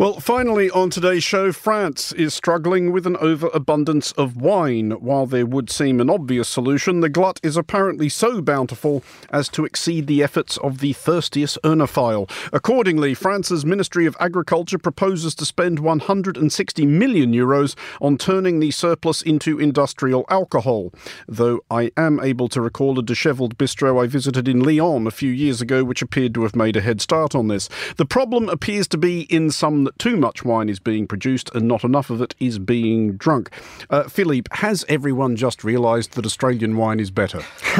Well, 0.00 0.18
finally, 0.18 0.70
on 0.70 0.88
today's 0.88 1.22
show, 1.22 1.52
France 1.52 2.12
is 2.12 2.32
struggling 2.32 2.90
with 2.90 3.06
an 3.06 3.18
overabundance 3.18 4.12
of 4.12 4.34
wine. 4.34 4.92
While 4.92 5.26
there 5.26 5.44
would 5.44 5.68
seem 5.68 6.00
an 6.00 6.08
obvious 6.08 6.48
solution, 6.48 7.00
the 7.00 7.10
glut 7.10 7.38
is 7.42 7.54
apparently 7.54 8.08
so 8.08 8.40
bountiful 8.40 9.04
as 9.28 9.50
to 9.50 9.66
exceed 9.66 10.06
the 10.06 10.22
efforts 10.22 10.56
of 10.56 10.78
the 10.78 10.94
thirstiest 10.94 11.58
oenophile. 11.62 12.30
Accordingly, 12.50 13.12
France's 13.12 13.66
Ministry 13.66 14.06
of 14.06 14.16
Agriculture 14.18 14.78
proposes 14.78 15.34
to 15.34 15.44
spend 15.44 15.80
160 15.80 16.86
million 16.86 17.34
euros 17.34 17.76
on 18.00 18.16
turning 18.16 18.58
the 18.58 18.70
surplus 18.70 19.20
into 19.20 19.60
industrial 19.60 20.24
alcohol. 20.30 20.94
Though 21.28 21.60
I 21.70 21.90
am 21.98 22.20
able 22.20 22.48
to 22.48 22.62
recall 22.62 22.98
a 22.98 23.02
dishevelled 23.02 23.58
bistro 23.58 24.02
I 24.02 24.06
visited 24.06 24.48
in 24.48 24.60
Lyon 24.60 25.06
a 25.06 25.10
few 25.10 25.30
years 25.30 25.60
ago, 25.60 25.84
which 25.84 26.00
appeared 26.00 26.32
to 26.34 26.42
have 26.44 26.56
made 26.56 26.76
a 26.76 26.80
head 26.80 27.02
start 27.02 27.34
on 27.34 27.48
this. 27.48 27.68
The 27.98 28.06
problem 28.06 28.48
appears 28.48 28.88
to 28.88 28.96
be 28.96 29.26
in 29.30 29.50
some 29.50 29.84
that 29.84 29.98
too 29.98 30.16
much 30.16 30.44
wine 30.44 30.68
is 30.68 30.78
being 30.78 31.06
produced 31.06 31.50
and 31.54 31.66
not 31.66 31.84
enough 31.84 32.10
of 32.10 32.20
it 32.20 32.34
is 32.40 32.58
being 32.58 33.16
drunk. 33.16 33.50
Uh, 33.88 34.04
Philippe, 34.04 34.48
has 34.56 34.84
everyone 34.88 35.36
just 35.36 35.64
realised 35.64 36.12
that 36.12 36.26
Australian 36.26 36.76
wine 36.76 37.00
is 37.00 37.10
better? 37.10 37.42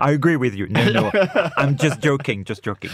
I 0.00 0.10
agree 0.10 0.36
with 0.36 0.54
you. 0.54 0.66
No, 0.68 0.90
no, 0.90 1.10
I'm 1.56 1.76
just 1.76 2.00
joking, 2.00 2.44
just 2.44 2.62
joking. 2.62 2.90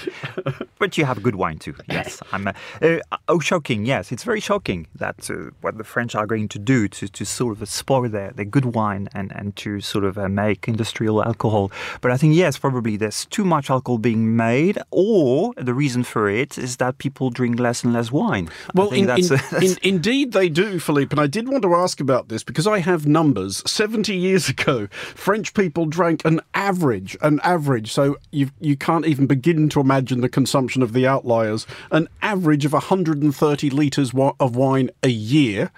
But 0.79 0.97
you 0.99 1.05
have 1.05 1.23
good 1.23 1.37
wine 1.37 1.59
too. 1.59 1.75
Yes, 1.89 2.23
I'm. 2.33 2.49
Uh, 2.49 2.53
uh, 2.83 2.99
oh, 3.29 3.39
shocking! 3.39 3.85
Yes, 3.85 4.13
it's 4.13 4.25
very 4.25 4.41
shocking 4.41 4.87
that 4.95 5.31
uh, 5.31 5.51
what 5.61 5.79
the 5.79 5.85
French 5.85 6.15
are 6.15 6.27
going 6.27 6.49
to 6.49 6.59
do 6.59 6.89
to, 6.89 7.09
to 7.09 7.25
sort 7.25 7.61
of 7.61 7.69
spoil 7.69 8.09
their, 8.09 8.31
their 8.33 8.45
good 8.45 8.75
wine 8.75 9.09
and 9.15 9.33
and 9.35 9.57
to 9.57 9.81
sort 9.81 10.05
of 10.05 10.19
uh, 10.19 10.29
make 10.29 10.69
industrial 10.69 11.23
alcohol. 11.23 11.71
But 12.01 12.11
I 12.11 12.17
think 12.17 12.35
yes, 12.35 12.59
probably 12.59 12.97
there's 12.97 13.27
too 13.27 13.45
much 13.45 13.71
alcohol 13.71 13.99
being 13.99 14.37
made, 14.37 14.79
or 14.91 15.53
the 15.57 15.75
reason 15.75 16.03
for 16.03 16.29
it 16.29 16.59
is 16.59 16.77
that 16.79 16.90
people 16.99 17.31
drink 17.31 17.59
less 17.59 17.85
and 17.85 17.93
less 17.93 18.11
wine. 18.13 18.49
Well, 18.75 18.91
in, 18.91 19.09
in, 19.11 19.25
in, 19.63 19.77
indeed 19.83 20.33
they 20.33 20.49
do, 20.49 20.79
Philippe. 20.79 21.13
And 21.13 21.21
I 21.21 21.27
did 21.27 21.49
want 21.49 21.63
to 21.63 21.75
ask 21.75 22.01
about 22.01 22.29
this 22.29 22.43
because 22.43 22.67
I 22.67 22.79
have 22.79 23.07
numbers. 23.07 23.63
70 23.71 24.15
years 24.15 24.49
ago, 24.49 24.89
French 24.91 25.55
people 25.55 25.87
drank 25.87 26.25
an 26.25 26.41
average, 26.55 27.17
an 27.21 27.41
average, 27.43 27.93
so 27.93 28.17
you, 28.31 28.51
you 28.61 28.77
can't 28.77 29.07
even 29.07 29.27
begin 29.27 29.69
to 29.71 29.81
imagine 29.81 30.21
the 30.21 30.29
consumption 30.29 30.83
of 30.83 30.93
the 30.93 31.07
outliers, 31.07 31.67
an 31.91 32.09
average 32.23 32.65
of 32.65 32.73
130 32.73 33.71
litres 33.71 34.13
of 34.41 34.57
wine 34.57 34.91
a 35.03 35.09
year. 35.09 35.71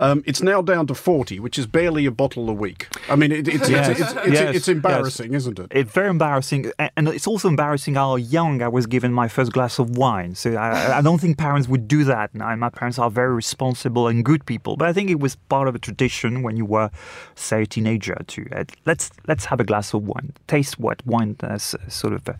Um, 0.00 0.22
it's 0.26 0.42
now 0.42 0.62
down 0.62 0.86
to 0.88 0.94
40, 0.94 1.40
which 1.40 1.58
is 1.58 1.66
barely 1.66 2.06
a 2.06 2.10
bottle 2.10 2.48
a 2.48 2.52
week. 2.52 2.88
I 3.08 3.16
mean, 3.16 3.32
it, 3.32 3.48
it's, 3.48 3.68
yes. 3.68 3.88
it's, 3.88 4.00
it's, 4.00 4.32
yes. 4.32 4.56
it's, 4.56 4.68
embarrassing, 4.68 5.32
yes. 5.32 5.42
isn't 5.42 5.58
it? 5.58 5.68
It's 5.70 5.92
very 5.92 6.08
embarrassing. 6.08 6.72
And 6.96 7.08
it's 7.08 7.26
also 7.26 7.48
embarrassing 7.48 7.94
how 7.94 8.16
young 8.16 8.62
I 8.62 8.68
was 8.68 8.86
given 8.86 9.12
my 9.12 9.28
first 9.28 9.52
glass 9.52 9.78
of 9.78 9.96
wine. 9.96 10.34
So 10.34 10.57
I, 10.58 10.98
I, 10.98 11.00
don't 11.00 11.20
think 11.20 11.38
parents 11.38 11.68
would 11.68 11.88
do 11.88 12.04
that. 12.04 12.34
Now, 12.34 12.54
my 12.56 12.70
parents 12.70 12.98
are 12.98 13.10
very 13.10 13.34
responsible 13.34 14.08
and 14.08 14.24
good 14.24 14.44
people, 14.46 14.76
but 14.76 14.88
I 14.88 14.92
think 14.92 15.10
it 15.10 15.20
was 15.20 15.36
part 15.36 15.68
of 15.68 15.74
a 15.74 15.78
tradition 15.78 16.42
when 16.42 16.56
you 16.56 16.64
were, 16.64 16.90
say, 17.34 17.62
a 17.62 17.66
teenager 17.66 18.16
to 18.26 18.46
uh, 18.52 18.64
let's 18.86 19.10
let's 19.26 19.46
have 19.46 19.60
a 19.60 19.64
glass 19.64 19.94
of 19.94 20.02
wine, 20.06 20.32
taste 20.46 20.78
what 20.78 21.04
wine 21.06 21.36
does, 21.38 21.74
uh, 21.74 21.88
sort 21.88 22.12
of 22.12 22.28
uh, 22.28 22.32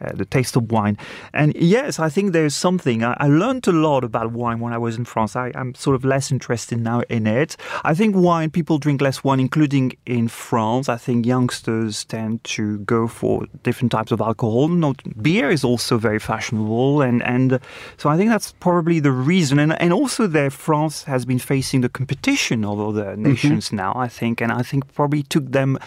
uh, 0.00 0.12
the 0.14 0.24
taste 0.24 0.56
of 0.56 0.70
wine. 0.70 0.96
And 1.32 1.54
yes, 1.56 1.98
I 1.98 2.08
think 2.08 2.32
there's 2.32 2.54
something. 2.54 3.04
I, 3.04 3.16
I, 3.18 3.28
learned 3.28 3.66
a 3.68 3.72
lot 3.72 4.04
about 4.04 4.32
wine 4.32 4.60
when 4.60 4.72
I 4.72 4.78
was 4.78 4.96
in 4.96 5.04
France. 5.04 5.36
I, 5.36 5.52
am 5.54 5.74
sort 5.74 5.94
of 5.94 6.04
less 6.04 6.30
interested 6.30 6.78
now 6.78 7.00
in 7.08 7.26
it. 7.26 7.56
I 7.84 7.94
think 7.94 8.16
wine, 8.16 8.50
people 8.50 8.78
drink 8.78 9.00
less 9.00 9.22
wine, 9.22 9.40
including 9.40 9.92
in 10.06 10.28
France. 10.28 10.88
I 10.88 10.96
think 10.96 11.26
youngsters 11.26 12.04
tend 12.04 12.44
to 12.44 12.78
go 12.78 13.06
for 13.06 13.46
different 13.62 13.92
types 13.92 14.12
of 14.12 14.20
alcohol. 14.20 14.68
Not 14.68 15.02
beer 15.22 15.50
is 15.50 15.64
also 15.64 15.98
very 15.98 16.18
fashionable, 16.18 17.02
and 17.02 17.22
and 17.22 17.57
so 17.96 18.08
I 18.08 18.16
think 18.16 18.30
that's 18.30 18.52
probably 18.52 19.00
the 19.00 19.12
reason. 19.12 19.58
And, 19.58 19.80
and 19.80 19.92
also 19.92 20.26
there, 20.26 20.50
France 20.50 21.04
has 21.04 21.24
been 21.24 21.38
facing 21.38 21.80
the 21.80 21.88
competition 21.88 22.64
of 22.64 22.80
other 22.80 23.04
mm-hmm. 23.04 23.22
nations 23.22 23.66
mm-hmm. 23.66 23.76
now, 23.76 23.92
I 23.96 24.08
think. 24.08 24.40
And 24.40 24.52
I 24.52 24.62
think 24.62 24.92
probably 24.94 25.22
took 25.22 25.52
them 25.52 25.78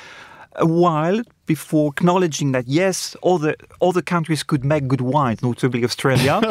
a 0.56 0.66
while 0.66 1.22
before 1.56 1.88
acknowledging 1.96 2.50
that 2.54 2.66
yes, 2.82 2.98
all 3.26 3.38
the 3.46 3.54
all 3.82 3.94
the 4.00 4.08
countries 4.14 4.42
could 4.50 4.64
make 4.74 4.84
good 4.94 5.04
wines, 5.16 5.40
notably 5.50 5.82
Australia 5.90 6.36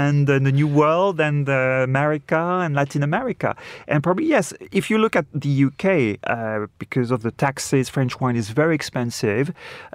and 0.00 0.24
uh, 0.30 0.38
the 0.48 0.52
New 0.60 0.70
World 0.82 1.16
and 1.28 1.42
uh, 1.48 1.90
America 1.90 2.42
and 2.64 2.70
Latin 2.80 3.02
America. 3.10 3.50
And 3.92 3.98
probably 4.06 4.26
yes, 4.36 4.46
if 4.80 4.84
you 4.90 4.96
look 5.04 5.14
at 5.20 5.26
the 5.44 5.52
UK, 5.68 5.84
uh, 6.34 6.66
because 6.84 7.08
of 7.14 7.20
the 7.26 7.32
taxes, 7.46 7.84
French 7.96 8.14
wine 8.20 8.36
is 8.42 8.48
very 8.62 8.74
expensive. 8.80 9.44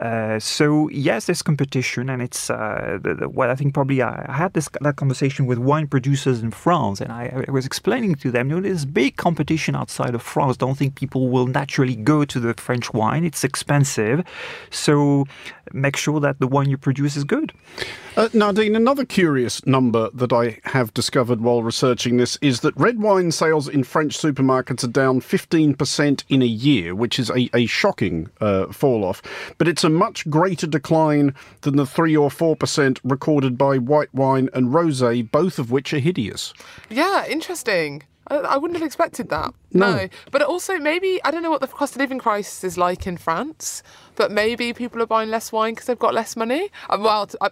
Uh, 0.07 0.37
so 0.57 0.65
yes, 1.07 1.19
there's 1.25 1.43
competition, 1.51 2.03
and 2.11 2.19
it's 2.27 2.43
uh, 2.49 2.99
the, 3.03 3.11
the, 3.19 3.27
what 3.37 3.47
I 3.53 3.55
think 3.59 3.73
probably 3.73 3.99
I, 4.11 4.13
I 4.33 4.35
had 4.43 4.51
this 4.57 4.67
that 4.85 4.95
conversation 5.03 5.41
with 5.51 5.59
wine 5.71 5.87
producers 5.95 6.37
in 6.45 6.51
France, 6.51 6.97
and 7.03 7.11
I, 7.21 7.23
I 7.47 7.51
was 7.59 7.65
explaining 7.71 8.13
to 8.23 8.27
them, 8.35 8.43
you 8.49 8.55
know, 8.55 8.61
there's 8.67 8.85
big 9.03 9.13
competition 9.27 9.73
outside 9.81 10.13
of 10.17 10.21
France. 10.21 10.57
Don't 10.57 10.77
think 10.81 10.91
people 11.03 11.23
will 11.33 11.47
naturally 11.61 11.97
go 12.13 12.17
to 12.33 12.37
the 12.45 12.53
French 12.67 12.87
wine. 12.93 13.23
It's 13.29 13.43
expensive, 13.43 14.17
so 14.69 15.25
make 15.73 15.95
sure 15.95 16.19
that 16.19 16.39
the 16.39 16.47
wine 16.47 16.69
you 16.69 16.77
produce 16.77 17.15
is 17.15 17.23
good. 17.23 17.53
Uh, 18.15 18.29
Nadine, 18.33 18.75
another 18.75 19.05
curious 19.05 19.65
number 19.65 20.09
that 20.11 20.33
I 20.33 20.59
have 20.63 20.93
discovered 20.93 21.41
while 21.41 21.61
researching 21.61 22.17
this 22.17 22.37
is 22.41 22.61
that 22.61 22.75
red 22.75 22.99
wine 22.99 23.31
sales 23.31 23.67
in 23.67 23.83
French 23.83 24.17
supermarkets 24.17 24.83
are 24.83 24.87
down 24.87 25.21
15% 25.21 26.23
in 26.27 26.41
a 26.41 26.45
year, 26.45 26.95
which 26.95 27.19
is 27.19 27.29
a, 27.29 27.49
a 27.53 27.67
shocking 27.67 28.29
uh, 28.41 28.67
fall 28.67 29.03
off. 29.03 29.21
But 29.57 29.67
it's 29.67 29.83
a 29.83 29.89
much 29.89 30.27
greater 30.29 30.65
decline 30.67 31.35
than 31.61 31.75
the 31.75 31.85
3 31.85 32.17
or 32.17 32.29
4% 32.29 32.99
recorded 33.03 33.57
by 33.57 33.77
white 33.77 34.13
wine 34.13 34.49
and 34.53 34.73
rose, 34.73 35.03
both 35.31 35.59
of 35.59 35.69
which 35.69 35.93
are 35.93 35.99
hideous. 35.99 36.53
Yeah, 36.89 37.25
interesting. 37.27 38.03
I, 38.29 38.57
wouldn't 38.57 38.77
have 38.77 38.85
expected 38.85 39.29
that. 39.29 39.53
No. 39.73 39.95
no. 39.95 40.09
But 40.31 40.41
also, 40.41 40.77
maybe, 40.77 41.19
I 41.23 41.31
don't 41.31 41.43
know 41.43 41.51
what 41.51 41.61
the 41.61 41.67
cost 41.67 41.95
of 41.95 41.99
living 41.99 42.19
crisis 42.19 42.63
is 42.63 42.77
like 42.77 43.07
in 43.07 43.17
France, 43.17 43.83
but 44.15 44.31
maybe 44.31 44.73
people 44.73 45.01
are 45.01 45.07
buying 45.07 45.29
less 45.29 45.51
wine 45.51 45.73
because 45.73 45.87
they've 45.87 45.99
got 45.99 46.13
less 46.13 46.35
money. 46.35 46.69
Uh, 46.89 46.97
well, 46.99 47.29
I, 47.41 47.49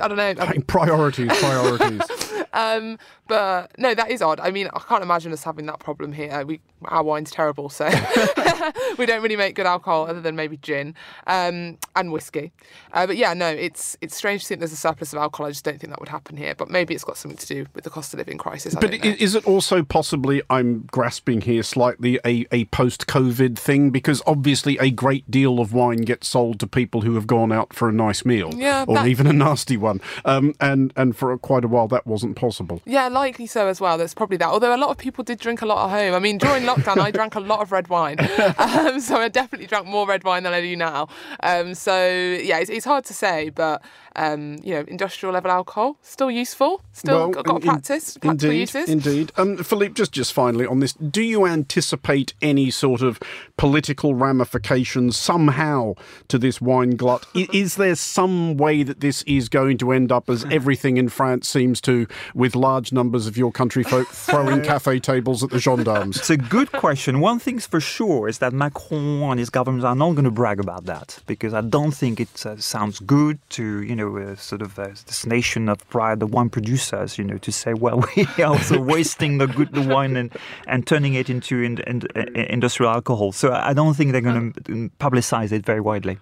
I 0.00 0.08
don't 0.08 0.16
know. 0.16 0.34
priorities, 0.66 1.28
priorities. 1.38 2.02
um, 2.52 2.98
but 3.26 3.72
no, 3.78 3.94
that 3.94 4.10
is 4.10 4.20
odd. 4.20 4.40
I 4.40 4.50
mean, 4.50 4.68
I 4.72 4.78
can't 4.80 5.02
imagine 5.02 5.32
us 5.32 5.44
having 5.44 5.66
that 5.66 5.78
problem 5.78 6.12
here. 6.12 6.44
We 6.44 6.60
our 6.86 7.02
wine's 7.02 7.30
terrible, 7.30 7.68
so 7.70 7.86
we 8.98 9.06
don't 9.06 9.22
really 9.22 9.36
make 9.36 9.54
good 9.54 9.66
alcohol 9.66 10.06
other 10.06 10.20
than 10.20 10.36
maybe 10.36 10.56
gin 10.58 10.94
um, 11.26 11.78
and 11.96 12.12
whiskey. 12.12 12.52
Uh, 12.92 13.06
but 13.06 13.16
yeah, 13.16 13.32
no, 13.34 13.48
it's 13.48 13.96
it's 14.00 14.14
strange 14.14 14.42
to 14.42 14.48
think 14.48 14.60
there's 14.60 14.72
a 14.72 14.76
surplus 14.76 15.12
of 15.12 15.18
alcohol. 15.18 15.46
I 15.46 15.50
just 15.50 15.64
don't 15.64 15.80
think 15.80 15.90
that 15.90 16.00
would 16.00 16.08
happen 16.08 16.36
here. 16.36 16.54
But 16.54 16.70
maybe 16.70 16.94
it's 16.94 17.04
got 17.04 17.16
something 17.16 17.38
to 17.38 17.46
do 17.46 17.66
with 17.74 17.84
the 17.84 17.90
cost 17.90 18.12
of 18.12 18.18
living 18.18 18.38
crisis. 18.38 18.76
I 18.76 18.80
but 18.80 18.94
is 18.94 19.34
it 19.34 19.46
also 19.46 19.82
possibly 19.82 20.42
I'm 20.50 20.80
grasping 20.90 21.42
here 21.42 21.62
slightly 21.62 22.20
a, 22.24 22.46
a 22.52 22.66
post 22.66 23.06
COVID 23.06 23.58
thing 23.58 23.90
because 23.90 24.22
obviously 24.26 24.78
a 24.78 24.90
great 24.90 25.30
deal 25.30 25.60
of 25.60 25.72
wine 25.72 25.98
gets 25.98 26.28
sold 26.28 26.60
to 26.60 26.66
people 26.66 27.02
who 27.02 27.14
have 27.14 27.26
gone 27.26 27.52
out 27.52 27.72
for 27.72 27.88
a 27.88 27.92
nice 27.92 28.24
meal 28.24 28.52
yeah, 28.54 28.84
or 28.86 28.96
that... 28.96 29.06
even 29.06 29.26
a 29.26 29.32
nasty 29.32 29.76
one, 29.84 30.00
um, 30.24 30.54
and 30.60 30.92
and 30.96 31.16
for 31.16 31.36
quite 31.38 31.64
a 31.64 31.68
while 31.68 31.86
that 31.88 32.06
wasn't 32.06 32.34
possible. 32.34 32.82
Yeah, 32.84 33.08
likely 33.08 33.46
so 33.46 33.68
as 33.68 33.80
well. 33.80 33.96
That's 33.98 34.14
probably 34.14 34.38
that. 34.38 34.48
Although 34.48 34.74
a 34.74 34.80
lot 34.84 34.90
of 34.90 34.98
people 34.98 35.22
did 35.22 35.38
drink 35.38 35.62
a 35.62 35.66
lot 35.66 35.84
at 35.84 35.90
home. 35.96 36.14
I 36.14 36.18
mean, 36.18 36.38
during 36.38 36.62
lockdown, 36.70 36.98
I 36.98 37.10
drank 37.10 37.34
a 37.34 37.40
lot 37.40 37.60
of 37.60 37.70
red 37.70 37.88
wine. 37.88 38.18
Um, 38.64 39.00
so 39.00 39.16
I 39.16 39.28
definitely 39.28 39.66
drank 39.66 39.86
more 39.86 40.06
red 40.06 40.24
wine 40.24 40.42
than 40.42 40.52
I 40.52 40.60
do 40.60 40.74
now. 40.76 41.08
Um, 41.42 41.74
so 41.74 41.94
yeah, 41.94 42.58
it's, 42.58 42.70
it's, 42.70 42.84
hard 42.84 43.04
to 43.06 43.14
say, 43.14 43.50
but 43.50 43.82
um, 44.16 44.58
you 44.62 44.74
know, 44.74 44.84
industrial 44.88 45.32
level 45.32 45.50
alcohol 45.50 45.96
still 46.02 46.30
useful, 46.30 46.82
still 46.92 47.18
well, 47.18 47.28
got, 47.30 47.44
got 47.44 47.56
in, 47.56 47.68
practice, 47.68 48.16
practical 48.16 48.50
indeed, 48.50 48.60
uses. 48.60 48.88
Indeed. 48.88 49.32
Um, 49.36 49.56
Philippe, 49.58 49.94
just 49.94 50.12
just 50.12 50.32
finally 50.32 50.66
on 50.66 50.80
this, 50.80 50.92
do 50.94 51.22
you 51.22 51.46
anticipate 51.46 52.34
any 52.40 52.70
sort 52.70 53.02
of 53.02 53.20
political 53.56 54.14
ramifications 54.14 55.16
somehow 55.16 55.94
to 56.28 56.38
this 56.38 56.60
wine 56.60 56.96
glut? 56.96 57.26
is 57.34 57.76
there 57.76 57.94
some 57.94 58.56
way 58.56 58.82
that 58.82 59.00
this 59.00 59.22
is 59.22 59.48
going 59.48 59.73
to 59.78 59.92
end 59.92 60.12
up 60.12 60.28
as 60.28 60.44
everything 60.50 60.96
in 60.96 61.08
France 61.08 61.48
seems 61.48 61.80
to, 61.82 62.06
with 62.34 62.54
large 62.54 62.92
numbers 62.92 63.26
of 63.26 63.36
your 63.36 63.52
country 63.52 63.82
folk 63.82 64.08
throwing 64.12 64.62
cafe 64.62 64.98
tables 64.98 65.42
at 65.42 65.50
the 65.50 65.58
gendarmes? 65.58 66.18
It's 66.18 66.30
a 66.30 66.36
good 66.36 66.72
question. 66.72 67.20
One 67.20 67.38
thing's 67.38 67.66
for 67.66 67.80
sure 67.80 68.28
is 68.28 68.38
that 68.38 68.52
Macron 68.52 69.22
and 69.22 69.38
his 69.38 69.50
government 69.50 69.84
are 69.84 69.94
not 69.94 70.12
going 70.12 70.24
to 70.24 70.30
brag 70.30 70.60
about 70.60 70.84
that 70.86 71.18
because 71.26 71.54
I 71.54 71.60
don't 71.60 71.92
think 71.92 72.20
it 72.20 72.46
uh, 72.46 72.56
sounds 72.56 72.98
good 73.00 73.38
to, 73.50 73.82
you 73.82 73.96
know, 73.96 74.16
uh, 74.16 74.36
sort 74.36 74.62
of 74.62 74.78
uh, 74.78 74.88
this 74.88 75.26
nation 75.26 75.68
of 75.68 75.86
pride, 75.88 76.20
the 76.20 76.26
wine 76.26 76.50
producers, 76.50 77.18
you 77.18 77.24
know, 77.24 77.38
to 77.38 77.52
say, 77.52 77.74
well, 77.74 78.04
we 78.16 78.26
are 78.38 78.46
also 78.46 78.80
wasting 78.80 79.38
the 79.38 79.46
good 79.46 79.72
the 79.72 79.82
wine 79.82 80.16
and, 80.16 80.32
and 80.66 80.86
turning 80.86 81.14
it 81.14 81.28
into 81.28 81.62
in, 81.62 81.78
in, 81.80 82.02
in 82.14 82.36
industrial 82.36 82.92
alcohol. 82.92 83.32
So 83.32 83.52
I 83.52 83.72
don't 83.72 83.94
think 83.94 84.12
they're 84.12 84.20
going 84.20 84.52
to 84.52 84.90
publicize 84.98 85.52
it 85.52 85.64
very 85.64 85.80
widely. 85.80 86.18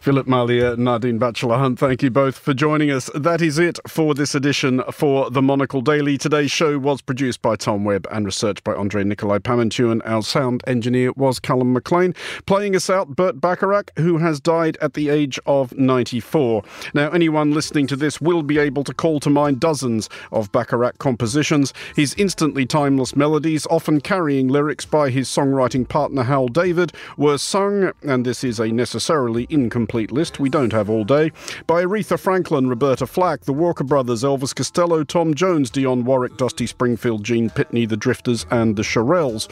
Philippe 0.00 0.30
Marlière, 0.30 0.78
Nadine 0.78 1.18
Batchelor 1.18 1.58
Hunt, 1.58 1.78
thank 1.78 2.02
you 2.02 2.10
both 2.10 2.38
for 2.38 2.54
joining 2.54 2.90
us. 2.90 3.10
That 3.14 3.42
is 3.42 3.58
it 3.58 3.78
for 3.86 4.14
this 4.14 4.34
edition 4.34 4.82
for 4.90 5.28
the 5.28 5.42
Monocle 5.42 5.82
Daily. 5.82 6.16
Today's 6.16 6.50
show 6.50 6.78
was 6.78 7.02
produced 7.02 7.42
by 7.42 7.56
Tom 7.56 7.84
Webb 7.84 8.06
and 8.10 8.24
researched 8.24 8.64
by 8.64 8.72
Andre 8.72 9.04
Nikolai 9.04 9.40
Pamantuan. 9.40 10.00
Our 10.06 10.22
sound 10.22 10.64
engineer 10.66 11.12
was 11.16 11.38
Callum 11.38 11.74
McLean. 11.74 12.14
Playing 12.46 12.74
us 12.74 12.88
out, 12.88 13.14
Burt 13.14 13.42
Bacharach, 13.42 13.90
who 13.98 14.16
has 14.16 14.40
died 14.40 14.78
at 14.80 14.94
the 14.94 15.10
age 15.10 15.38
of 15.44 15.76
94. 15.76 16.62
Now, 16.94 17.10
anyone 17.10 17.50
listening 17.50 17.86
to 17.88 17.96
this 17.96 18.22
will 18.22 18.42
be 18.42 18.56
able 18.56 18.84
to 18.84 18.94
call 18.94 19.20
to 19.20 19.28
mind 19.28 19.60
dozens 19.60 20.08
of 20.32 20.50
Bacharach 20.50 20.96
compositions. 20.96 21.74
His 21.94 22.14
instantly 22.14 22.64
timeless 22.64 23.14
melodies, 23.14 23.66
often 23.66 24.00
carrying 24.00 24.48
lyrics 24.48 24.86
by 24.86 25.10
his 25.10 25.28
songwriting 25.28 25.86
partner 25.86 26.22
Hal 26.22 26.48
David, 26.48 26.94
were 27.18 27.36
sung, 27.36 27.92
and 28.02 28.24
this 28.24 28.42
is 28.42 28.58
a 28.58 28.68
necessarily 28.68 29.46
incomplete 29.50 29.89
complete 29.90 30.12
list, 30.12 30.38
we 30.38 30.48
don't 30.48 30.72
have 30.72 30.88
all 30.88 31.02
day, 31.02 31.32
by 31.66 31.84
Aretha 31.84 32.16
Franklin, 32.16 32.68
Roberta 32.68 33.08
Flack, 33.08 33.40
the 33.40 33.52
Walker 33.52 33.82
Brothers, 33.82 34.22
Elvis 34.22 34.54
Costello, 34.54 35.02
Tom 35.02 35.34
Jones, 35.34 35.68
Dionne 35.68 36.04
Warwick, 36.04 36.36
Dusty 36.36 36.68
Springfield, 36.68 37.24
Gene 37.24 37.50
Pitney, 37.50 37.88
the 37.88 37.96
Drifters, 37.96 38.46
and 38.52 38.76
the 38.76 38.82
Shirelles. 38.82 39.48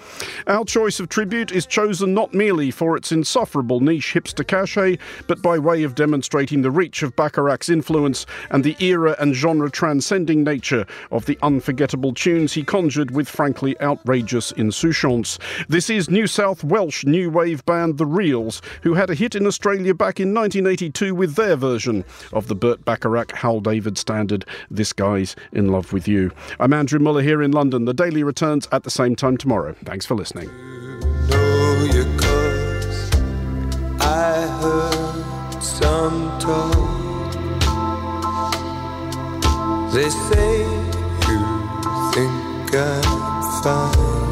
Our 0.46 0.64
choice 0.64 1.00
of 1.00 1.08
tribute 1.08 1.50
is 1.50 1.66
chosen 1.66 2.14
not 2.14 2.34
merely 2.34 2.70
for 2.70 2.96
its 2.96 3.10
insufferable 3.10 3.80
niche 3.80 4.14
hipster 4.14 4.46
cachet, 4.46 4.98
but 5.26 5.42
by 5.42 5.58
way 5.58 5.82
of 5.82 5.96
demonstrating 5.96 6.62
the 6.62 6.70
reach 6.70 7.02
of 7.02 7.16
Bacharach's 7.16 7.68
influence 7.68 8.24
and 8.52 8.62
the 8.62 8.76
era 8.78 9.16
and 9.18 9.34
genre 9.34 9.68
transcending 9.68 10.44
nature 10.44 10.86
of 11.10 11.26
the 11.26 11.36
unforgettable 11.42 12.14
tunes 12.14 12.52
he 12.52 12.62
conjured 12.62 13.10
with 13.10 13.28
frankly 13.28 13.74
outrageous 13.80 14.52
insouciance. 14.52 15.36
This 15.68 15.90
is 15.90 16.08
New 16.08 16.28
South 16.28 16.62
Welsh 16.62 17.04
new 17.04 17.28
wave 17.28 17.66
band 17.66 17.98
The 17.98 18.06
Reels, 18.06 18.62
who 18.84 18.94
had 18.94 19.10
a 19.10 19.16
hit 19.16 19.34
in 19.34 19.44
Australia 19.44 19.94
back 19.94 20.20
in 20.20 20.27
in 20.28 20.34
1982 20.34 21.14
with 21.14 21.34
their 21.36 21.56
version 21.56 22.04
of 22.32 22.48
the 22.48 22.54
Burt 22.54 22.84
Bacharach 22.84 23.32
Hal 23.32 23.60
David 23.60 23.96
standard, 23.96 24.44
This 24.70 24.92
Guy's 24.92 25.34
in 25.52 25.68
Love 25.68 25.92
with 25.92 26.06
You. 26.06 26.30
I'm 26.60 26.72
Andrew 26.72 26.98
Mueller 26.98 27.22
here 27.22 27.42
in 27.42 27.52
London. 27.52 27.86
The 27.86 27.94
Daily 27.94 28.22
returns 28.22 28.68
at 28.70 28.82
the 28.82 28.90
same 28.90 29.16
time 29.16 29.38
tomorrow. 29.38 29.74
Thanks 29.84 30.04
for 30.04 30.14
listening. 30.14 30.50
They 39.90 40.10
say 40.10 40.60
you 41.28 41.40
think 42.12 42.74
I'm 42.74 43.62
fine. 43.62 44.28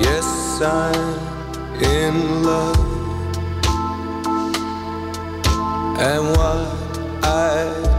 Yes, 0.00 0.60
I'm 0.62 1.17
in 1.82 2.42
love. 2.42 2.78
And 5.98 6.24
what 6.36 7.24
I 7.24 7.97